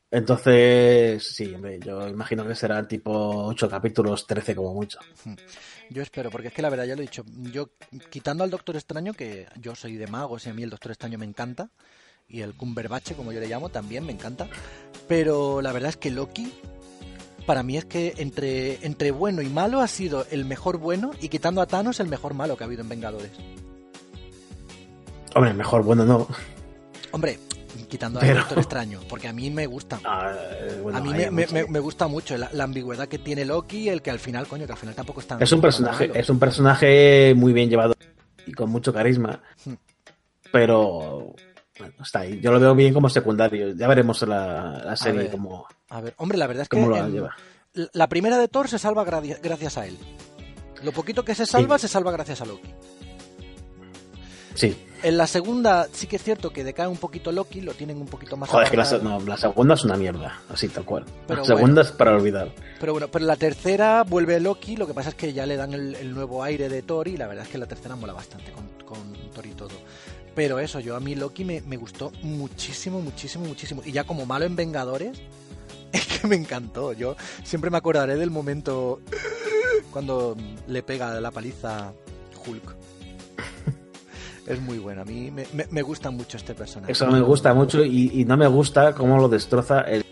Entonces, 0.09 1.21
sí, 1.35 1.53
hombre, 1.53 1.79
yo 1.79 2.07
imagino 2.07 2.47
que 2.47 2.55
serán 2.55 2.87
tipo 2.87 3.11
8 3.47 3.69
capítulos, 3.69 4.25
13 4.25 4.55
como 4.55 4.73
mucho. 4.73 4.99
Yo 5.89 6.01
espero, 6.01 6.29
porque 6.29 6.49
es 6.49 6.53
que 6.53 6.61
la 6.61 6.69
verdad 6.69 6.85
ya 6.85 6.95
lo 6.95 7.01
he 7.01 7.05
dicho. 7.05 7.23
Yo, 7.51 7.69
quitando 8.09 8.43
al 8.43 8.49
Doctor 8.49 8.75
Extraño, 8.75 9.13
que 9.13 9.47
yo 9.55 9.75
soy 9.75 9.95
de 9.95 10.07
magos 10.07 10.45
y 10.45 10.49
a 10.49 10.53
mí 10.53 10.63
el 10.63 10.69
Doctor 10.69 10.91
Extraño 10.91 11.17
me 11.17 11.25
encanta, 11.25 11.69
y 12.27 12.41
el 12.41 12.55
Cumberbatch, 12.55 13.13
como 13.13 13.31
yo 13.31 13.39
le 13.39 13.47
llamo, 13.47 13.69
también 13.69 14.05
me 14.05 14.11
encanta. 14.11 14.47
Pero 15.07 15.61
la 15.61 15.71
verdad 15.71 15.91
es 15.91 15.97
que 15.97 16.11
Loki, 16.11 16.51
para 17.45 17.63
mí 17.63 17.77
es 17.77 17.85
que 17.85 18.15
entre, 18.17 18.85
entre 18.85 19.11
bueno 19.11 19.41
y 19.41 19.47
malo 19.47 19.79
ha 19.79 19.87
sido 19.87 20.25
el 20.29 20.43
mejor 20.43 20.77
bueno, 20.77 21.11
y 21.21 21.29
quitando 21.29 21.61
a 21.61 21.67
Thanos, 21.67 21.99
el 21.99 22.07
mejor 22.07 22.33
malo 22.33 22.57
que 22.57 22.63
ha 22.63 22.67
habido 22.67 22.81
en 22.81 22.89
Vengadores. 22.89 23.31
Hombre, 25.35 25.53
mejor, 25.53 25.83
bueno, 25.83 26.05
no. 26.05 26.27
Hombre, 27.11 27.39
quitando 27.85 28.19
Pero- 28.19 28.33
al 28.33 28.37
Doctor 28.39 28.57
Extraño, 28.59 28.99
porque 29.09 29.27
a 29.27 29.33
mí 29.33 29.49
me 29.49 29.65
gusta. 29.67 29.99
Ah, 30.05 30.33
eh, 30.51 30.79
bueno, 30.81 30.97
a 30.97 31.01
mí 31.01 31.11
me, 31.69 31.79
gusta 31.79 32.07
mucho 32.07 32.37
la, 32.37 32.49
la 32.53 32.63
ambigüedad 32.63 33.07
que 33.07 33.19
tiene 33.19 33.45
Loki, 33.45 33.89
el 33.89 34.01
que 34.01 34.11
al 34.11 34.19
final, 34.19 34.47
coño, 34.47 34.65
que 34.65 34.71
al 34.73 34.77
final 34.77 34.95
tampoco 34.95 35.19
está 35.21 35.37
Es 35.39 35.51
un 35.51 35.61
personaje, 35.61 36.11
es 36.13 36.29
un 36.29 36.39
personaje 36.39 37.33
muy 37.35 37.53
bien 37.53 37.69
llevado 37.69 37.93
y 38.45 38.51
con 38.53 38.69
mucho 38.69 38.93
carisma. 38.93 39.41
Hmm. 39.65 39.73
Pero 40.51 41.33
bueno, 41.77 41.93
está 42.01 42.19
ahí. 42.21 42.39
Yo 42.41 42.51
lo 42.51 42.59
veo 42.59 42.73
bien 42.75 42.93
como 42.93 43.09
secundario. 43.09 43.73
Ya 43.75 43.87
veremos 43.87 44.21
la, 44.23 44.81
la 44.85 44.95
serie 44.95 45.23
ver. 45.23 45.31
cómo, 45.31 45.67
A 45.89 46.01
ver, 46.01 46.13
hombre, 46.17 46.37
la 46.37 46.47
verdad 46.47 46.63
es 46.63 46.69
que 46.69 46.77
cómo 46.77 46.89
lo 46.89 46.97
en- 46.97 47.11
lleva. 47.11 47.35
la 47.93 48.07
primera 48.07 48.37
de 48.37 48.47
Thor 48.47 48.67
se 48.69 48.79
salva 48.79 49.03
gracia- 49.03 49.39
gracias 49.41 49.77
a 49.77 49.85
él. 49.85 49.97
Lo 50.83 50.91
poquito 50.91 51.25
que 51.25 51.35
se 51.35 51.45
salva, 51.45 51.77
se 51.77 51.87
salva 51.87 52.11
gracias 52.11 52.41
a 52.41 52.45
Loki. 52.45 52.69
Sí. 54.57 54.75
En 55.03 55.15
la 55.15 55.27
segunda 55.27 55.87
sí 55.91 56.07
que 56.07 56.15
es 56.15 56.23
cierto 56.23 56.49
que 56.49 56.63
decae 56.63 56.87
un 56.87 56.97
poquito 56.97 57.31
Loki, 57.31 57.61
lo 57.61 57.75
tienen 57.75 57.97
un 57.97 58.07
poquito 58.07 58.35
más 58.35 58.49
Joder, 58.49 58.65
es 58.65 58.71
que 58.71 58.77
la, 58.77 59.03
no, 59.03 59.19
la 59.19 59.37
segunda 59.37 59.75
es 59.75 59.83
una 59.83 59.95
mierda. 59.95 60.41
Así, 60.49 60.67
tal 60.67 60.85
cual. 60.85 61.05
Pero 61.27 61.41
la 61.41 61.45
segunda 61.45 61.81
es 61.83 61.91
para 61.91 62.15
olvidar. 62.15 62.51
Pero 62.79 62.93
bueno, 62.93 63.07
pero 63.07 63.23
la 63.25 63.35
tercera 63.35 64.03
vuelve 64.03 64.39
Loki, 64.39 64.75
lo 64.75 64.87
que 64.87 64.95
pasa 64.95 65.09
es 65.09 65.15
que 65.15 65.31
ya 65.33 65.45
le 65.45 65.55
dan 65.55 65.73
el, 65.73 65.93
el 65.95 66.13
nuevo 66.13 66.43
aire 66.43 66.67
de 66.67 66.81
Thor 66.81 67.07
y 67.07 67.15
la 67.15 67.27
verdad 67.27 67.45
es 67.45 67.51
que 67.51 67.59
la 67.59 67.67
tercera 67.67 67.95
mola 67.95 68.13
bastante 68.13 68.51
con, 68.51 68.67
con 68.85 69.13
Thor 69.31 69.45
y 69.45 69.51
todo. 69.51 69.69
Pero 70.33 70.59
eso, 70.59 70.79
yo 70.79 70.95
a 70.95 70.99
mí 70.99 71.13
Loki 71.13 71.45
me, 71.45 71.61
me 71.61 71.77
gustó 71.77 72.11
muchísimo, 72.23 72.99
muchísimo, 72.99 73.45
muchísimo. 73.45 73.83
Y 73.85 73.91
ya 73.91 74.03
como 74.03 74.25
malo 74.25 74.45
en 74.45 74.55
Vengadores, 74.55 75.19
es 75.91 76.07
que 76.07 76.27
me 76.27 76.35
encantó. 76.35 76.93
Yo 76.93 77.15
siempre 77.43 77.69
me 77.69 77.77
acordaré 77.77 78.15
del 78.15 78.31
momento 78.31 78.99
cuando 79.91 80.35
le 80.67 80.81
pega 80.81 81.21
la 81.21 81.29
paliza 81.29 81.93
Hulk. 82.45 82.86
Es 84.47 84.61
muy 84.61 84.77
bueno, 84.79 85.01
a 85.01 85.05
mí 85.05 85.29
me, 85.29 85.45
me- 85.53 85.67
me 85.69 85.81
gusta 85.81 86.09
mucho 86.09 86.37
este 86.37 86.53
personaje. 86.53 86.91
Eso 86.93 87.07
me 87.07 87.19
gusta 87.21 87.53
mucho 87.53 87.83
y, 87.83 88.11
y 88.13 88.25
no 88.25 88.37
me 88.37 88.47
gusta 88.47 88.93
cómo 88.95 89.17
lo 89.17 89.27
destroza 89.27 89.81
el- 89.81 90.05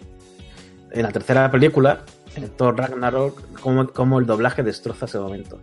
en 0.91 1.01
la 1.03 1.11
tercera 1.11 1.49
película, 1.49 2.03
en 2.35 2.49
Thor 2.51 2.77
Ragnarok, 2.77 3.59
cómo, 3.61 3.87
cómo 3.87 4.19
el 4.19 4.25
doblaje 4.25 4.61
destroza 4.63 5.05
ese 5.05 5.19
momento. 5.19 5.59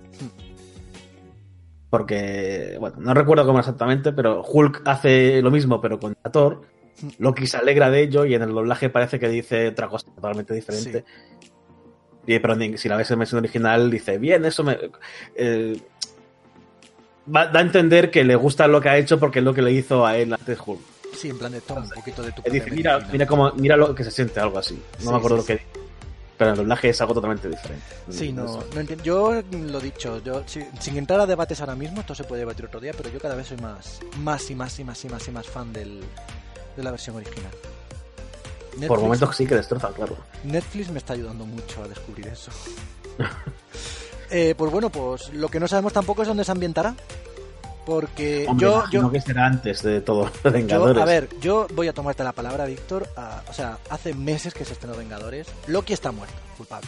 Porque, 1.90 2.76
bueno, 2.80 2.96
no 3.00 3.12
recuerdo 3.12 3.44
cómo 3.44 3.58
exactamente, 3.58 4.12
pero 4.12 4.42
Hulk 4.42 4.82
hace 4.86 5.42
lo 5.42 5.50
mismo, 5.50 5.80
pero 5.80 5.98
con 6.00 6.14
Thor. 6.32 6.62
Loki 7.18 7.46
se 7.46 7.56
alegra 7.58 7.90
de 7.90 8.02
ello 8.02 8.24
y 8.24 8.34
en 8.34 8.42
el 8.42 8.50
doblaje 8.52 8.88
parece 8.88 9.18
que 9.18 9.28
dice 9.28 9.68
otra 9.68 9.88
cosa 9.88 10.06
totalmente 10.14 10.54
diferente. 10.54 11.04
Y, 12.26 12.38
pero 12.38 12.56
si 12.78 12.88
la 12.88 12.96
ves 12.96 13.10
en 13.10 13.18
versión 13.18 13.38
original, 13.40 13.90
dice, 13.90 14.16
bien, 14.18 14.44
eso 14.44 14.62
me. 14.64 14.78
eh, 15.34 15.76
va- 17.34 17.46
da 17.46 17.58
a 17.60 17.62
entender 17.62 18.10
que 18.10 18.24
le 18.24 18.34
gusta 18.36 18.66
lo 18.66 18.80
que 18.80 18.88
ha 18.88 18.96
hecho 18.98 19.18
porque 19.18 19.38
es 19.40 19.44
lo 19.44 19.54
que 19.54 19.62
le 19.62 19.72
hizo 19.72 20.06
a 20.06 20.16
él 20.16 20.32
antes 20.32 20.58
Hulk. 20.64 20.80
Sí, 21.16 21.28
en 21.28 21.38
plan 21.38 21.52
de 21.52 21.60
toma 21.60 21.82
un 21.82 21.90
poquito 21.90 22.22
de 22.22 22.32
tu 22.32 22.42
dice, 22.42 22.70
mira, 22.70 22.92
medicina". 22.94 23.12
mira 23.12 23.26
cómo, 23.26 23.52
mira 23.52 23.76
lo 23.76 23.94
que 23.94 24.02
se 24.04 24.10
siente, 24.10 24.40
algo 24.40 24.58
así. 24.58 24.74
No 24.74 25.00
Sí, 25.04 25.08
me 25.10 25.16
acuerdo 25.16 25.42
sí, 25.42 25.52
lo 25.52 25.58
que 25.58 25.62
Pero 26.38 26.50
el 26.52 26.56
doblaje 26.56 26.88
es 26.88 27.00
algo 27.00 27.14
totalmente 27.14 27.48
diferente. 27.48 27.84
Sí, 28.10 28.32
no, 28.32 28.64
no 28.74 28.80
entiendo. 28.80 29.04
Yo 29.04 29.42
lo 29.52 29.78
dicho, 29.80 30.20
yo 30.24 30.42
si- 30.46 30.64
sin 30.80 30.96
entrar 30.96 31.20
a 31.20 31.26
debates 31.26 31.60
ahora 31.60 31.74
mismo, 31.76 32.00
esto 32.00 32.14
se 32.14 32.24
puede 32.24 32.40
debatir 32.40 32.64
otro 32.64 32.80
día, 32.80 32.92
pero 32.96 33.10
yo 33.10 33.20
cada 33.20 33.34
vez 33.34 33.46
soy 33.48 33.58
más, 33.58 34.00
más 34.18 34.50
y 34.50 34.54
más 34.54 34.78
y 34.80 34.84
más 34.84 35.04
y 35.04 35.08
más 35.08 35.28
y 35.28 35.30
más 35.30 35.46
fan 35.46 35.72
del, 35.72 36.00
de 36.76 36.82
la 36.82 36.90
versión 36.90 37.14
original. 37.16 37.52
Por 38.88 39.00
momentos 39.00 39.36
sí 39.36 39.46
que 39.46 39.54
destroza, 39.54 39.90
claro. 39.92 40.16
Netflix 40.44 40.90
me 40.90 40.98
está 40.98 41.12
ayudando 41.12 41.44
mucho 41.44 41.84
a 41.84 41.88
descubrir 41.88 42.26
eso. 42.28 42.50
Eh, 44.32 44.54
pues 44.56 44.72
bueno, 44.72 44.90
pues 44.90 45.32
lo 45.34 45.48
que 45.48 45.60
no 45.60 45.68
sabemos 45.68 45.92
tampoco 45.92 46.22
es 46.22 46.28
dónde 46.28 46.44
se 46.44 46.50
ambientará. 46.52 46.94
Porque 47.84 48.46
Hombre, 48.48 48.64
yo, 48.66 48.84
yo, 48.92 49.10
que 49.10 49.20
será 49.20 49.44
antes 49.46 49.82
de 49.82 50.00
todo 50.00 50.30
yo, 50.44 50.50
Vengadores. 50.52 51.02
a 51.02 51.04
ver, 51.04 51.28
yo 51.40 51.66
voy 51.74 51.88
a 51.88 51.92
tomarte 51.92 52.22
la 52.22 52.30
palabra, 52.32 52.64
Víctor. 52.66 53.08
a- 53.16 53.42
o 53.48 53.52
sea, 53.52 53.78
hace 53.90 54.14
meses 54.14 54.54
que 54.54 54.64
se 54.64 54.74
estrenó 54.74 54.96
Vengadores. 54.96 55.48
Loki 55.66 55.92
está 55.92 56.12
muerto, 56.12 56.34
culpable. 56.56 56.86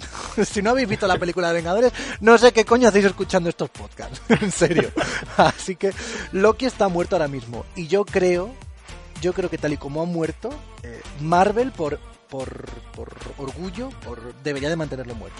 si 0.44 0.60
no 0.60 0.70
habéis 0.70 0.88
visto 0.88 1.06
la 1.06 1.16
película 1.16 1.46
de 1.48 1.54
Vengadores, 1.54 1.92
no 2.20 2.36
sé 2.38 2.52
qué 2.52 2.64
coño 2.64 2.88
hacéis 2.88 3.04
escuchando 3.04 3.48
estos 3.48 3.70
podcasts. 3.70 4.20
en 4.42 4.50
serio. 4.50 4.90
Así 5.36 5.76
que 5.76 5.92
Loki 6.32 6.66
está 6.66 6.88
muerto 6.88 7.14
ahora 7.14 7.28
mismo. 7.28 7.64
Y 7.76 7.86
yo 7.86 8.04
creo, 8.04 8.50
yo 9.20 9.32
creo 9.34 9.48
que 9.48 9.58
tal 9.58 9.72
y 9.74 9.76
como 9.76 10.02
ha 10.02 10.06
muerto, 10.06 10.50
eh, 10.82 11.00
Marvel 11.20 11.70
por, 11.70 12.00
por, 12.28 12.66
por 12.96 13.14
orgullo, 13.38 13.90
por, 14.04 14.34
debería 14.42 14.68
de 14.70 14.76
mantenerlo 14.76 15.14
muerto. 15.14 15.38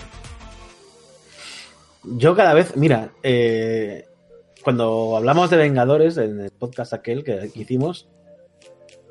Yo 2.05 2.35
cada 2.35 2.55
vez, 2.55 2.77
mira, 2.77 3.13
eh, 3.23 4.07
cuando 4.63 5.17
hablamos 5.17 5.51
de 5.51 5.57
Vengadores 5.57 6.17
en 6.17 6.41
el 6.41 6.51
podcast 6.51 6.93
aquel 6.93 7.23
que, 7.25 7.51
hicimos, 7.55 8.09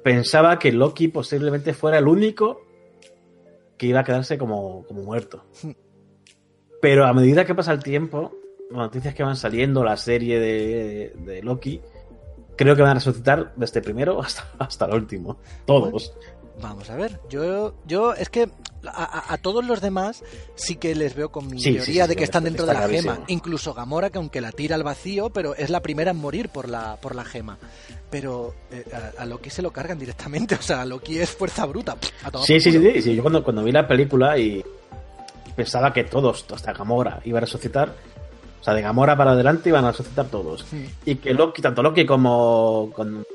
pensaba 0.03 0.59
que 0.59 0.71
Loki 0.71 1.07
posiblemente 1.07 1.73
fuera 1.73 1.97
el 1.97 2.07
único 2.07 2.61
que 3.77 3.87
iba 3.87 4.01
a 4.01 4.03
quedarse 4.03 4.37
como, 4.37 4.85
como 4.85 5.03
muerto. 5.03 5.45
Pero 6.81 7.05
a 7.05 7.13
medida 7.13 7.45
que 7.45 7.55
pasa 7.55 7.73
el 7.73 7.83
tiempo, 7.83 8.33
las 8.69 8.79
noticias 8.79 9.13
que 9.13 9.23
van 9.23 9.35
saliendo, 9.35 9.83
la 9.83 9.97
serie 9.97 10.39
de, 10.39 11.13
de 11.17 11.41
Loki, 11.41 11.81
creo 12.57 12.75
que 12.75 12.81
van 12.81 12.91
a 12.91 12.95
resucitar 12.95 13.53
desde 13.55 13.81
primero 13.81 14.21
hasta, 14.21 14.45
hasta 14.59 14.85
el 14.85 14.95
último. 14.95 15.39
Todos. 15.65 16.13
Vamos 16.61 16.89
a 16.89 16.95
ver, 16.95 17.19
yo, 17.29 17.73
yo 17.85 18.13
es 18.13 18.29
que 18.29 18.49
a, 18.85 19.03
a- 19.03 19.33
a 19.33 19.37
todos 19.37 19.63
los 19.65 19.79
demás 19.81 20.23
sí 20.55 20.75
que 20.75 20.93
les 20.95 21.15
veo 21.15 21.31
con 21.31 21.47
mi 21.47 21.59
Sí, 21.61 21.73
teoría 21.75 22.03
sí, 22.03 22.09
de 22.09 22.15
que 22.15 22.23
están 22.23 22.41
está- 22.43 22.49
dentro 22.49 22.65
de 22.65 22.73
la 22.73 22.79
clarísimo. 22.79 23.13
gema. 23.13 23.25
Incluso 23.29 23.73
Gamora, 23.73 24.09
que 24.09 24.17
aunque 24.17 24.41
la 24.41 24.51
tira 24.51 24.75
al 24.75 24.83
vacío, 24.83 25.29
pero 25.29 25.55
es 25.55 25.69
la 25.69 25.79
primera 25.81 26.11
en 26.11 26.17
morir 26.17 26.49
por 26.49 26.67
la, 26.67 26.97
por 26.97 27.15
la 27.15 27.23
gema. 27.23 27.57
Pero 28.09 28.53
eh, 28.71 28.83
a, 29.17 29.21
a 29.21 29.25
Loki 29.25 29.49
se 29.49 29.61
lo 29.61 29.71
cargan 29.71 29.97
directamente, 29.97 30.55
o 30.59 30.61
sea, 30.61 30.83
Loki 30.85 31.19
es 31.19 31.29
fuerza 31.31 31.65
bruta. 31.65 31.95
A 32.23 32.37
Sí, 32.43 32.59
sí, 32.59 32.71
sí, 32.71 33.01
sí. 33.01 33.15
Yo 33.15 33.21
cuando, 33.21 33.43
cuando 33.43 33.63
vi 33.63 33.71
la 33.71 33.87
película 33.87 34.37
y 34.37 34.63
pensaba 35.55 35.93
que 35.93 36.03
todos, 36.03 36.45
hasta 36.53 36.73
Gamora, 36.73 37.21
iba 37.25 37.37
a 37.37 37.41
resucitar. 37.41 37.93
O 38.59 38.63
sea, 38.63 38.73
de 38.75 38.81
Gamora 38.81 39.15
para 39.17 39.31
adelante 39.31 39.69
iban 39.69 39.85
a 39.85 39.91
resucitar 39.91 40.27
todos. 40.27 40.65
Sí. 40.69 40.87
Y 41.05 41.15
que 41.15 41.33
Loki, 41.33 41.61
tanto 41.61 41.81
Loki 41.81 42.05
como 42.05 42.91
con 42.93 43.25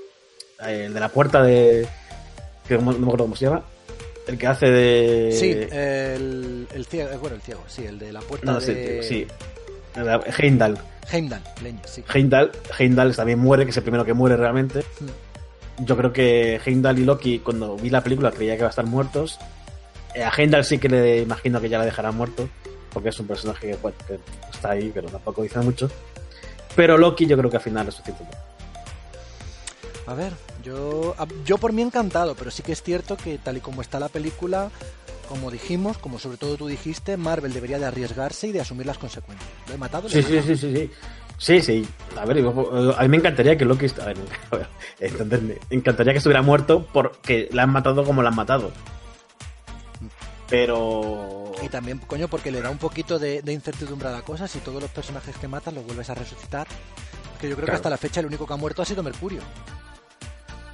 el 0.64 0.94
de 0.94 1.00
la 1.00 1.09
puerta 1.09 1.42
de. 1.42 1.88
Que 2.68 2.76
no 2.79 2.83
me 2.92 3.05
acuerdo 3.05 3.24
cómo 3.24 3.37
se 3.37 3.44
llama. 3.46 3.62
El 4.26 4.38
que 4.38 4.46
hace 4.46 4.66
de. 4.66 5.33
Sí, 5.33 5.50
el, 5.52 6.66
el 6.74 6.87
ciego, 6.87 7.11
eh, 7.11 7.16
bueno, 7.16 7.37
el 7.37 7.42
ciego, 7.42 7.62
sí, 7.68 7.85
el 7.85 7.98
de 7.98 8.12
la 8.12 8.20
puerta 8.20 8.50
No, 8.52 8.61
sí, 8.61 8.74
de... 8.74 9.02
sí. 9.02 9.26
Heimdall. 10.38 10.79
Heimdall, 11.11 11.42
leña, 11.62 11.81
sí. 11.87 12.02
Heimdall, 12.12 12.50
Heimdall 12.79 13.14
también 13.14 13.38
muere, 13.38 13.64
que 13.64 13.70
es 13.70 13.76
el 13.76 13.83
primero 13.85 14.05
que 14.05 14.12
muere 14.14 14.37
realmente. 14.37 14.81
Mm. 14.81 15.85
Yo 15.85 15.96
creo 15.96 16.12
que 16.12 16.61
Heimdall 16.64 16.98
y 16.98 17.05
Loki, 17.05 17.38
cuando 17.38 17.76
vi 17.76 17.88
la 17.90 18.02
película, 18.02 18.31
creía 18.33 18.55
que 18.55 18.59
iba 18.61 18.66
a 18.66 18.70
estar 18.70 18.85
muertos. 18.87 19.38
Eh, 20.14 20.24
a 20.24 20.33
Heimdall 20.37 20.64
sí 20.64 20.79
que 20.79 20.88
le 20.88 21.20
imagino 21.22 21.61
que 21.61 21.68
ya 21.68 21.79
le 21.79 21.85
dejarán 21.85 22.16
muerto, 22.16 22.48
porque 22.92 23.11
es 23.11 23.20
un 23.20 23.26
personaje 23.29 23.68
que, 23.68 23.76
bueno, 23.76 23.96
que 24.09 24.18
está 24.52 24.70
ahí, 24.70 24.90
pero 24.92 25.09
tampoco 25.09 25.42
dice 25.42 25.61
mucho. 25.61 25.88
Pero 26.74 26.98
Loki 26.98 27.26
yo 27.26 27.37
creo 27.38 27.48
que 27.50 27.59
al 27.59 27.62
final 27.62 27.87
resucita. 27.87 28.18
A 30.06 30.14
ver, 30.14 30.32
yo, 30.62 31.16
yo 31.44 31.58
por 31.58 31.72
mí 31.72 31.82
encantado, 31.82 32.34
pero 32.36 32.50
sí 32.50 32.62
que 32.62 32.72
es 32.72 32.82
cierto 32.82 33.16
que 33.16 33.38
tal 33.38 33.56
y 33.56 33.60
como 33.60 33.82
está 33.82 33.98
la 33.98 34.08
película, 34.08 34.70
como 35.28 35.50
dijimos, 35.50 35.98
como 35.98 36.18
sobre 36.18 36.36
todo 36.36 36.56
tú 36.56 36.68
dijiste, 36.68 37.16
Marvel 37.16 37.52
debería 37.52 37.78
de 37.78 37.86
arriesgarse 37.86 38.46
y 38.48 38.52
de 38.52 38.60
asumir 38.60 38.86
las 38.86 38.98
consecuencias. 38.98 39.50
Lo 39.68 39.74
he 39.74 39.78
matado. 39.78 40.08
Sí, 40.08 40.22
sí, 40.22 40.40
sí, 40.42 40.56
sí, 40.56 40.76
sí. 40.76 40.90
Sí, 41.38 41.60
sí. 41.60 41.88
A 42.16 42.24
ver, 42.24 42.38
a 42.38 43.02
mí 43.02 43.08
me 43.08 43.16
encantaría 43.18 43.58
que 43.58 43.64
Loki... 43.64 43.86
A 44.00 44.06
ver, 44.06 44.16
a 44.50 44.56
ver, 44.56 44.66
entenderme. 45.00 45.58
Me 45.70 45.76
encantaría 45.76 46.12
que 46.12 46.18
estuviera 46.18 46.42
muerto 46.42 46.86
porque 46.92 47.48
la 47.52 47.64
han 47.64 47.70
matado 47.70 48.04
como 48.04 48.22
la 48.22 48.30
han 48.30 48.36
matado. 48.36 48.72
Pero... 50.48 51.52
Y 51.62 51.68
también, 51.68 51.98
coño, 51.98 52.28
porque 52.28 52.50
le 52.50 52.62
da 52.62 52.70
un 52.70 52.78
poquito 52.78 53.18
de, 53.18 53.42
de 53.42 53.52
incertidumbre 53.52 54.08
a 54.08 54.12
la 54.12 54.22
cosa 54.22 54.46
si 54.46 54.60
todos 54.60 54.80
los 54.80 54.90
personajes 54.90 55.36
que 55.36 55.48
matas 55.48 55.74
los 55.74 55.84
vuelves 55.84 56.08
a 56.10 56.14
resucitar. 56.14 56.66
Que 57.40 57.48
yo 57.48 57.56
creo 57.56 57.66
que 57.66 57.72
hasta 57.72 57.90
la 57.90 57.98
fecha 57.98 58.20
el 58.20 58.26
único 58.26 58.46
que 58.46 58.54
ha 58.54 58.56
muerto 58.56 58.80
ha 58.80 58.84
sido 58.84 59.02
Mercurio. 59.02 59.40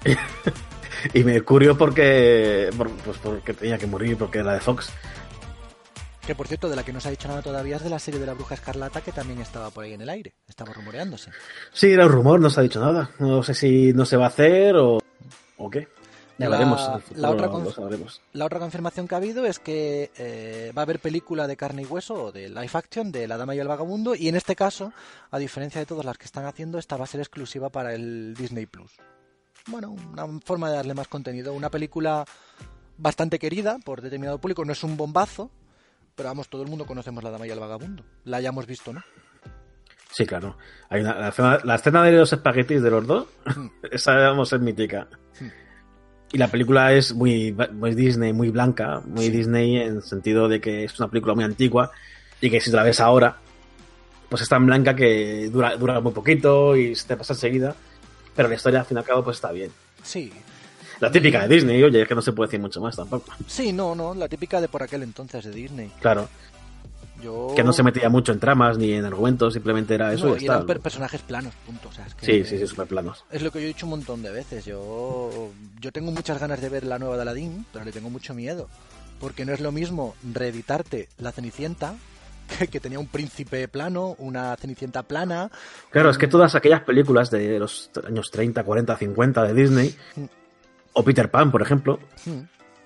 Y 1.14 1.24
Mercurio 1.24 1.76
porque... 1.76 2.70
por- 2.76 2.90
pues 2.98 3.18
porque 3.18 3.54
tenía 3.54 3.76
que 3.76 3.86
morir, 3.88 4.16
porque 4.16 4.38
era 4.38 4.52
de 4.54 4.60
Fox. 4.60 4.90
Que 6.24 6.36
por 6.36 6.46
cierto, 6.46 6.68
de 6.68 6.76
la 6.76 6.84
que 6.84 6.92
no 6.92 7.00
se 7.00 7.08
ha 7.08 7.10
dicho 7.10 7.26
nada 7.26 7.42
todavía 7.42 7.74
es 7.76 7.82
de 7.82 7.90
la 7.90 7.98
serie 7.98 8.20
de 8.20 8.26
la 8.26 8.34
Bruja 8.34 8.54
Escarlata 8.54 9.00
que 9.00 9.10
también 9.10 9.40
estaba 9.40 9.70
por 9.70 9.82
ahí 9.82 9.94
en 9.94 10.02
el 10.02 10.08
aire. 10.08 10.34
Estaba 10.46 10.72
rumoreándose. 10.72 11.32
Sí, 11.72 11.90
era 11.90 12.06
un 12.06 12.12
rumor, 12.12 12.38
no 12.40 12.50
se 12.50 12.60
ha 12.60 12.62
dicho 12.62 12.80
nada. 12.80 13.10
No 13.18 13.42
sé 13.42 13.54
si 13.54 13.92
no 13.92 14.04
se 14.06 14.16
va 14.16 14.26
a 14.26 14.28
hacer 14.28 14.76
o... 14.76 15.00
¿O 15.58 15.68
qué? 15.70 15.88
Ya 16.38 16.48
La- 16.48 16.56
veremos. 16.56 16.80
la 17.16 17.30
otra. 17.30 17.48
La 18.32 18.44
otra 18.46 18.58
confirmación 18.60 19.08
que 19.08 19.14
ha 19.16 19.18
habido 19.18 19.44
es 19.44 19.58
que 19.58 20.12
eh, 20.16 20.70
va 20.76 20.82
a 20.82 20.84
haber 20.84 21.00
película 21.00 21.48
de 21.48 21.56
carne 21.56 21.82
y 21.82 21.86
hueso 21.86 22.14
o 22.26 22.32
de 22.32 22.48
live 22.48 22.70
action 22.74 23.10
de 23.10 23.26
La 23.26 23.36
Dama 23.36 23.56
y 23.56 23.58
el 23.58 23.66
Vagabundo 23.66 24.14
y 24.14 24.28
en 24.28 24.36
este 24.36 24.54
caso, 24.54 24.92
a 25.32 25.38
diferencia 25.40 25.80
de 25.80 25.86
todas 25.86 26.04
las 26.04 26.16
que 26.16 26.26
están 26.26 26.46
haciendo, 26.46 26.78
esta 26.78 26.96
va 26.96 27.04
a 27.04 27.08
ser 27.08 27.18
exclusiva 27.20 27.70
para 27.70 27.92
el 27.94 28.34
Disney 28.38 28.66
Plus. 28.66 28.92
Bueno, 29.66 29.90
una 29.90 30.26
forma 30.44 30.70
de 30.70 30.76
darle 30.76 30.94
más 30.94 31.08
contenido. 31.08 31.52
Una 31.54 31.70
película 31.70 32.24
bastante 32.98 33.38
querida 33.38 33.78
por 33.84 34.00
determinado 34.00 34.38
público, 34.38 34.64
no 34.64 34.72
es 34.72 34.82
un 34.84 34.96
bombazo, 34.96 35.50
pero 36.14 36.28
vamos, 36.28 36.48
todo 36.48 36.62
el 36.62 36.68
mundo 36.68 36.84
conocemos 36.86 37.22
La 37.24 37.30
Dama 37.30 37.46
y 37.46 37.50
el 37.50 37.60
Vagabundo. 37.60 38.04
La 38.24 38.38
hayamos 38.38 38.66
visto, 38.66 38.92
¿no? 38.92 39.02
Sí, 40.10 40.26
claro. 40.26 40.58
Hay 40.90 41.00
una, 41.00 41.14
la, 41.18 41.28
escena, 41.28 41.58
la 41.64 41.74
escena 41.76 42.02
de 42.04 42.12
los 42.12 42.32
espaguetis 42.32 42.82
de 42.82 42.90
los 42.90 43.06
dos, 43.06 43.26
Mm. 43.56 43.66
esa 43.90 44.14
vamos 44.14 44.52
es 44.52 44.60
mítica. 44.60 45.08
Mm. 45.40 45.46
Y 46.34 46.38
la 46.38 46.48
película 46.48 46.92
es 46.92 47.14
muy, 47.14 47.54
muy 47.72 47.94
Disney, 47.94 48.32
muy 48.32 48.50
blanca, 48.50 49.00
muy 49.06 49.26
Sí. 49.26 49.30
Disney 49.30 49.76
en 49.76 49.96
el 49.96 50.02
sentido 50.02 50.48
de 50.48 50.60
que 50.60 50.84
es 50.84 50.98
una 50.98 51.08
película 51.08 51.34
muy 51.34 51.44
antigua 51.44 51.90
y 52.40 52.50
que 52.50 52.60
si 52.60 52.70
te 52.70 52.76
la 52.76 52.82
ves 52.82 53.00
ahora, 53.00 53.36
pues 54.28 54.42
es 54.42 54.48
tan 54.48 54.64
blanca 54.66 54.94
que 54.96 55.50
dura, 55.50 55.76
dura 55.76 56.00
muy 56.00 56.12
poquito 56.12 56.74
y 56.76 56.94
se 56.94 57.06
te 57.08 57.16
pasa 57.16 57.34
enseguida. 57.34 57.74
Pero 58.34 58.48
la 58.48 58.54
historia, 58.54 58.80
al 58.80 58.86
fin 58.86 58.96
y 58.96 59.00
al 59.00 59.04
cabo, 59.04 59.22
pues 59.24 59.36
está 59.36 59.52
bien. 59.52 59.70
Sí, 60.02 60.32
La 61.00 61.10
típica 61.10 61.46
de 61.46 61.54
Disney, 61.54 61.82
oye, 61.82 62.02
es 62.02 62.08
que 62.08 62.14
no 62.14 62.22
se 62.22 62.32
puede 62.32 62.48
decir 62.48 62.60
mucho 62.60 62.80
más 62.80 62.96
tampoco. 62.96 63.32
sí, 63.46 63.72
no, 63.72 63.94
no, 63.94 64.14
la 64.14 64.28
típica 64.28 64.60
de 64.60 64.68
por 64.68 64.82
aquel 64.82 65.02
entonces 65.02 65.44
de 65.44 65.50
Disney. 65.50 65.90
Claro, 66.00 66.28
Yo... 67.22 67.52
que 67.54 67.62
no 67.64 67.72
se 67.72 67.82
metía 67.82 68.08
mucho 68.08 68.32
en 68.32 68.40
tramas 68.40 68.78
ni 68.78 68.92
en 68.92 69.04
argumentos, 69.04 69.52
simplemente 69.54 69.94
era 69.94 70.12
eso 70.12 70.26
No, 70.28 70.36
y 70.36 70.44
eran 70.44 70.66
personajes 70.66 71.20
planos, 71.22 71.54
punto. 71.66 71.88
O 71.88 71.92
sea, 71.92 72.06
es 72.06 72.14
que- 72.14 72.26
Sí, 72.26 72.44
sí, 72.44 72.58
sí, 72.58 72.66
super 72.66 72.86
planos. 72.86 73.24
Es 73.30 73.42
lo 73.42 73.50
que 73.52 73.58
yo 73.60 73.64
he 73.64 73.68
dicho 73.68 73.86
un 73.86 73.90
montón 73.90 74.22
de 74.22 74.30
veces. 74.30 74.64
Yo, 74.64 75.50
yo 75.80 75.92
tengo 75.92 76.10
muchas 76.10 76.38
ganas 76.40 76.60
de 76.60 76.68
ver 76.68 76.84
la 76.84 76.98
nueva 76.98 77.16
de 77.16 77.22
Aladdin, 77.22 77.66
pero 77.72 77.84
le 77.84 77.92
tengo 77.92 78.10
mucho 78.10 78.34
miedo. 78.34 78.68
Porque 79.20 79.44
no 79.44 79.52
es 79.52 79.60
lo 79.60 79.70
mismo 79.70 80.16
reeditarte 80.32 81.08
La 81.18 81.30
Cenicienta, 81.30 81.94
que, 82.58 82.68
que 82.68 82.80
tenía 82.80 82.98
un 82.98 83.06
príncipe 83.08 83.68
plano, 83.68 84.14
una 84.18 84.54
Cenicienta 84.56 85.02
plana. 85.02 85.50
Claro, 85.90 86.08
un- 86.08 86.12
es 86.12 86.18
que 86.18 86.28
todas 86.28 86.54
aquellas 86.54 86.82
películas 86.82 87.30
de 87.30 87.58
los 87.58 87.90
años 88.06 88.30
30, 88.30 88.62
40, 88.64 88.96
50 88.96 89.42
de 89.44 89.54
Disney, 89.54 89.96
Mm. 90.16 90.24
o 90.94 91.02
Peter 91.04 91.30
Pan, 91.30 91.50
por 91.50 91.62
ejemplo, 91.62 91.98
Hmm, 92.26 92.40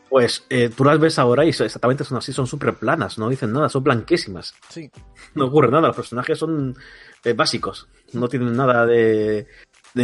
pues 0.08 0.44
eh, 0.50 0.70
tú 0.74 0.84
las 0.84 0.98
ves 1.00 1.18
ahora 1.18 1.44
y 1.44 1.48
exactamente 1.48 2.04
son 2.04 2.18
así, 2.18 2.32
son 2.32 2.46
súper 2.46 2.74
planas, 2.74 3.18
no 3.18 3.28
dicen 3.28 3.52
nada, 3.52 3.68
son 3.68 3.82
blanquísimas. 3.82 4.54
Sí, 4.68 4.90
No 5.34 5.46
ocurre 5.46 5.70
nada, 5.70 5.88
los 5.88 5.96
personajes 5.96 6.38
son 6.38 6.76
eh, 7.24 7.32
básicos, 7.32 7.88
no 8.12 8.28
tienen 8.28 8.54
nada 8.56 8.86
de 8.86 9.48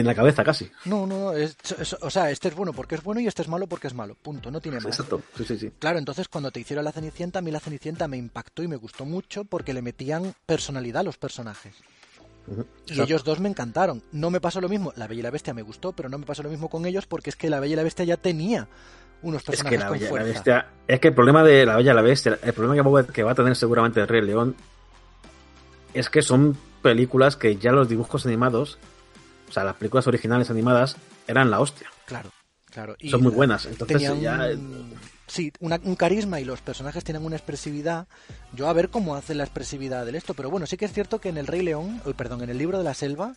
en 0.00 0.06
la 0.06 0.14
cabeza 0.14 0.42
casi. 0.44 0.70
no, 0.86 1.06
no, 1.06 1.18
no, 1.18 1.32
es- 1.32 1.56
es- 1.78 1.96
o 2.00 2.10
sea, 2.10 2.30
este 2.30 2.48
es 2.48 2.54
bueno 2.54 2.72
porque 2.72 2.94
es 2.94 3.02
bueno 3.02 3.20
y 3.20 3.26
este 3.26 3.42
es 3.42 3.48
malo 3.48 3.66
porque 3.66 3.86
es 3.88 3.94
malo, 3.94 4.14
punto, 4.20 4.50
no 4.50 4.60
tiene 4.60 4.78
más. 4.78 4.86
Exacto, 4.86 5.22
sí, 5.36 5.44
sí, 5.44 5.58
sí. 5.58 5.70
Claro, 5.78 5.98
entonces 5.98 6.28
cuando 6.28 6.50
te 6.50 6.60
hicieron 6.60 6.84
la 6.84 6.92
Cenicienta, 6.92 7.38
a 7.38 7.42
mí 7.42 7.50
la 7.50 7.60
Cenicienta 7.60 8.08
me 8.08 8.16
impactó 8.16 8.62
y 8.62 8.68
me 8.68 8.76
gustó 8.76 9.04
mucho 9.04 9.44
porque 9.44 9.72
le 9.74 9.82
metían 9.82 10.34
personalidad 10.46 11.00
a 11.00 11.04
los 11.04 11.16
personajes. 11.18 11.74
Y 12.48 12.52
exacto. 12.60 13.02
ellos 13.04 13.22
dos 13.24 13.38
me 13.38 13.48
encantaron. 13.48 14.02
No 14.10 14.28
me 14.30 14.40
pasó 14.40 14.60
lo 14.60 14.68
mismo. 14.68 14.92
La 14.96 15.06
Bella 15.06 15.20
y 15.20 15.22
la 15.22 15.30
Bestia 15.30 15.54
me 15.54 15.62
gustó, 15.62 15.92
pero 15.92 16.08
no 16.08 16.18
me 16.18 16.26
pasó 16.26 16.42
lo 16.42 16.48
mismo 16.50 16.68
con 16.68 16.84
ellos 16.86 17.06
porque 17.06 17.30
es 17.30 17.36
que 17.36 17.48
la 17.48 17.60
Bella 17.60 17.74
y 17.74 17.76
la 17.76 17.82
Bestia 17.84 18.04
ya 18.04 18.16
tenía 18.16 18.66
unos 19.22 19.42
Es 19.42 19.46
personajes 19.46 19.78
que 19.78 19.84
la 19.84 19.88
con 19.88 19.98
Bella 20.00 20.12
la. 20.12 20.22
Bestia. 20.24 20.66
Es 20.88 20.98
que 20.98 21.08
el 21.08 21.14
problema 21.14 21.44
de 21.44 21.64
la 21.64 21.76
Bella 21.76 21.92
y 21.92 21.94
la 21.94 22.02
Bestia, 22.02 22.38
el 22.42 22.52
problema 22.52 23.04
que 23.12 23.22
va 23.22 23.30
a 23.30 23.34
tener 23.36 23.54
seguramente 23.54 24.00
el 24.00 24.08
Rey 24.08 24.22
León, 24.22 24.56
es 25.94 26.10
que 26.10 26.22
son 26.22 26.56
películas 26.82 27.36
que 27.36 27.56
ya 27.56 27.70
los 27.70 27.88
dibujos 27.88 28.26
animados, 28.26 28.78
o 29.52 29.54
sea, 29.54 29.64
las 29.64 29.76
películas 29.76 30.06
originales 30.06 30.48
animadas, 30.48 30.96
eran 31.26 31.50
la 31.50 31.60
hostia. 31.60 31.88
Claro, 32.06 32.30
claro. 32.70 32.96
Y 32.98 33.10
Son 33.10 33.22
muy 33.22 33.32
la- 33.32 33.36
buenas. 33.36 33.66
Entonces 33.66 33.98
tenían 33.98 34.18
ya. 34.22 34.48
sí, 35.26 35.52
una- 35.60 35.78
un 35.84 35.94
carisma 35.94 36.40
y 36.40 36.46
los 36.46 36.62
personajes 36.62 37.04
tienen 37.04 37.22
una 37.26 37.36
expresividad. 37.36 38.06
Yo 38.54 38.66
a 38.68 38.72
ver 38.72 38.88
cómo 38.88 39.14
hacen 39.14 39.36
la 39.36 39.44
expresividad 39.44 40.06
del 40.06 40.14
esto, 40.14 40.32
pero 40.32 40.48
bueno, 40.48 40.64
sí 40.66 40.78
que 40.78 40.86
es 40.86 40.92
cierto 40.94 41.20
que 41.20 41.28
en 41.28 41.36
el 41.36 41.46
Rey 41.46 41.60
León, 41.62 42.00
eh, 42.06 42.14
perdón, 42.16 42.42
en 42.42 42.48
el 42.48 42.56
libro 42.56 42.78
de 42.78 42.84
la 42.84 42.94
selva 42.94 43.34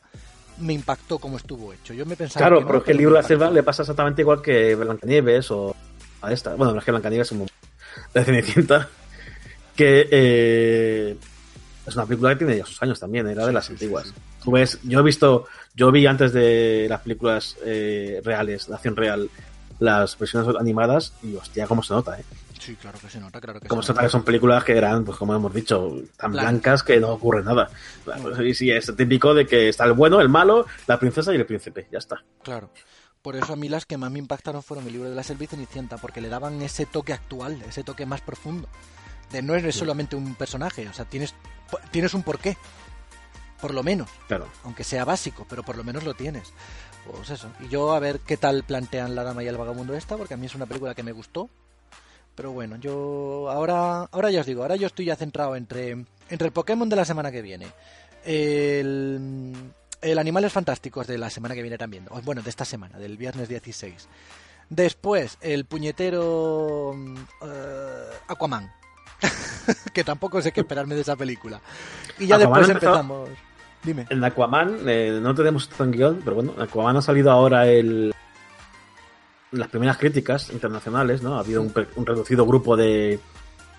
me 0.58 0.72
impactó 0.72 1.20
cómo 1.20 1.36
estuvo 1.36 1.74
hecho. 1.74 1.94
Yo 1.94 2.06
me 2.06 2.16
pensaba 2.16 2.40
Claro, 2.46 2.56
que 2.60 2.62
no, 2.62 2.68
pero 2.68 2.80
es 2.80 2.86
que 2.86 2.92
el 2.94 2.98
libro 2.98 3.16
de 3.16 3.22
la 3.22 3.28
selva 3.28 3.52
le 3.52 3.62
pasa 3.62 3.84
exactamente 3.84 4.22
igual 4.22 4.42
que 4.42 4.74
Blancanieves 4.76 5.52
o 5.52 5.76
a 6.22 6.32
esta. 6.32 6.56
Bueno, 6.56 6.78
es 6.80 6.86
que 6.86 6.92
Blancanieves 6.92 7.28
es 7.28 7.32
un 7.34 7.46
de 8.14 8.24
Cenicienta. 8.24 8.88
Que 9.76 10.08
eh, 10.10 11.18
es 11.86 11.96
una 11.96 12.06
película 12.06 12.32
que 12.32 12.46
tiene 12.46 12.58
ya 12.58 12.66
sus 12.66 12.82
años 12.82 13.00
también, 13.00 13.28
era 13.28 13.46
de 13.46 13.54
las 13.54 13.70
antiguas. 13.70 14.14
Tú 14.44 14.52
ves, 14.52 14.80
yo 14.84 15.00
he 15.00 15.04
visto, 15.04 15.48
yo 15.76 15.92
vi 15.92 16.06
antes 16.06 16.34
de 16.34 16.88
las 16.90 17.02
películas 17.02 17.58
eh, 17.64 18.22
reales, 18.24 18.68
de 18.68 18.76
acción 18.76 18.96
real, 18.96 19.30
las 19.80 20.18
versiones 20.18 20.56
animadas 20.58 21.14
y 21.22 21.36
hostia, 21.36 21.68
cómo 21.68 21.84
se 21.84 21.94
nota, 21.94 22.20
¿eh? 22.20 22.24
Sí, 22.60 22.76
claro 22.76 22.98
que 23.00 23.10
se 23.10 23.20
nota, 23.20 23.40
claro 23.40 23.60
que 23.60 23.68
Cómo 23.68 23.84
se 23.84 23.88
se 23.88 23.94
nota 23.94 24.04
que 24.04 24.10
son 24.10 24.24
películas 24.24 24.64
que 24.64 24.76
eran, 24.76 25.04
pues 25.06 25.18
como 25.18 25.36
hemos 25.36 25.54
dicho, 25.54 26.02
tan 26.18 26.32
blancas 26.32 26.82
que 26.82 27.00
no 27.00 27.10
ocurre 27.10 27.44
nada. 27.44 27.70
Y 28.44 28.54
sí, 28.56 28.72
es 28.72 28.92
típico 28.96 29.36
de 29.36 29.46
que 29.46 29.70
está 29.70 29.86
el 29.86 29.94
bueno, 29.94 30.20
el 30.20 30.30
malo, 30.30 30.66
la 30.88 30.98
princesa 30.98 31.32
y 31.34 31.36
el 31.36 31.46
príncipe, 31.46 31.88
ya 31.92 32.00
está. 32.00 32.24
Claro. 32.42 32.72
Por 33.22 33.36
eso 33.36 33.54
a 33.54 33.56
mí 33.56 33.70
las 33.70 33.86
que 33.86 33.98
más 33.98 34.12
me 34.12 34.20
impactaron 34.20 34.62
fueron 34.64 34.86
el 34.88 34.94
libro 34.94 35.10
de 35.10 35.16
la 35.16 35.24
selva 35.24 35.44
y 35.44 35.48
Cenicienta, 35.48 35.98
porque 35.98 36.22
le 36.22 36.30
daban 36.30 36.62
ese 36.62 36.86
toque 36.86 37.14
actual, 37.14 37.62
ese 37.68 37.84
toque 37.84 38.06
más 38.06 38.22
profundo. 38.22 38.68
De 39.32 39.42
no 39.42 39.56
eres 39.56 39.76
solamente 39.76 40.16
un 40.16 40.36
personaje, 40.36 40.88
o 40.88 40.94
sea, 40.94 41.06
tienes, 41.06 41.34
tienes 41.92 42.14
un 42.14 42.24
porqué. 42.24 42.58
Por 43.62 43.74
lo 43.74 43.84
menos, 43.84 44.10
Claro. 44.28 44.48
aunque 44.64 44.84
sea 44.84 45.06
básico, 45.06 45.46
pero 45.50 45.64
por 45.64 45.76
lo 45.78 45.84
menos 45.84 46.04
lo 46.04 46.14
tienes. 46.14 46.54
Pues 47.10 47.30
eso. 47.30 47.50
Y 47.62 47.68
yo 47.70 47.94
a 47.94 48.00
ver 48.00 48.20
qué 48.20 48.36
tal 48.38 48.64
plantean 48.64 49.16
La 49.16 49.24
Dama 49.24 49.44
y 49.44 49.48
el 49.48 49.58
Vagabundo 49.58 49.96
esta, 49.96 50.18
porque 50.18 50.34
a 50.34 50.38
mí 50.38 50.46
es 50.46 50.56
una 50.56 50.66
película 50.66 50.94
que 50.94 51.04
me 51.04 51.12
gustó. 51.14 51.50
Pero 52.36 52.52
bueno, 52.52 52.76
yo 52.76 53.50
ahora, 53.50 54.02
ahora 54.12 54.30
ya 54.30 54.42
os 54.42 54.46
digo, 54.46 54.62
ahora 54.64 54.76
yo 54.76 54.88
estoy 54.88 55.06
ya 55.06 55.16
centrado 55.16 55.56
entre, 55.56 55.92
entre 56.30 56.48
el 56.48 56.52
Pokémon 56.52 56.90
de 56.90 56.96
la 56.98 57.06
semana 57.06 57.32
que 57.32 57.42
viene, 57.42 57.68
el, 58.26 59.54
el 60.02 60.20
Animales 60.20 60.52
Fantásticos 60.52 61.08
de 61.08 61.18
la 61.18 61.30
semana 61.30 61.56
que 61.56 61.62
viene 61.62 61.78
también, 61.78 62.08
bueno, 62.24 62.42
de 62.42 62.50
esta 62.50 62.66
semana, 62.66 62.98
del 63.00 63.16
viernes 63.18 63.48
16. 63.48 64.10
Después, 64.70 65.38
el 65.42 65.64
puñetero 65.66 66.94
eh, 67.42 68.10
Aquaman, 68.28 68.70
que 69.94 70.04
tampoco 70.04 70.42
sé 70.42 70.52
qué 70.52 70.62
esperarme 70.62 70.96
de 70.96 71.02
esa 71.02 71.16
película. 71.16 71.60
Y 72.20 72.28
ya 72.28 72.36
Aquaman 72.36 72.60
después 72.62 72.70
empezó- 72.76 72.88
empezamos. 72.96 73.30
Dime. 73.84 74.08
En 74.10 74.24
Aquaman, 74.24 74.78
eh, 74.88 75.20
no 75.22 75.36
tenemos 75.36 75.70
en 75.80 75.92
guion, 75.92 76.22
pero 76.24 76.36
bueno, 76.38 76.54
en 76.56 76.62
Aquaman 76.64 76.98
ha 76.98 77.02
salido 77.02 77.32
ahora 77.32 77.68
el 77.68 78.14
las 79.52 79.68
primeras 79.70 79.98
críticas 79.98 80.50
internacionales, 80.52 81.22
¿no? 81.22 81.36
Ha 81.38 81.40
habido 81.40 81.62
un, 81.62 81.72
un 81.96 82.06
reducido 82.06 82.46
grupo 82.46 82.76
de, 82.76 83.20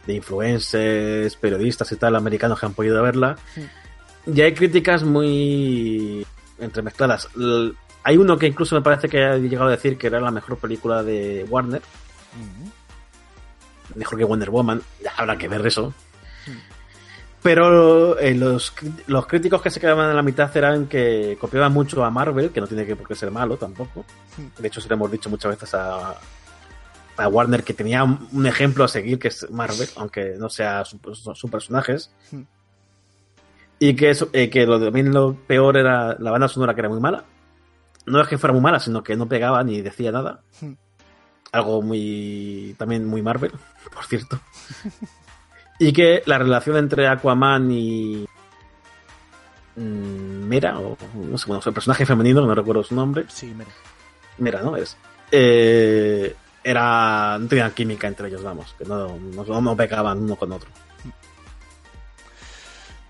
de 0.07 0.15
influencers, 0.15 1.37
periodistas 1.37 1.91
y 1.93 1.97
tal, 1.97 2.17
americanos 2.17 2.59
que 2.59 2.67
han 2.67 2.73
podido 2.75 3.03
verla. 3.03 3.37
Sí. 3.55 3.67
Y 4.33 4.41
hay 4.41 4.55
críticas 4.55 5.03
muy 5.03 6.27
entremezcladas. 6.59 7.29
Hay 8.05 8.17
uno 8.17 8.39
que 8.39 8.47
incluso 8.47 8.75
me 8.77 8.81
parece 8.83 9.09
que 9.09 9.23
ha 9.23 9.37
llegado 9.37 9.69
a 9.69 9.73
decir 9.73 9.99
que 9.99 10.07
era 10.07 10.21
la 10.21 10.31
mejor 10.31 10.57
película 10.57 11.03
de 11.03 11.45
Warner. 11.51 11.83
Mejor 13.97 14.19
que 14.19 14.25
Wonder 14.25 14.51
Woman. 14.51 14.83
Ya 15.03 15.13
habrá 15.17 15.37
que 15.37 15.49
ver 15.49 15.67
eso. 15.67 15.93
Pero 17.43 18.19
eh, 18.19 18.35
los, 18.35 18.73
los 19.07 19.27
críticos 19.27 19.63
que 19.63 19.71
se 19.71 19.79
quedaban 19.79 20.11
en 20.11 20.17
la 20.17 20.23
mitad 20.23 20.55
eran 20.57 20.87
que 20.87 21.37
copiaban 21.41 21.73
mucho 21.73 22.05
a 22.05 22.11
Marvel, 22.11 22.51
que 22.51 22.61
no 22.61 22.67
tiene 22.67 22.85
que 22.85 22.97
por 22.97 23.07
qué 23.07 23.15
ser 23.15 23.31
malo 23.31 23.57
tampoco. 23.57 24.05
De 24.59 24.67
hecho, 24.67 24.81
se 24.81 24.89
lo 24.89 24.97
hemos 24.97 25.11
dicho 25.13 25.31
muchas 25.31 25.53
veces 25.53 25.75
a, 25.75 26.17
a 27.17 27.29
Warner 27.29 27.63
que 27.63 27.75
tenía 27.75 28.03
un 28.05 28.47
ejemplo 28.47 28.85
a 28.85 28.89
seguir, 28.89 29.19
que 29.19 29.29
es 29.29 29.49
Marvel, 29.51 29.89
aunque 29.97 30.35
no 30.37 30.49
sea 30.49 30.85
sus 30.85 31.01
su 31.35 31.49
personajes. 31.49 32.11
Y 33.79 33.95
que, 33.95 34.11
eso, 34.11 34.29
eh, 34.33 34.51
que 34.51 34.67
lo, 34.67 34.83
también 34.83 35.13
lo 35.13 35.35
peor 35.35 35.77
era 35.77 36.17
la 36.19 36.31
banda 36.31 36.49
sonora, 36.49 36.75
que 36.75 36.81
era 36.81 36.89
muy 36.89 37.01
mala. 37.01 37.25
No 38.07 38.21
es 38.21 38.29
que 38.29 38.39
fuera 38.39 38.55
muy 38.55 38.63
mala, 38.63 38.81
sino 38.81 39.03
que 39.03 39.17
no 39.17 39.29
pegaba 39.29 39.63
ni 39.63 39.83
decía 39.83 40.11
nada. 40.11 40.41
Algo 41.57 41.81
muy. 41.83 42.75
también 42.79 43.07
muy 43.07 43.23
Marvel, 43.23 43.53
por 43.93 44.05
cierto. 44.05 44.39
y 45.79 45.93
que 45.93 46.23
la 46.27 46.39
relación 46.39 46.77
entre 46.77 47.09
Aquaman 47.09 47.71
y. 47.71 48.27
mm, 49.77 49.81
Mera, 50.47 50.79
o 50.79 50.97
no 51.15 51.39
sé, 51.39 51.47
bueno, 51.47 51.63
el 51.65 51.73
personaje 51.73 52.05
femenino, 52.07 52.45
no 52.47 52.55
recuerdo 52.55 52.83
su 52.85 52.95
nombre. 52.95 53.25
Sí, 53.29 53.47
mira. 53.57 53.71
Mira, 54.39 54.63
¿no? 54.63 54.77
Es. 54.77 54.97
Eh, 55.33 56.35
era. 56.63 57.39
No 57.41 57.49
tenían 57.49 57.71
química 57.73 58.07
entre 58.07 58.29
ellos, 58.29 58.43
vamos. 58.43 58.75
Que 58.79 58.85
no, 58.85 59.19
no, 59.19 59.61
no 59.61 59.77
pegaban 59.77 60.19
uno 60.23 60.37
con 60.37 60.53
otro. 60.53 60.69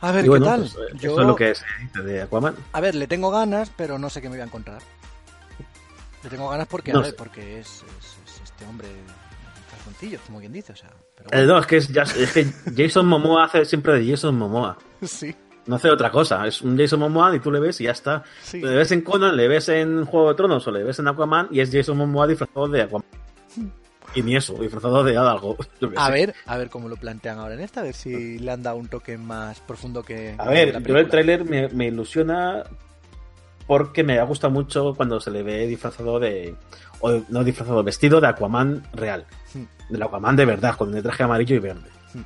A 0.01 0.13
ver, 0.13 0.27
bueno, 0.27 0.45
¿qué 0.47 0.51
tal? 0.53 0.61
pues, 0.61 0.75
eh, 0.75 0.97
Yo, 1.01 1.13
Eso 1.13 1.21
es 1.23 1.27
lo 1.27 1.37
que 1.37 1.49
dice 1.49 2.03
de 2.05 2.23
Aquaman. 2.23 2.55
A 2.73 2.81
ver, 2.81 2.95
le 2.95 3.07
tengo 3.07 3.31
ganas, 3.31 3.71
pero 3.77 3.99
no 3.99 4.09
sé 4.11 4.21
qué 4.21 4.29
me 4.29 4.37
voy 4.37 4.43
a 4.43 4.45
encontrar. 4.45 4.83
Le 6.23 6.31
tengo 6.31 6.49
ganas 6.49 6.67
porque, 6.69 6.93
No 6.93 6.99
a 7.01 7.03
ver, 7.03 7.17
porque 7.17 7.61
es, 7.61 7.67
es- 7.69 7.83
es 8.05 8.16
este 8.57 8.65
hombre 8.71 8.89
calzoncillo, 9.71 10.19
como 10.27 10.41
quien 10.41 10.53
dice, 10.53 10.73
o 10.73 10.77
sea. 10.77 10.91
Pero 11.17 11.29
Eh, 11.33 11.47
no, 11.47 11.59
es 11.59 11.67
que, 11.67 11.77
es, 11.77 11.89
que 12.33 12.47
Jason 12.77 13.07
Momoa 13.07 13.45
hace 13.45 13.65
siempre 13.65 13.99
de 13.99 14.11
Jason 14.11 14.37
Momoa. 14.37 14.77
Sí, 15.03 15.35
No 15.67 15.77
hace 15.77 15.91
otra 15.91 16.11
cosa. 16.11 16.47
Es 16.47 16.63
un 16.63 16.79
Jason 16.79 17.01
Momoa 17.01 17.35
y 17.37 17.41
tú 17.41 17.51
le 17.53 17.61
ves 17.61 17.81
y 17.81 17.85
ya 17.85 17.91
está. 17.91 18.23
sí. 18.43 18.61
Le 18.61 18.75
ves 18.75 18.93
en 18.93 19.03
Conan, 19.03 19.37
le 19.37 19.47
ves 19.49 19.69
en 19.69 20.05
Juego 20.07 20.29
de 20.31 20.35
Tronos 20.37 20.67
o 20.67 20.71
le 20.71 20.83
ves 20.85 20.99
en 20.99 21.09
Aquaman 21.09 21.49
y 21.51 21.61
es 21.61 21.71
Jason 21.71 21.97
Momoa 21.99 22.27
disfrazado 22.27 22.69
de 22.69 22.83
Aquaman. 22.83 23.05
Y 24.15 24.23
ni 24.23 24.35
eso, 24.37 24.55
disfrazado 24.55 25.05
de 25.05 25.17
algo. 25.17 25.57
A 25.97 26.07
sé. 26.07 26.13
ver, 26.13 26.35
a 26.47 26.57
ver 26.57 26.71
cómo 26.71 26.89
lo 26.89 26.97
plantean 26.97 27.39
ahora 27.39 27.53
en 27.55 27.61
esta, 27.61 27.81
a 27.81 27.85
ver 27.85 27.95
si 27.95 28.39
le 28.39 28.51
han 28.51 28.63
dado 28.63 28.77
un 28.77 28.89
toque 28.89 29.19
más 29.19 29.61
profundo 29.61 30.03
que. 30.03 30.35
A 30.39 30.49
ver, 30.49 30.83
yo 30.83 30.97
el 30.97 31.09
tráiler 31.09 31.45
me, 31.45 31.69
me 31.69 31.89
ilusiona 31.89 32.63
porque 33.67 34.05
me 34.05 34.19
ha 34.19 34.25
gustado 34.25 34.53
mucho 34.53 34.95
cuando 34.95 35.21
se 35.21 35.31
le 35.31 35.43
ve 35.43 35.67
disfrazado 35.67 36.19
de... 36.21 36.55
O 37.01 37.21
no 37.29 37.45
disfrazado, 37.45 37.83
vestido 37.83 38.21
de 38.21 38.29
Aquaman 38.29 38.83
real. 38.93 39.27
Hmm. 39.53 39.65
Del 39.91 40.03
Aquaman 40.03 40.37
de 40.37 40.47
verdad, 40.47 40.77
con 40.77 40.95
el 40.95 41.03
traje 41.03 41.23
amarillo 41.23 41.57
y 41.57 41.59
verde. 41.59 41.91
Hmm. 42.15 42.23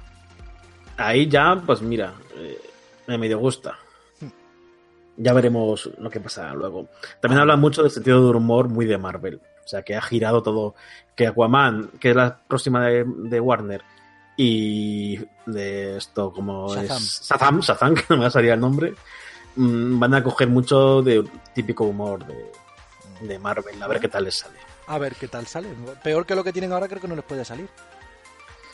Ahí 0.97 1.29
ya, 1.29 1.61
pues 1.65 1.83
mira, 1.83 2.15
eh, 2.37 2.59
me 3.07 3.19
medio 3.19 3.39
gusta. 3.39 3.79
Hmm. 4.21 4.29
Ya 5.17 5.33
veremos 5.33 5.91
lo 5.99 6.11
que 6.11 6.21
pasa 6.21 6.53
luego. 6.55 6.89
También 7.21 7.41
habla 7.41 7.57
mucho 7.57 7.83
del 7.83 7.91
sentido 7.91 8.31
de 8.31 8.37
humor 8.37 8.69
muy 8.69 8.87
de 8.87 8.99
Marvel. 8.99 9.41
O 9.65 9.69
sea, 9.69 9.83
que 9.83 9.97
ha 9.97 10.03
girado 10.03 10.43
todo. 10.43 10.75
Que 11.17 11.27
Aquaman, 11.27 11.91
que 11.99 12.11
es 12.11 12.17
la 12.17 12.41
próxima 12.47 12.87
de, 12.87 13.05
de 13.07 13.41
Warner, 13.41 13.83
y 14.43 15.19
de 15.45 15.99
esto 15.99 16.33
como 16.33 16.75
Shazam. 16.75 16.97
es 16.97 17.29
Shazam, 17.29 17.61
Shazam, 17.61 17.95
que 17.95 18.05
no 18.09 18.17
me 18.17 18.23
va 18.23 18.29
a 18.29 18.31
salir 18.31 18.53
el 18.53 18.61
nombre, 18.61 18.95
mm, 19.57 19.99
van 19.99 20.15
a 20.15 20.23
coger 20.23 20.49
mucho 20.49 21.03
de 21.03 21.25
típico 21.55 21.85
humor 21.85 22.27
de, 22.27 22.51
de 23.21 23.39
Marvel, 23.39 23.83
a 23.83 23.89
ver 23.89 24.01
qué 24.01 24.09
tal 24.09 24.25
les 24.25 24.37
sale. 24.37 24.59
A 24.87 24.99
ver 24.99 25.15
qué 25.15 25.29
tal 25.29 25.47
sale. 25.47 25.69
Peor 26.03 26.27
que 26.27 26.35
lo 26.35 26.43
que 26.43 26.53
tienen 26.53 26.73
ahora, 26.73 26.89
creo 26.89 27.01
que 27.01 27.09
no 27.09 27.15
les 27.15 27.25
puede 27.25 27.45
salir. 27.45 27.69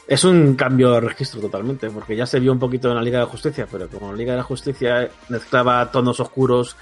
Es 0.06 0.24
un 0.24 0.54
cambio 0.54 0.92
de 0.92 1.00
registro 1.00 1.40
totalmente, 1.40 1.90
porque 1.90 2.16
ya 2.16 2.26
se 2.26 2.38
vio 2.38 2.52
un 2.52 2.58
poquito 2.58 2.88
en 2.88 2.94
la 2.94 3.02
Liga 3.02 3.18
de 3.18 3.24
la 3.24 3.30
Justicia, 3.30 3.66
pero 3.70 3.88
como 3.88 4.12
la 4.12 4.16
Liga 4.16 4.32
de 4.32 4.38
la 4.38 4.44
Justicia 4.44 5.10
mezclaba 5.28 5.90
tonos 5.90 6.20
oscuros 6.20 6.76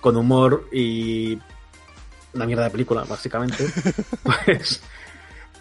con 0.00 0.16
humor 0.16 0.68
y 0.70 1.38
una 2.34 2.44
mierda 2.44 2.64
de 2.64 2.70
película, 2.70 3.04
básicamente, 3.08 3.66
pues, 4.22 4.82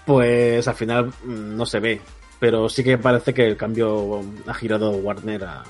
pues 0.06 0.68
al 0.68 0.76
final 0.76 1.06
mm, 1.24 1.56
no 1.56 1.66
se 1.66 1.80
ve. 1.80 2.02
Pero 2.38 2.68
sí 2.68 2.84
que 2.84 2.98
parece 2.98 3.34
que 3.34 3.48
el 3.48 3.56
cambio 3.56 4.22
ha 4.46 4.54
girado 4.54 4.92
Warner 4.92 5.46
a, 5.46 5.64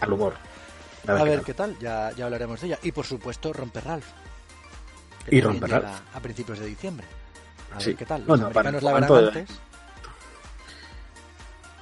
al 0.00 0.12
humor. 0.12 0.34
A 1.08 1.24
ver, 1.24 1.38
qué 1.40 1.46
qué 1.46 1.54
tal, 1.54 1.78
ya, 1.78 2.12
ya 2.12 2.24
hablaremos 2.26 2.60
de 2.60 2.66
ella. 2.68 2.78
Y 2.82 2.92
por 2.92 3.06
supuesto, 3.06 3.52
Romper 3.52 3.84
Ralph. 3.84 4.06
que 5.24 5.36
Y 5.36 5.40
Romper 5.40 5.70
Ralph. 5.70 6.00
A 6.14 6.20
principios 6.20 6.58
de 6.58 6.66
diciembre. 6.66 7.06
A 7.74 7.80
Sí. 7.80 7.90
ver 7.90 7.96
qué 7.96 8.06
tal. 8.06 8.20
Los 8.20 8.28
Bueno, 8.28 8.50
para- 8.50 8.70
americanos 8.70 8.82
la 8.82 8.92
verán 8.94 9.08
¿cuánto- 9.08 9.38
antes. 9.38 9.56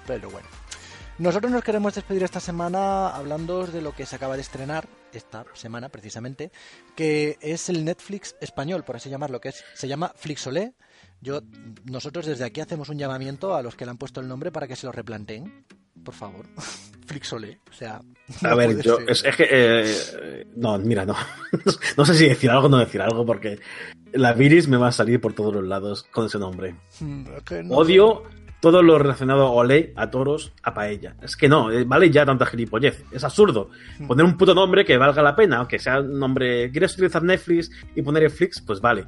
Pero 0.07 0.31
bueno. 0.31 0.49
Nosotros 1.19 1.51
nos 1.51 1.65
queremos 1.65 1.95
despedir 1.95 2.23
esta 2.25 2.41
semana 2.41 3.09
hablando 3.09 3.67
de 3.67 3.81
lo 3.81 3.95
que 3.95 4.05
se 4.05 4.17
acaba 4.17 4.35
de 4.37 4.43
estrenar 4.43 4.87
esta 5.13 5.45
semana 5.55 5.89
precisamente, 5.89 6.53
que 6.95 7.39
es 7.41 7.71
el 7.71 7.85
Netflix 7.87 8.37
español, 8.41 8.85
por 8.85 8.97
así 8.97 9.09
llamarlo, 9.09 9.41
que 9.41 9.49
es, 9.49 9.65
se 9.75 9.89
llama 9.89 10.13
Flixolé. 10.15 10.75
Yo, 11.23 11.41
nosotros 11.85 12.27
desde 12.27 12.45
aquí 12.45 12.61
hacemos 12.61 12.91
un 12.91 12.99
llamamiento 12.99 13.57
a 13.57 13.63
los 13.63 13.75
que 13.77 13.87
le 13.87 13.93
han 13.93 13.97
puesto 13.97 14.21
el 14.21 14.29
nombre 14.29 14.53
para 14.53 14.69
que 14.69 14.77
se 14.77 14.85
lo 14.85 14.93
replanteen, 14.93 15.65
por 16.05 16.15
favor. 16.15 16.47
Flixolé, 17.07 17.61
o 17.71 17.73
sea. 17.73 18.01
A 18.43 18.55
ver, 18.57 18.83
yo, 18.83 18.99
es, 19.07 19.25
es 19.25 19.37
que. 19.37 19.47
eh, 19.49 20.47
no, 20.57 20.77
mira, 20.79 21.05
no. 21.05 21.15
no 21.97 22.05
sé 22.05 22.15
si 22.15 22.29
decir 22.29 22.51
algo 22.51 22.67
o 22.67 22.69
no 22.69 22.79
decir 22.79 23.01
algo, 23.01 23.25
porque 23.25 23.61
la 24.13 24.33
Viris 24.33 24.67
me 24.67 24.77
va 24.77 24.89
a 24.89 24.93
salir 24.93 25.21
por 25.21 25.33
todos 25.33 25.55
los 25.55 25.65
lados 25.65 26.03
con 26.11 26.27
ese 26.27 26.39
nombre. 26.39 26.75
Mm, 26.99 27.27
es 27.37 27.43
que 27.45 27.63
no 27.63 27.77
Odio 27.77 28.25
todo 28.61 28.83
lo 28.83 28.99
relacionado 28.99 29.47
a 29.47 29.51
olé, 29.51 29.93
a 29.97 30.11
toros, 30.11 30.53
a 30.63 30.75
paella. 30.75 31.15
Es 31.23 31.37
que 31.37 31.49
no, 31.49 31.71
eh, 31.71 31.85
vale 31.85 32.11
ya 32.11 32.25
tanta 32.25 32.47
gilipollez. 32.47 33.05
Es 33.13 33.23
absurdo. 33.23 33.71
Hmm. 33.99 34.09
Poner 34.09 34.25
un 34.25 34.37
puto 34.37 34.55
nombre 34.55 34.85
que 34.85 34.97
valga 34.97 35.23
la 35.23 35.37
pena, 35.37 35.59
aunque 35.59 35.79
sea 35.79 36.01
un 36.01 36.19
nombre. 36.19 36.71
¿Quieres 36.71 36.95
utilizar 36.95 37.23
Netflix 37.23 37.71
y 37.95 38.03
poner 38.03 38.25
Netflix? 38.25 38.61
Pues 38.61 38.81
vale. 38.81 39.05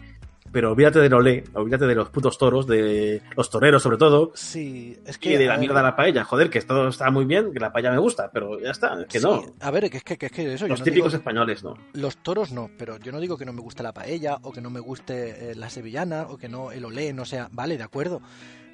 Pero 0.53 0.72
olvídate 0.72 0.99
del 1.01 1.12
olé, 1.14 1.44
olvídate 1.55 1.86
de 1.86 1.94
los 1.94 2.09
putos 2.11 2.38
toros, 2.38 2.66
de 2.66 3.20
los 3.36 3.51
toreros 3.51 3.82
sobre 3.82 3.96
todo, 3.99 4.32
Sí, 4.34 4.99
es 5.05 5.16
y 5.16 5.20
que. 5.20 5.38
de 5.38 5.49
a 5.49 5.53
la 5.55 5.59
mierda 5.59 5.76
de 5.76 5.82
la 5.82 5.96
paella. 5.96 6.24
Joder, 6.24 6.49
que 6.51 6.61
todo 6.62 6.88
está 6.88 7.11
muy 7.11 7.24
bien, 7.26 7.53
que 7.53 7.61
la 7.61 7.72
paella 7.72 7.90
me 7.90 7.99
gusta, 7.99 8.30
pero 8.32 8.59
ya 8.61 8.70
está, 8.70 9.05
que 9.09 9.18
sí, 9.20 9.24
no. 9.26 9.42
A 9.61 9.70
ver, 9.70 9.90
que 9.90 9.99
es 9.99 10.05
que, 10.05 10.16
que 10.16 10.26
es 10.26 10.32
que 10.32 10.55
eso. 10.55 10.66
yo 10.66 10.68
Los 10.68 10.80
no 10.80 10.84
típicos 10.84 11.12
digo- 11.12 11.18
españoles 11.18 11.62
no. 11.64 11.74
Los 11.92 12.16
toros 12.18 12.53
no, 12.53 12.70
pero 12.78 12.99
yo 12.99 13.12
no 13.12 13.20
digo 13.20 13.36
que 13.36 13.44
no 13.44 13.53
me 13.53 13.61
guste 13.61 13.82
la 13.82 13.92
paella 13.92 14.38
o 14.42 14.53
que 14.53 14.61
no 14.61 14.70
me 14.70 14.80
guste 14.80 15.51
eh, 15.51 15.55
la 15.55 15.68
sevillana 15.70 16.22
o 16.28 16.38
que 16.38 16.49
no 16.49 16.72
el 16.72 16.84
olé 16.84 17.12
no 17.12 17.24
sea, 17.24 17.49
vale, 17.53 17.76
de 17.76 17.84
acuerdo. 17.84 18.20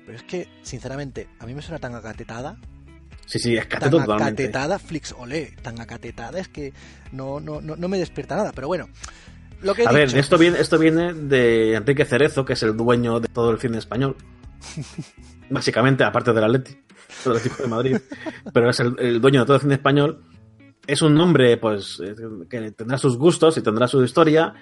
Pero 0.07 0.17
es 0.19 0.25
que, 0.25 0.49
sinceramente, 0.63 1.29
a 1.39 1.47
mí 1.47 1.55
me 1.55 1.63
suena 1.63 1.79
tan 1.79 1.95
acatetada, 1.95 2.57
Sí, 3.27 3.39
sí, 3.39 3.57
es 3.57 3.67
tan 3.67 3.95
acatetada 3.95 4.79
Flix 4.79 5.15
Olé, 5.17 5.55
tan 5.63 5.81
acatetada 5.81 6.39
es 6.41 6.49
que 6.49 6.75
no, 7.11 7.41
no, 7.41 7.63
no, 7.63 7.75
no 7.75 7.89
me 7.89 7.97
despierta 7.99 8.37
nada. 8.37 8.53
Pero 8.55 8.67
bueno, 8.67 8.87
lo 9.65 9.75
que 9.75 9.83
he 9.83 9.87
A 9.87 9.93
ver, 9.93 10.09
dicho, 10.09 10.21
esto 10.21 10.39
viene, 10.39 10.61
esto 10.61 10.79
viene 10.79 11.15
de 11.15 11.75
Enrique 11.75 12.05
Cerezo, 12.05 12.45
que 12.45 12.53
es 12.53 12.63
el 12.63 12.77
dueño 12.77 13.19
de 13.21 13.29
todo 13.29 13.51
el 13.51 13.59
cine 13.59 13.79
español. 13.79 14.17
Básicamente, 15.51 16.05
aparte 16.05 16.33
del 16.33 16.45
Atleti, 16.45 16.79
del 17.25 17.37
Atlético 17.37 17.63
de 17.63 17.69
Madrid. 17.69 17.97
Pero 18.53 18.71
es 18.71 18.81
el, 18.81 18.95
el 18.99 19.21
dueño 19.21 19.41
de 19.41 19.47
todo 19.47 19.57
el 19.57 19.63
cine 19.63 19.75
español. 19.75 20.23
Es 20.87 21.01
un 21.03 21.19
hombre, 21.19 21.57
pues, 21.57 22.01
eh, 22.05 22.15
que 22.49 22.71
tendrá 22.73 22.99
sus 22.99 23.17
gustos 23.17 23.57
y 23.57 23.63
tendrá 23.63 23.89
su 23.89 24.05
historia. 24.05 24.55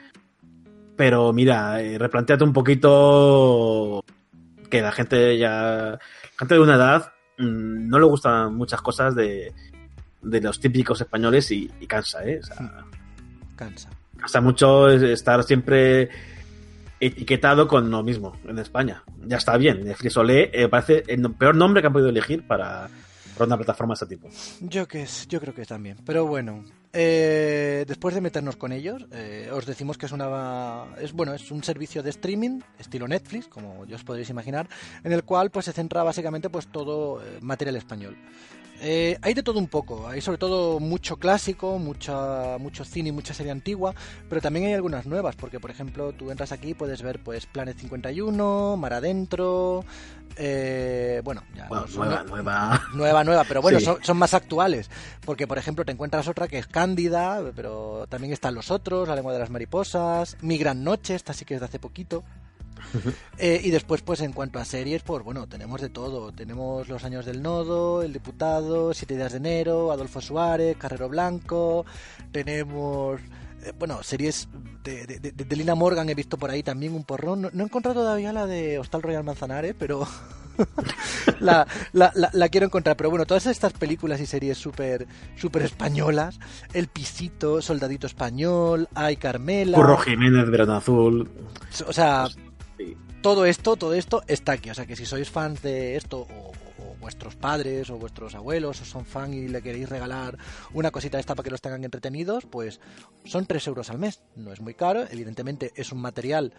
Pero 0.97 1.33
mira, 1.33 1.81
eh, 1.83 1.99
replanteate 1.99 2.45
un 2.45 2.53
poquito 2.53 4.05
que 4.71 4.81
la 4.83 4.93
gente 4.93 5.37
ya. 5.37 5.51
La 5.53 5.99
gente 6.39 6.55
de 6.55 6.61
una 6.61 6.77
edad 6.77 7.13
mm, 7.39 7.89
no 7.89 7.99
le 7.99 8.07
gustan 8.07 8.55
muchas 8.55 8.81
cosas 8.83 9.15
de, 9.15 9.53
de 10.23 10.41
los 10.41 10.61
típicos 10.61 11.01
españoles 11.01 11.51
y, 11.51 11.71
y 11.81 11.87
cansa, 11.87 12.25
¿eh? 12.25 12.41
O 12.41 12.47
sea, 12.47 12.85
cansa. 13.57 13.91
Cansa 14.23 14.41
mucho 14.41 14.89
estar 14.89 15.43
siempre 15.43 16.09
etiquetado 17.01 17.67
con 17.67 17.91
lo 17.91 18.05
mismo 18.05 18.37
en 18.47 18.57
España. 18.61 19.03
Ya 19.27 19.39
está 19.39 19.57
bien. 19.57 19.83
Netflix 19.85 20.17
Olé 20.17 20.49
eh, 20.53 20.69
parece 20.69 21.03
el 21.09 21.29
peor 21.35 21.57
nombre 21.57 21.83
que 21.83 21.89
han 21.89 21.93
podido 21.93 22.11
elegir 22.11 22.47
para, 22.47 22.89
para 23.35 23.47
una 23.47 23.57
plataforma 23.57 23.95
de 23.95 24.05
este 24.05 24.07
tipo. 24.07 24.29
Yo 24.61 24.87
que 24.87 25.03
es, 25.03 25.27
yo 25.27 25.41
creo 25.41 25.53
que 25.53 25.65
también. 25.65 25.97
Pero 26.07 26.25
bueno, 26.25 26.65
eh, 26.93 27.85
después 27.89 28.15
de 28.15 28.21
meternos 28.21 28.55
con 28.55 28.71
ellos, 28.71 29.07
eh, 29.11 29.51
os 29.53 29.67
decimos 29.67 29.99
que 29.99 30.07
es 30.07 30.13
una 30.13 30.85
es 31.01 31.13
bueno, 31.13 31.35
es 31.35 31.51
un 31.51 31.65
servicio 31.65 32.01
de 32.03 32.11
streaming 32.11 32.61
estilo 32.79 33.09
Netflix, 33.09 33.49
como 33.49 33.85
ya 33.87 33.97
os 33.97 34.05
podréis 34.05 34.31
imaginar, 34.31 34.69
en 35.03 35.13
el 35.13 35.25
cual 35.25 35.51
pues 35.51 35.65
se 35.65 35.73
centra 35.73 36.05
básicamente 36.05 36.49
pues 36.49 36.69
todo 36.69 37.21
eh, 37.21 37.39
material 37.41 37.75
español. 37.75 38.17
Eh, 38.85 39.17
hay 39.23 39.33
de 39.35 39.45
todo 39.45 39.61
un 39.61 39.69
poco, 39.69 40.09
hay 40.09 40.21
sobre 40.21 40.39
todo 40.39 40.81
mucho 40.81 41.17
clásico, 41.17 41.79
mucha, 41.79 42.59
mucho 42.59 42.85
cine 42.85 43.11
y 43.11 43.13
mucha 43.13 43.33
serie 43.33 43.53
antigua, 43.53 43.95
pero 44.29 44.41
también 44.41 44.67
hay 44.67 44.73
algunas 44.73 45.07
nuevas, 45.07 45.37
porque 45.37 45.61
por 45.61 45.71
ejemplo 45.71 46.13
tú 46.13 46.33
entras 46.33 46.51
aquí 46.51 46.71
y 46.71 46.75
puedes 46.75 47.01
ver 47.01 47.23
pues 47.23 47.47
Planet 47.47 47.79
51, 47.79 48.77
Mar 48.77 48.95
Adentro, 48.95 49.85
eh, 50.37 51.21
bueno, 51.23 51.45
ya 51.55 51.69
Bueno, 51.69 51.85
no- 51.89 51.95
nueva, 52.05 52.25
nueva. 52.25 52.81
Nueva, 52.95 53.23
nueva, 53.25 53.45
pero 53.45 53.63
bueno, 53.63 53.79
Sí. 53.79 53.85
son, 53.85 54.03
son 54.03 54.17
más 54.17 54.35
actuales. 54.35 54.91
Porque, 55.25 55.47
por 55.47 55.59
ejemplo, 55.59 55.85
te 55.85 55.93
encuentras 55.93 56.27
otra 56.27 56.49
que 56.49 56.59
es 56.59 56.67
Cándida, 56.67 57.41
pero 57.55 58.07
también 58.09 58.33
están 58.33 58.55
Los 58.57 58.71
Otros, 58.73 59.07
La 59.07 59.15
Lengua 59.15 59.33
de 59.33 59.39
las 59.39 59.51
Mariposas, 59.51 60.37
Mi 60.41 60.59
Gran 60.59 60.83
Noche, 60.83 61.15
esta 61.15 61.33
sí 61.35 61.45
que 61.45 61.55
es 61.55 61.61
de 61.61 61.67
hace 61.67 61.79
poquito. 61.79 62.25
Eh, 63.39 63.61
y 63.65 63.71
después, 63.71 64.03
pues 64.03 64.21
en 64.21 64.33
cuanto 64.33 64.59
a 64.59 64.65
series, 64.65 65.03
pues 65.03 65.25
bueno, 65.25 65.47
tenemos 65.49 65.81
de 65.81 65.89
todo. 65.89 66.33
Tenemos 66.33 66.89
Los 66.89 67.05
Años 67.05 67.25
del 67.27 67.43
Nodo, 67.43 68.03
El 68.03 68.13
Diputado, 68.13 68.95
Siete 68.95 69.17
Días 69.17 69.33
de 69.33 69.39
Enero, 69.39 69.93
Adolfo 69.93 70.21
Suárez, 70.21 70.77
Carrero 70.77 71.09
Blanco. 71.09 71.85
Tenemos, 72.31 73.21
eh, 73.65 73.73
bueno, 73.79 74.03
series 74.03 74.49
de, 74.85 75.07
de, 75.07 75.33
de, 75.33 75.57
Lina 75.57 75.75
Morgan 75.75 76.09
he 76.09 76.15
visto 76.15 76.37
por 76.37 76.51
ahí 76.51 76.63
también 76.63 76.95
un 76.95 77.05
porrón. 77.05 77.43
No, 77.43 77.51
no 77.53 77.63
he 77.63 77.67
encontrado 77.67 78.01
todavía 78.01 78.33
la 78.33 78.47
de 78.47 78.79
Hostal 78.79 79.03
Royal 79.03 79.25
Manzanares, 79.25 79.75
pero 79.79 80.07
la, 81.41 81.67
la, 81.93 82.13
la, 82.33 82.49
quiero 82.49 82.67
encontrar. 82.67 82.97
Pero 82.97 83.11
bueno, 83.11 83.27
todas 83.27 83.47
estas 83.47 83.73
películas 83.73 84.21
y 84.21 84.27
series 84.27 84.59
súper 84.59 85.07
super 85.37 85.63
españolas, 85.63 86.39
El 86.73 86.89
Pisito, 86.89 87.63
Soldadito 87.63 88.07
Español, 88.07 88.89
Ay 88.95 89.17
Carmela. 89.17 89.77
Curro 89.77 89.99
Jiménez, 89.99 90.49
Verano 90.51 90.75
Azul. 90.75 91.31
O 91.87 91.93
sea, 91.93 92.27
todo 93.23 93.47
esto, 93.47 93.77
todo 93.77 93.95
esto 93.95 94.23
está 94.27 94.53
aquí. 94.53 94.71
O 94.71 94.75
sea 94.75 94.87
que 94.87 94.97
si 94.97 95.07
sois 95.07 95.31
fans 95.31 95.63
de 95.63 95.97
esto, 95.97 96.27
o, 96.29 96.53
vuestros 97.01 97.35
padres 97.35 97.91
o 97.91 97.99
vuestros 97.99 98.35
abuelos 98.35 98.81
o 98.81 98.85
son 98.85 99.05
fan 99.05 99.35
y 99.35 99.49
le 99.49 99.61
queréis 99.61 99.89
regalar 99.89 100.39
una 100.73 100.91
cosita 100.91 101.17
de 101.17 101.21
esta 101.21 101.35
para 101.35 101.45
que 101.45 101.51
los 101.51 101.61
tengan 101.61 101.85
entretenidos, 101.85 102.47
pues 102.47 102.81
son 103.25 103.45
3 103.45 103.67
euros 103.67 103.91
al 103.91 103.99
mes. 103.99 104.23
No 104.37 104.53
es 104.53 104.61
muy 104.61 104.75
caro, 104.75 105.05
evidentemente 105.11 105.73
es 105.75 105.93
un 105.93 106.01
material 106.01 106.53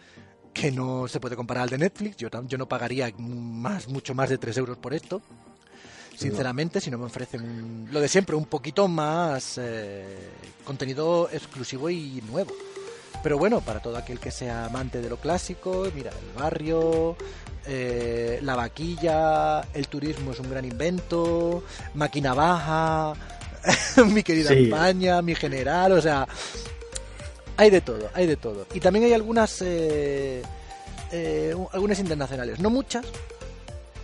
que 0.54 0.72
no 0.72 1.08
se 1.08 1.20
puede 1.20 1.36
comparar 1.36 1.64
al 1.64 1.70
de 1.70 1.78
Netflix. 1.78 2.18
Yo, 2.18 2.30
yo 2.48 2.58
no 2.58 2.68
pagaría 2.68 3.12
más, 3.18 3.88
mucho 3.88 4.14
más 4.14 4.30
de 4.30 4.38
3 4.38 4.58
euros 4.58 4.78
por 4.78 4.94
esto. 4.94 5.22
Sinceramente, 6.16 6.80
si 6.80 6.92
no 6.92 7.00
me 7.00 7.06
ofrecen 7.06 7.88
lo 7.92 8.00
de 8.00 8.08
siempre, 8.08 8.36
un 8.36 8.46
poquito 8.46 8.88
más 8.88 9.58
eh, 9.58 10.30
contenido 10.64 11.28
exclusivo 11.32 11.90
y 11.90 12.22
nuevo. 12.30 12.54
Pero 13.24 13.38
bueno, 13.38 13.62
para 13.62 13.80
todo 13.80 13.96
aquel 13.96 14.20
que 14.20 14.32
sea 14.32 14.66
amante 14.66 15.02
de 15.02 15.10
lo 15.10 15.16
clásico, 15.16 15.88
mira, 15.96 16.12
el 16.12 16.42
barrio, 16.42 17.16
eh, 17.66 18.40
la 18.42 18.58
vaquilla, 18.58 19.62
el 19.74 19.88
turismo 19.88 20.34
es 20.34 20.40
un 20.42 20.50
gran 20.50 20.66
invento, 20.66 21.64
máquina 21.94 22.34
baja, 22.34 23.14
mi 24.08 24.24
querida 24.24 24.54
España, 24.54 25.22
mi 25.22 25.36
general, 25.36 25.94
o 25.94 26.02
sea, 26.02 26.28
hay 27.56 27.70
de 27.70 27.80
todo, 27.80 28.10
hay 28.14 28.28
de 28.28 28.36
todo. 28.36 28.68
Y 28.74 28.82
también 28.82 29.06
hay 29.06 29.14
algunas, 29.14 29.62
eh, 29.62 30.44
eh, 31.14 31.56
algunas 31.72 32.00
internacionales, 32.00 32.60
no 32.60 32.70
muchas, 32.70 33.06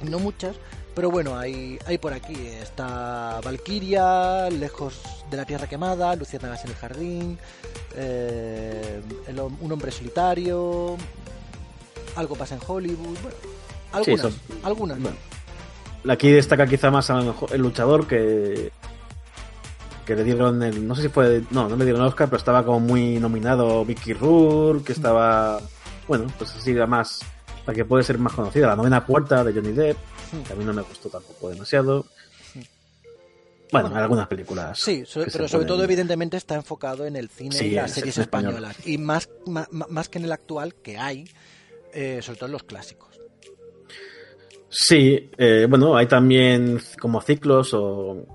no 0.02 0.20
muchas, 0.20 0.56
pero 0.96 1.12
bueno, 1.12 1.38
hay, 1.38 1.80
hay 1.86 1.98
por 1.98 2.14
aquí. 2.14 2.36
Está 2.62 3.40
Valkyria, 3.44 4.50
Lejos 4.50 5.02
de 5.30 5.38
la 5.38 5.46
Tierra 5.46 5.68
Quemada, 5.68 6.16
Luciérnagas 6.16 6.64
en 6.66 6.72
el 6.72 6.76
Jardín, 6.76 7.40
eh, 7.96 9.02
Un 9.62 9.72
Hombre 9.72 9.92
Solitario, 9.92 10.98
Algo 12.16 12.36
pasa 12.36 12.56
en 12.56 12.62
Hollywood, 12.66 13.18
bueno, 13.22 13.38
algunas, 13.92 14.34
algunas. 14.64 15.00
aquí 16.08 16.32
destaca 16.32 16.68
quizá 16.68 16.92
más 16.92 17.10
el 17.10 17.62
luchador 17.62 18.08
que 18.08 18.72
que 20.10 20.16
le 20.16 20.24
dieron 20.24 20.64
el. 20.64 20.88
No 20.88 20.96
sé 20.96 21.04
si 21.04 21.10
fue. 21.10 21.44
No, 21.52 21.70
no 21.70 21.76
le 21.76 21.86
dieron 21.86 22.02
el 22.02 22.08
Oscar, 22.08 22.28
pero 22.28 22.38
estaba 22.38 22.66
como 22.66 22.80
muy 22.80 23.20
nominado 23.20 23.86
Vicky 23.86 24.14
Rourke, 24.14 24.86
que 24.88 24.94
estaba. 24.94 25.62
Bueno, 26.08 26.26
pues 26.40 26.56
así 26.56 26.74
más. 26.74 27.20
La 27.70 27.76
que 27.76 27.86
puede 27.86 28.04
ser 28.04 28.18
más 28.18 28.34
conocida, 28.34 28.66
La 28.66 28.76
Novena 28.76 29.06
Puerta 29.06 29.44
de 29.44 29.54
Johnny 29.54 29.74
Depp, 29.74 29.96
que 30.48 30.54
a 30.54 30.56
mí 30.56 30.66
no 30.66 30.74
me 30.74 30.82
gustó 30.82 31.08
tampoco 31.08 31.52
demasiado. 31.52 32.04
Bueno, 33.72 33.90
en 33.90 33.98
algunas 33.98 34.28
películas. 34.28 34.80
Sí, 34.80 35.04
pero 35.32 35.48
sobre 35.48 35.66
todo, 35.66 35.84
evidentemente, 35.84 36.36
está 36.36 36.56
enfocado 36.56 37.06
en 37.06 37.16
el 37.16 37.30
cine 37.30 37.56
y 37.64 37.70
las 37.70 37.92
series 37.92 38.18
españolas. 38.18 38.76
Y 38.88 38.98
más, 38.98 39.30
más, 39.46 40.10
que 40.10 40.18
en 40.18 40.26
el 40.26 40.32
actual, 40.32 40.74
que 40.82 40.98
hay, 40.98 41.30
eh, 41.94 42.22
sobre 42.24 42.40
todo 42.40 42.48
en 42.48 42.54
los 42.54 42.64
clásicos. 42.64 43.20
Sí, 44.68 45.30
eh, 45.38 45.68
bueno, 45.70 45.96
hay 45.96 46.08
también 46.08 46.82
como 47.00 47.22
ciclos 47.22 47.76
o 47.76 48.26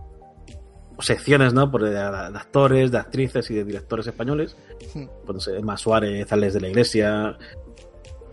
secciones, 1.01 1.53
¿no? 1.53 1.73
Por 1.73 1.83
de, 1.83 1.99
actores, 1.99 2.93
de 2.93 2.99
actrices 2.99 3.51
y 3.51 3.55
de 3.55 3.65
directores 3.65 4.07
españoles. 4.07 4.57
Pues, 5.27 5.49
Emma 5.49 5.77
Suárez, 5.77 6.33
Alex 6.33 6.55
de 6.55 6.61
la 6.61 6.69
Iglesia, 6.69 7.37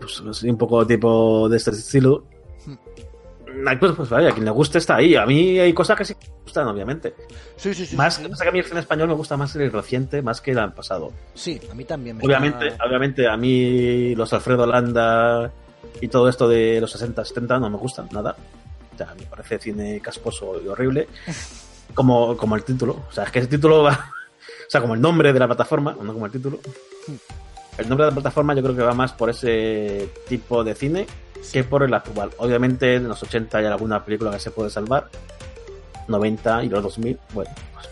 pues 0.02 0.42
un 0.42 0.58
poco 0.58 0.86
tipo 0.86 1.48
de 1.48 1.56
este 1.56 1.70
estilo. 1.70 2.24
Hmm. 2.66 2.76
Pues, 3.78 3.92
pues 3.92 4.08
vaya, 4.08 4.30
a 4.30 4.32
quien 4.32 4.44
le 4.44 4.50
guste 4.50 4.78
está 4.78 4.96
ahí. 4.96 5.14
A 5.14 5.26
mí 5.26 5.58
hay 5.58 5.72
cosas 5.72 5.96
que 5.96 6.04
sí 6.04 6.14
me 6.20 6.42
gustan, 6.44 6.68
obviamente. 6.68 7.14
Sí, 7.56 7.74
sí, 7.74 7.86
sí. 7.86 7.96
Más 7.96 8.18
que 8.18 8.48
a 8.48 8.52
mí 8.52 8.58
el 8.58 8.64
cine 8.64 8.80
español 8.80 9.08
me 9.08 9.14
gusta 9.14 9.36
más 9.36 9.54
el 9.56 9.70
reciente, 9.70 10.22
más 10.22 10.40
que 10.40 10.52
el 10.52 10.72
pasado. 10.72 11.12
Sí, 11.34 11.60
a 11.70 11.74
mí 11.74 11.84
también. 11.84 12.16
Me 12.16 12.24
obviamente, 12.24 12.72
obviamente, 12.84 13.28
a 13.28 13.36
mí 13.36 14.14
los 14.14 14.32
Alfredo 14.32 14.66
Landa 14.66 15.50
y 16.00 16.08
todo 16.08 16.28
esto 16.28 16.48
de 16.48 16.80
los 16.80 16.90
60, 16.90 17.24
70 17.24 17.58
no 17.58 17.70
me 17.70 17.76
gustan 17.76 18.08
nada. 18.12 18.36
O 18.94 18.96
sea, 18.96 19.14
me 19.18 19.26
parece 19.26 19.58
cine 19.58 20.00
casposo 20.00 20.60
y 20.62 20.68
horrible. 20.68 21.08
como, 21.94 22.36
como 22.36 22.56
el 22.56 22.64
título. 22.64 23.04
O 23.08 23.12
sea, 23.12 23.24
es 23.24 23.30
que 23.30 23.40
ese 23.40 23.48
título 23.48 23.82
va. 23.82 24.10
O 24.62 24.70
sea, 24.72 24.80
como 24.80 24.94
el 24.94 25.02
nombre 25.02 25.34
de 25.34 25.38
la 25.38 25.46
plataforma, 25.46 25.94
no 26.00 26.14
como 26.14 26.24
el 26.24 26.32
título. 26.32 26.58
El 27.78 27.88
nombre 27.88 28.04
de 28.04 28.10
la 28.10 28.14
plataforma 28.14 28.54
yo 28.54 28.62
creo 28.62 28.76
que 28.76 28.82
va 28.82 28.94
más 28.94 29.12
por 29.12 29.30
ese 29.30 30.08
tipo 30.28 30.62
de 30.62 30.74
cine 30.74 31.06
que 31.50 31.64
por 31.64 31.82
el 31.82 31.92
actual. 31.94 32.30
Obviamente 32.38 32.96
en 32.96 33.08
los 33.08 33.22
80 33.22 33.58
hay 33.58 33.66
alguna 33.66 34.04
película 34.04 34.30
que 34.30 34.38
se 34.38 34.50
puede 34.50 34.70
salvar. 34.70 35.08
90 36.08 36.64
y 36.64 36.68
los 36.68 36.82
2000, 36.82 37.18
bueno, 37.32 37.50
pues 37.74 37.88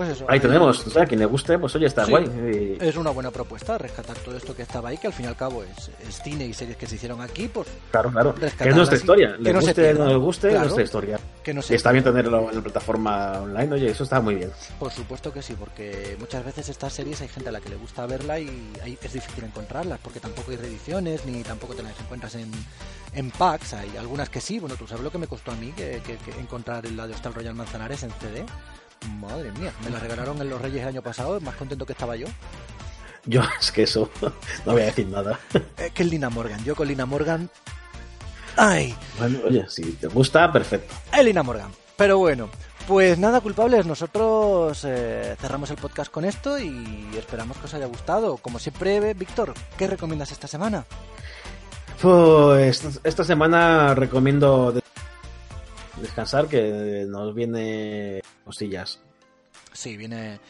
eso. 0.00 0.24
Ahí, 0.28 0.40
tenemos, 0.40 0.86
o 0.86 0.90
sea, 0.90 1.04
quien 1.04 1.20
le 1.20 1.26
guste, 1.26 1.58
pues 1.58 1.74
oye, 1.74 1.86
está 1.86 2.06
guay. 2.06 2.78
Es 2.80 2.96
una 2.96 3.10
buena 3.10 3.30
propuesta 3.30 3.76
rescatar 3.76 4.16
todo 4.18 4.36
esto 4.36 4.54
que 4.54 4.62
estaba 4.62 4.90
ahí, 4.90 4.98
que 4.98 5.08
al 5.08 5.12
fin 5.12 5.26
y 5.26 5.28
al 5.28 5.36
cabo 5.36 5.62
es, 5.64 5.90
cine 6.22 6.46
y 6.46 6.54
series 6.54 6.76
que 6.76 6.86
se 6.86 6.94
hicieron 6.94 7.20
aquí, 7.20 7.48
pues. 7.48 7.68
Claro, 7.90 8.10
claro. 8.10 8.34
Que 8.34 8.68
es 8.68 8.76
nuestra 8.76 8.96
historia. 8.96 9.36
Le 9.38 9.52
guste 9.52 9.90
o 9.90 9.98
no 9.98 10.06
le 10.06 10.16
guste, 10.16 10.54
es 10.54 10.60
nuestra 10.60 10.82
historia. 10.82 11.20
Que 11.42 11.52
no 11.52 11.60
y 11.68 11.74
está 11.74 11.90
bien 11.90 12.04
tenerlo 12.04 12.48
en 12.48 12.56
la 12.56 12.62
plataforma 12.62 13.40
online, 13.40 13.74
oye, 13.74 13.90
eso 13.90 14.04
está 14.04 14.20
muy 14.20 14.36
bien. 14.36 14.50
Por 14.78 14.92
supuesto 14.92 15.32
que 15.32 15.42
sí, 15.42 15.54
porque 15.58 16.16
muchas 16.18 16.44
veces 16.44 16.68
estas 16.68 16.92
series 16.92 17.20
hay 17.20 17.28
gente 17.28 17.48
a 17.48 17.52
la 17.52 17.60
que 17.60 17.68
le 17.68 17.76
gusta 17.76 18.06
verla 18.06 18.38
y 18.38 18.72
es 18.84 19.12
difícil 19.12 19.44
encontrarlas, 19.44 19.98
porque 19.98 20.20
tampoco 20.20 20.50
hay 20.52 20.56
reediciones, 20.56 21.26
ni 21.26 21.42
tampoco 21.42 21.74
te 21.74 21.82
las 21.82 21.98
encuentras 21.98 22.34
en, 22.36 22.50
en 23.14 23.30
packs. 23.30 23.74
Hay 23.74 23.96
algunas 23.96 24.28
que 24.28 24.40
sí, 24.40 24.58
bueno, 24.58 24.76
tú 24.76 24.86
sabes 24.86 25.02
lo 25.02 25.10
que 25.10 25.18
me 25.18 25.26
costó 25.26 25.52
a 25.52 25.56
mí 25.56 25.72
que, 25.72 26.00
que, 26.04 26.40
encontrar 26.40 26.86
el 26.86 26.96
de 26.96 27.14
Hostal 27.14 27.34
Royal 27.34 27.54
Manzanares 27.54 28.02
en 28.02 28.10
CD. 28.12 28.44
Madre 29.20 29.50
mía, 29.52 29.72
me 29.84 29.90
la 29.90 29.98
regalaron 29.98 30.40
en 30.40 30.48
los 30.50 30.60
Reyes 30.60 30.82
el 30.82 30.88
año 30.88 31.02
pasado, 31.02 31.40
más 31.40 31.56
contento 31.56 31.86
que 31.86 31.92
estaba 31.92 32.16
yo. 32.16 32.26
Yo, 33.24 33.42
es 33.60 33.70
que 33.72 33.84
eso, 33.84 34.10
no 34.66 34.72
voy 34.72 34.82
a 34.82 34.86
decir 34.86 35.06
nada. 35.06 35.38
Es 35.76 35.92
que 35.92 36.02
es 36.02 36.08
Lina 36.10 36.30
Morgan, 36.30 36.62
yo 36.64 36.74
con 36.74 36.88
Lina 36.88 37.06
Morgan. 37.06 37.50
¡Ay! 38.56 38.94
Bueno, 39.18 39.38
oye, 39.46 39.64
si 39.68 39.82
te 39.92 40.08
gusta, 40.08 40.52
perfecto. 40.52 40.94
Es 41.16 41.24
Lina 41.24 41.42
Morgan. 41.42 41.70
Pero 41.96 42.18
bueno, 42.18 42.50
pues 42.86 43.18
nada, 43.18 43.40
culpables, 43.40 43.86
nosotros 43.86 44.84
eh, 44.84 45.36
cerramos 45.40 45.70
el 45.70 45.76
podcast 45.76 46.10
con 46.10 46.24
esto 46.24 46.58
y 46.58 47.08
esperamos 47.16 47.56
que 47.56 47.66
os 47.66 47.74
haya 47.74 47.86
gustado. 47.86 48.36
Como 48.38 48.58
siempre, 48.58 49.14
Víctor, 49.14 49.54
¿qué 49.78 49.86
recomiendas 49.86 50.32
esta 50.32 50.48
semana? 50.48 50.84
Pues 52.00 53.00
esta 53.04 53.22
semana 53.22 53.94
recomiendo 53.94 54.72
descansar, 56.02 56.48
que 56.48 57.06
nos 57.08 57.34
viene 57.34 58.20
cosillas. 58.44 59.00
Sí, 59.72 59.96
viene, 59.96 60.40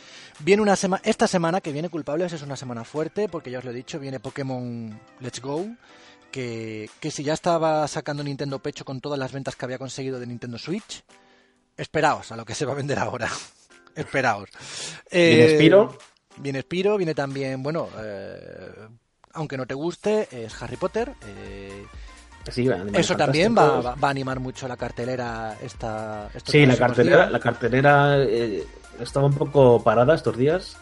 viene 0.40 0.62
una 0.62 0.76
semana. 0.76 1.02
Esta 1.04 1.26
semana 1.26 1.60
que 1.60 1.72
viene 1.72 1.88
culpables 1.88 2.32
es 2.32 2.42
una 2.42 2.56
semana 2.56 2.84
fuerte, 2.84 3.28
porque 3.28 3.50
ya 3.50 3.58
os 3.58 3.64
lo 3.64 3.70
he 3.70 3.74
dicho, 3.74 4.00
viene 4.00 4.20
Pokémon 4.20 4.98
Let's 5.20 5.40
Go. 5.40 5.66
Que, 6.30 6.88
que 6.98 7.10
si 7.10 7.22
ya 7.22 7.34
estaba 7.34 7.86
sacando 7.88 8.24
Nintendo 8.24 8.58
pecho 8.58 8.86
con 8.86 9.02
todas 9.02 9.18
las 9.18 9.32
ventas 9.32 9.54
que 9.54 9.66
había 9.66 9.76
conseguido 9.78 10.18
de 10.18 10.26
Nintendo 10.26 10.56
Switch, 10.58 11.04
esperaos 11.76 12.32
a 12.32 12.36
lo 12.36 12.46
que 12.46 12.54
se 12.54 12.64
va 12.64 12.72
a 12.72 12.76
vender 12.76 12.98
ahora. 12.98 13.28
esperaos. 13.94 14.48
viene 15.10 15.44
eh, 15.44 15.56
Spiro. 15.56 15.98
Viene 16.38 16.62
Spiro, 16.62 16.96
viene 16.96 17.14
también, 17.14 17.62
bueno, 17.62 17.88
eh, 17.98 18.88
aunque 19.34 19.56
no 19.56 19.66
te 19.66 19.74
guste, 19.74 20.28
es 20.30 20.62
Harry 20.62 20.76
Potter. 20.76 21.12
Eh, 21.26 21.84
eso 22.94 23.16
también 23.16 23.54
va, 23.56 23.94
a 24.00 24.08
animar 24.08 24.40
mucho 24.40 24.66
la 24.66 24.76
cartelera 24.76 25.56
esta 25.62 26.28
sí 26.44 26.66
la 26.66 26.76
cartelera 26.76 27.30
la 27.30 27.40
cartelera 27.40 28.18
eh, 28.18 28.64
estaba 29.00 29.26
un 29.26 29.34
poco 29.34 29.82
parada 29.82 30.14
estos 30.14 30.36
días 30.36 30.76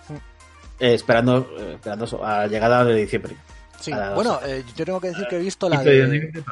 eh, 0.79 0.95
esperando 0.95 1.49
eh, 1.59 1.75
esperando 1.75 2.25
a 2.25 2.39
la 2.39 2.47
llegada 2.47 2.85
de 2.85 2.95
diciembre. 2.95 3.37
Sí 3.79 3.93
bueno 4.15 4.41
yo 4.77 4.85
tengo 4.85 5.01
que 5.01 5.09
decir 5.09 5.27
que 5.29 5.37
he 5.37 5.41
visto 5.41 5.69
la 5.69 5.83
de, 5.83 6.45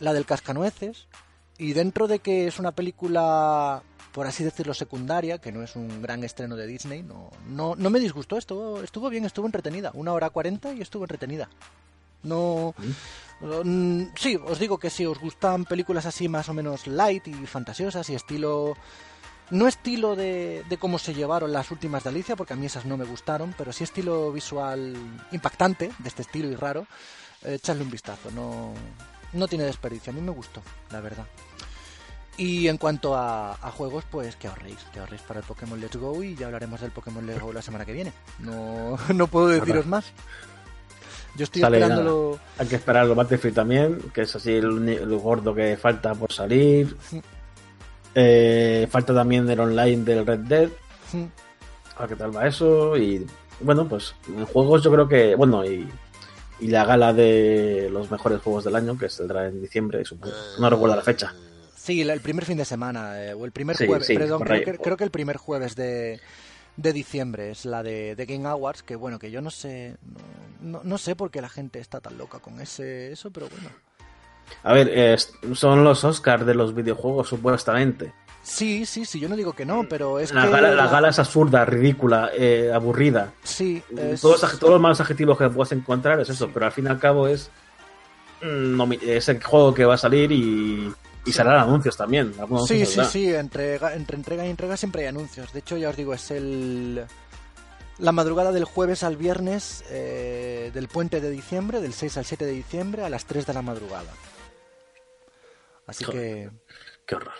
la 0.00 0.12
del 0.12 0.26
cascanueces 0.26 1.08
y 1.56 1.72
dentro 1.72 2.06
de 2.08 2.18
que 2.18 2.46
es 2.46 2.58
una 2.58 2.72
película 2.72 3.82
por 4.12 4.26
así 4.26 4.44
decirlo 4.44 4.74
secundaria 4.74 5.38
que 5.38 5.52
no 5.52 5.62
es 5.62 5.76
un 5.76 6.02
gran 6.02 6.24
estreno 6.24 6.56
de 6.56 6.66
Disney 6.66 7.02
no 7.02 7.30
no, 7.48 7.74
no 7.76 7.90
me 7.90 8.00
disgustó 8.00 8.36
estuvo 8.36 8.82
estuvo 8.82 9.08
bien 9.08 9.24
estuvo 9.24 9.46
entretenida. 9.46 9.90
Una 9.94 10.12
hora 10.12 10.30
cuarenta 10.30 10.72
y 10.72 10.80
estuvo 10.80 11.04
entretenida 11.04 11.48
no 12.22 12.74
¿Mm? 13.40 14.02
Sí, 14.16 14.36
os 14.36 14.58
digo 14.58 14.78
que 14.78 14.90
si 14.90 15.06
os 15.06 15.18
gustan 15.18 15.64
películas 15.64 16.06
así 16.06 16.28
más 16.28 16.48
o 16.48 16.54
menos 16.54 16.86
light 16.86 17.28
y 17.28 17.46
fantasiosas 17.46 18.08
y 18.10 18.14
estilo 18.14 18.76
No 19.50 19.68
estilo 19.68 20.16
de, 20.16 20.64
de 20.68 20.76
cómo 20.76 20.98
se 20.98 21.14
llevaron 21.14 21.52
las 21.52 21.70
últimas 21.70 22.04
de 22.04 22.10
Alicia, 22.10 22.36
porque 22.36 22.52
a 22.52 22.56
mí 22.56 22.66
esas 22.66 22.84
no 22.84 22.96
me 22.96 23.04
gustaron, 23.04 23.54
pero 23.56 23.72
sí 23.72 23.84
estilo 23.84 24.32
visual 24.32 24.96
impactante, 25.32 25.90
de 25.98 26.08
este 26.08 26.22
estilo 26.22 26.48
y 26.48 26.56
raro. 26.56 26.86
Eh, 27.44 27.54
echadle 27.54 27.84
un 27.84 27.90
vistazo, 27.90 28.30
no, 28.32 28.74
no 29.32 29.48
tiene 29.48 29.64
desperdicio. 29.64 30.12
A 30.12 30.14
mí 30.14 30.20
me 30.20 30.32
gustó, 30.32 30.60
la 30.90 31.00
verdad. 31.00 31.26
Y 32.36 32.68
en 32.68 32.76
cuanto 32.76 33.16
a, 33.16 33.52
a, 33.52 33.70
juegos, 33.70 34.04
pues 34.10 34.36
que 34.36 34.48
ahorréis, 34.48 34.78
que 34.92 35.00
ahorréis 35.00 35.22
para 35.22 35.40
el 35.40 35.46
Pokémon 35.46 35.80
Let's 35.80 35.96
Go 35.96 36.22
y 36.22 36.36
ya 36.36 36.46
hablaremos 36.46 36.80
del 36.80 36.92
Pokémon 36.92 37.26
Let's 37.26 37.40
Go 37.40 37.52
la 37.52 37.62
semana 37.62 37.84
que 37.84 37.92
viene. 37.92 38.12
No, 38.38 38.98
no 39.14 39.26
puedo 39.28 39.48
deciros 39.48 39.86
más. 39.86 40.12
Yo 41.38 41.44
estoy 41.44 41.62
Sale 41.62 41.78
esperándolo. 41.78 42.32
nada. 42.32 42.42
Hay 42.58 42.66
que 42.66 42.76
esperar 42.76 43.06
el 43.06 43.14
Battlefield 43.14 43.54
también, 43.54 43.98
que 44.12 44.22
es 44.22 44.36
así 44.36 44.52
el, 44.52 44.86
el 44.88 45.16
gordo 45.16 45.54
que 45.54 45.76
falta 45.78 46.14
por 46.14 46.30
salir. 46.32 46.94
Eh, 48.14 48.86
falta 48.90 49.14
también 49.14 49.48
el 49.48 49.60
online 49.60 50.04
del 50.04 50.26
Red 50.26 50.40
Dead. 50.40 50.68
A 51.96 52.00
ver 52.00 52.08
qué 52.10 52.16
tal 52.16 52.36
va 52.36 52.46
eso. 52.46 52.96
Y 52.96 53.24
bueno, 53.60 53.88
pues 53.88 54.14
en 54.28 54.44
juegos 54.46 54.82
yo 54.82 54.90
creo 54.92 55.08
que. 55.08 55.34
Bueno, 55.36 55.64
y, 55.64 55.88
y 56.60 56.66
la 56.68 56.84
gala 56.84 57.12
de 57.12 57.88
los 57.92 58.10
mejores 58.10 58.40
juegos 58.42 58.64
del 58.64 58.76
año, 58.76 58.98
que 58.98 59.08
saldrá 59.08 59.46
en 59.46 59.60
diciembre, 59.62 60.04
supongo. 60.04 60.34
No 60.58 60.68
recuerdo 60.68 60.96
la 60.96 61.02
fecha. 61.02 61.32
Sí, 61.76 62.02
el 62.02 62.20
primer 62.20 62.44
fin 62.44 62.58
de 62.58 62.64
semana, 62.66 63.24
eh, 63.24 63.32
o 63.32 63.44
el 63.46 63.52
primer 63.52 63.74
Sí, 63.76 63.86
jueves, 63.86 64.06
sí, 64.06 64.14
perdón, 64.18 64.42
creo 64.42 64.62
que, 64.64 64.76
creo 64.78 64.96
que 64.98 65.04
el 65.04 65.10
primer 65.10 65.38
jueves 65.38 65.74
de, 65.74 66.20
de 66.78 66.92
diciembre 66.92 67.50
es 67.50 67.64
la 67.66 67.82
de, 67.82 68.14
de 68.14 68.24
Game 68.24 68.46
Awards, 68.48 68.82
que 68.84 68.94
bueno, 68.96 69.18
que 69.18 69.30
yo 69.32 69.42
no 69.42 69.50
sé, 69.50 69.96
no, 70.62 70.80
no, 70.84 70.96
sé 70.96 71.16
por 71.16 71.30
qué 71.30 71.42
la 71.42 71.48
gente 71.48 71.80
está 71.80 72.00
tan 72.00 72.16
loca 72.16 72.38
con 72.38 72.60
ese 72.60 73.10
eso, 73.12 73.30
pero 73.32 73.48
bueno. 73.48 73.68
A 74.62 74.72
ver, 74.72 74.88
eh, 74.94 75.16
son 75.54 75.82
los 75.84 76.04
Oscars 76.04 76.46
de 76.46 76.54
los 76.54 76.74
videojuegos, 76.74 77.28
supuestamente. 77.28 78.14
Sí, 78.42 78.86
sí, 78.86 79.04
sí, 79.04 79.18
yo 79.18 79.28
no 79.28 79.34
digo 79.36 79.52
que 79.52 79.66
no, 79.66 79.84
pero 79.88 80.20
es 80.20 80.32
La 80.32 80.44
que... 80.44 80.50
gala, 80.50 80.70
la 80.70 80.86
gala 80.86 81.08
es 81.08 81.18
absurda, 81.18 81.64
ridícula, 81.64 82.30
eh, 82.32 82.70
aburrida. 82.72 83.32
Sí, 83.42 83.82
es- 83.96 84.20
Todos, 84.20 84.40
los- 84.40 84.58
todos 84.60 84.72
los 84.74 84.80
malos 84.80 85.00
adjetivos 85.00 85.36
que 85.36 85.50
puedes 85.50 85.72
encontrar 85.72 86.20
es 86.20 86.30
eso, 86.30 86.48
pero 86.54 86.64
al 86.66 86.72
fin 86.72 86.86
y 86.86 86.88
al 86.88 86.98
cabo 87.00 87.26
es, 87.26 87.50
mm, 88.40 88.92
es 89.02 89.28
el 89.28 89.42
juego 89.42 89.74
que 89.74 89.84
va 89.84 89.94
a 89.94 89.98
salir 89.98 90.30
y, 90.32 90.90
y 91.28 91.32
saldrán 91.32 91.60
anuncios 91.60 91.96
también. 91.96 92.34
Sí, 92.66 92.86
sí, 92.86 93.00
sí, 93.04 93.34
entrega, 93.34 93.94
entre 93.94 94.16
entrega 94.16 94.46
y 94.46 94.50
entrega 94.50 94.76
siempre 94.76 95.02
hay 95.02 95.08
anuncios. 95.08 95.52
De 95.52 95.60
hecho, 95.60 95.76
ya 95.76 95.90
os 95.90 95.96
digo, 95.96 96.14
es 96.14 96.30
el 96.30 97.06
la 97.98 98.12
madrugada 98.12 98.52
del 98.52 98.64
jueves 98.64 99.02
al 99.02 99.16
viernes 99.16 99.84
eh, 99.90 100.70
del 100.72 100.88
puente 100.88 101.20
de 101.20 101.30
diciembre, 101.30 101.80
del 101.80 101.92
6 101.92 102.18
al 102.18 102.24
7 102.24 102.46
de 102.46 102.52
diciembre, 102.52 103.04
a 103.04 103.10
las 103.10 103.24
3 103.24 103.46
de 103.46 103.54
la 103.54 103.62
madrugada. 103.62 104.12
Así 105.86 106.04
que... 106.04 106.50
Qué 107.06 107.14
horror. 107.16 107.32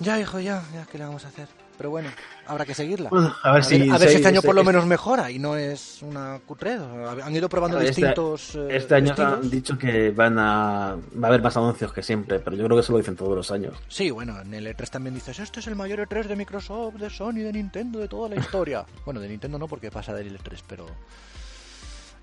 Ya, 0.00 0.18
hijo, 0.18 0.40
ya, 0.40 0.64
ya, 0.74 0.86
¿qué 0.90 0.98
le 0.98 1.04
vamos 1.04 1.24
a 1.24 1.28
hacer? 1.28 1.48
Pero 1.78 1.90
bueno, 1.90 2.10
habrá 2.46 2.64
que 2.64 2.74
seguirla. 2.74 3.08
Bueno, 3.08 3.34
a 3.42 3.52
ver 3.52 3.64
si- 3.64 3.88
a 3.90 3.98
ver 3.98 4.02
si 4.02 4.08
si- 4.08 4.14
este 4.16 4.28
año 4.28 4.36
este- 4.38 4.46
por 4.46 4.54
lo 4.54 4.62
menos 4.62 4.86
mejora 4.86 5.30
y 5.30 5.38
no 5.38 5.56
es 5.56 6.00
una 6.02 6.38
cutredo. 6.46 7.10
Han 7.22 7.34
ido 7.34 7.48
probando 7.48 7.78
Este- 7.80 7.88
distintos 8.02 8.54
eh, 8.54 8.68
Este 8.76 8.94
año 8.94 9.10
estilos. 9.10 9.32
han 9.34 9.50
dicho 9.50 9.78
que 9.78 10.10
van 10.10 10.38
a, 10.38 10.96
va 11.20 11.26
a 11.26 11.28
haber 11.28 11.42
más 11.42 11.56
anuncios 11.56 11.92
que 11.92 12.02
siempre, 12.02 12.38
pero 12.40 12.56
yo 12.56 12.64
creo 12.66 12.76
que 12.76 12.82
eso 12.82 12.92
lo 12.92 12.98
dicen 12.98 13.16
todos 13.16 13.34
los 13.34 13.50
años. 13.50 13.74
Sí, 13.88 14.10
bueno, 14.10 14.40
en 14.40 14.52
el 14.54 14.66
E3 14.66 14.90
también 14.90 15.14
dices, 15.14 15.38
este 15.40 15.60
es 15.60 15.66
el 15.66 15.74
mayor 15.74 15.98
E3 16.00 16.28
de 16.28 16.36
Microsoft, 16.36 16.94
de 16.96 17.10
Sony, 17.10 17.32
de 17.42 17.52
Nintendo, 17.52 17.98
de 17.98 18.06
toda 18.08 18.28
la 18.28 18.36
historia. 18.36 18.84
bueno, 19.04 19.18
de 19.20 19.28
Nintendo 19.28 19.58
no 19.58 19.66
porque 19.66 19.90
pasa 19.90 20.12
del 20.14 20.38
E3, 20.38 20.62
pero... 20.68 20.86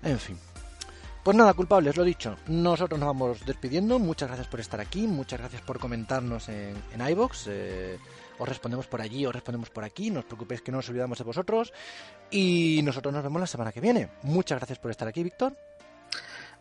En 0.02 0.18
fin. 0.18 0.38
Pues 1.22 1.36
nada, 1.36 1.52
culpables, 1.52 1.96
lo 1.98 2.04
dicho. 2.04 2.36
Nosotros 2.46 2.98
nos 2.98 3.08
vamos 3.08 3.44
despidiendo. 3.44 3.98
Muchas 3.98 4.28
gracias 4.28 4.48
por 4.48 4.60
estar 4.60 4.80
aquí, 4.80 5.06
muchas 5.06 5.38
gracias 5.38 5.60
por 5.60 5.78
comentarnos 5.78 6.48
en, 6.48 6.74
en 6.94 7.08
iVoox. 7.10 7.46
Eh, 7.48 7.98
os 8.40 8.48
respondemos 8.48 8.86
por 8.86 9.00
allí, 9.00 9.26
os 9.26 9.34
respondemos 9.34 9.68
por 9.68 9.84
aquí. 9.84 10.10
No 10.10 10.20
os 10.20 10.26
preocupéis 10.26 10.62
que 10.64 10.72
no 10.72 10.78
nos 10.80 10.88
olvidamos 10.88 11.18
de 11.18 11.24
vosotros. 11.24 11.72
Y 12.30 12.80
nosotros 12.82 13.12
nos 13.12 13.22
vemos 13.22 13.40
la 13.40 13.46
semana 13.46 13.70
que 13.70 13.80
viene. 13.80 14.08
Muchas 14.22 14.58
gracias 14.58 14.78
por 14.78 14.90
estar 14.90 15.06
aquí, 15.06 15.22
Víctor. 15.22 15.56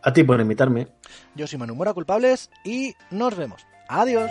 A 0.01 0.13
ti 0.13 0.23
por 0.23 0.39
invitarme. 0.39 0.87
Yo 1.35 1.47
soy 1.47 1.57
Manu 1.57 1.75
Mora, 1.75 1.93
culpables, 1.93 2.49
y 2.63 2.93
nos 3.11 3.35
vemos. 3.35 3.65
Adiós. 3.87 4.29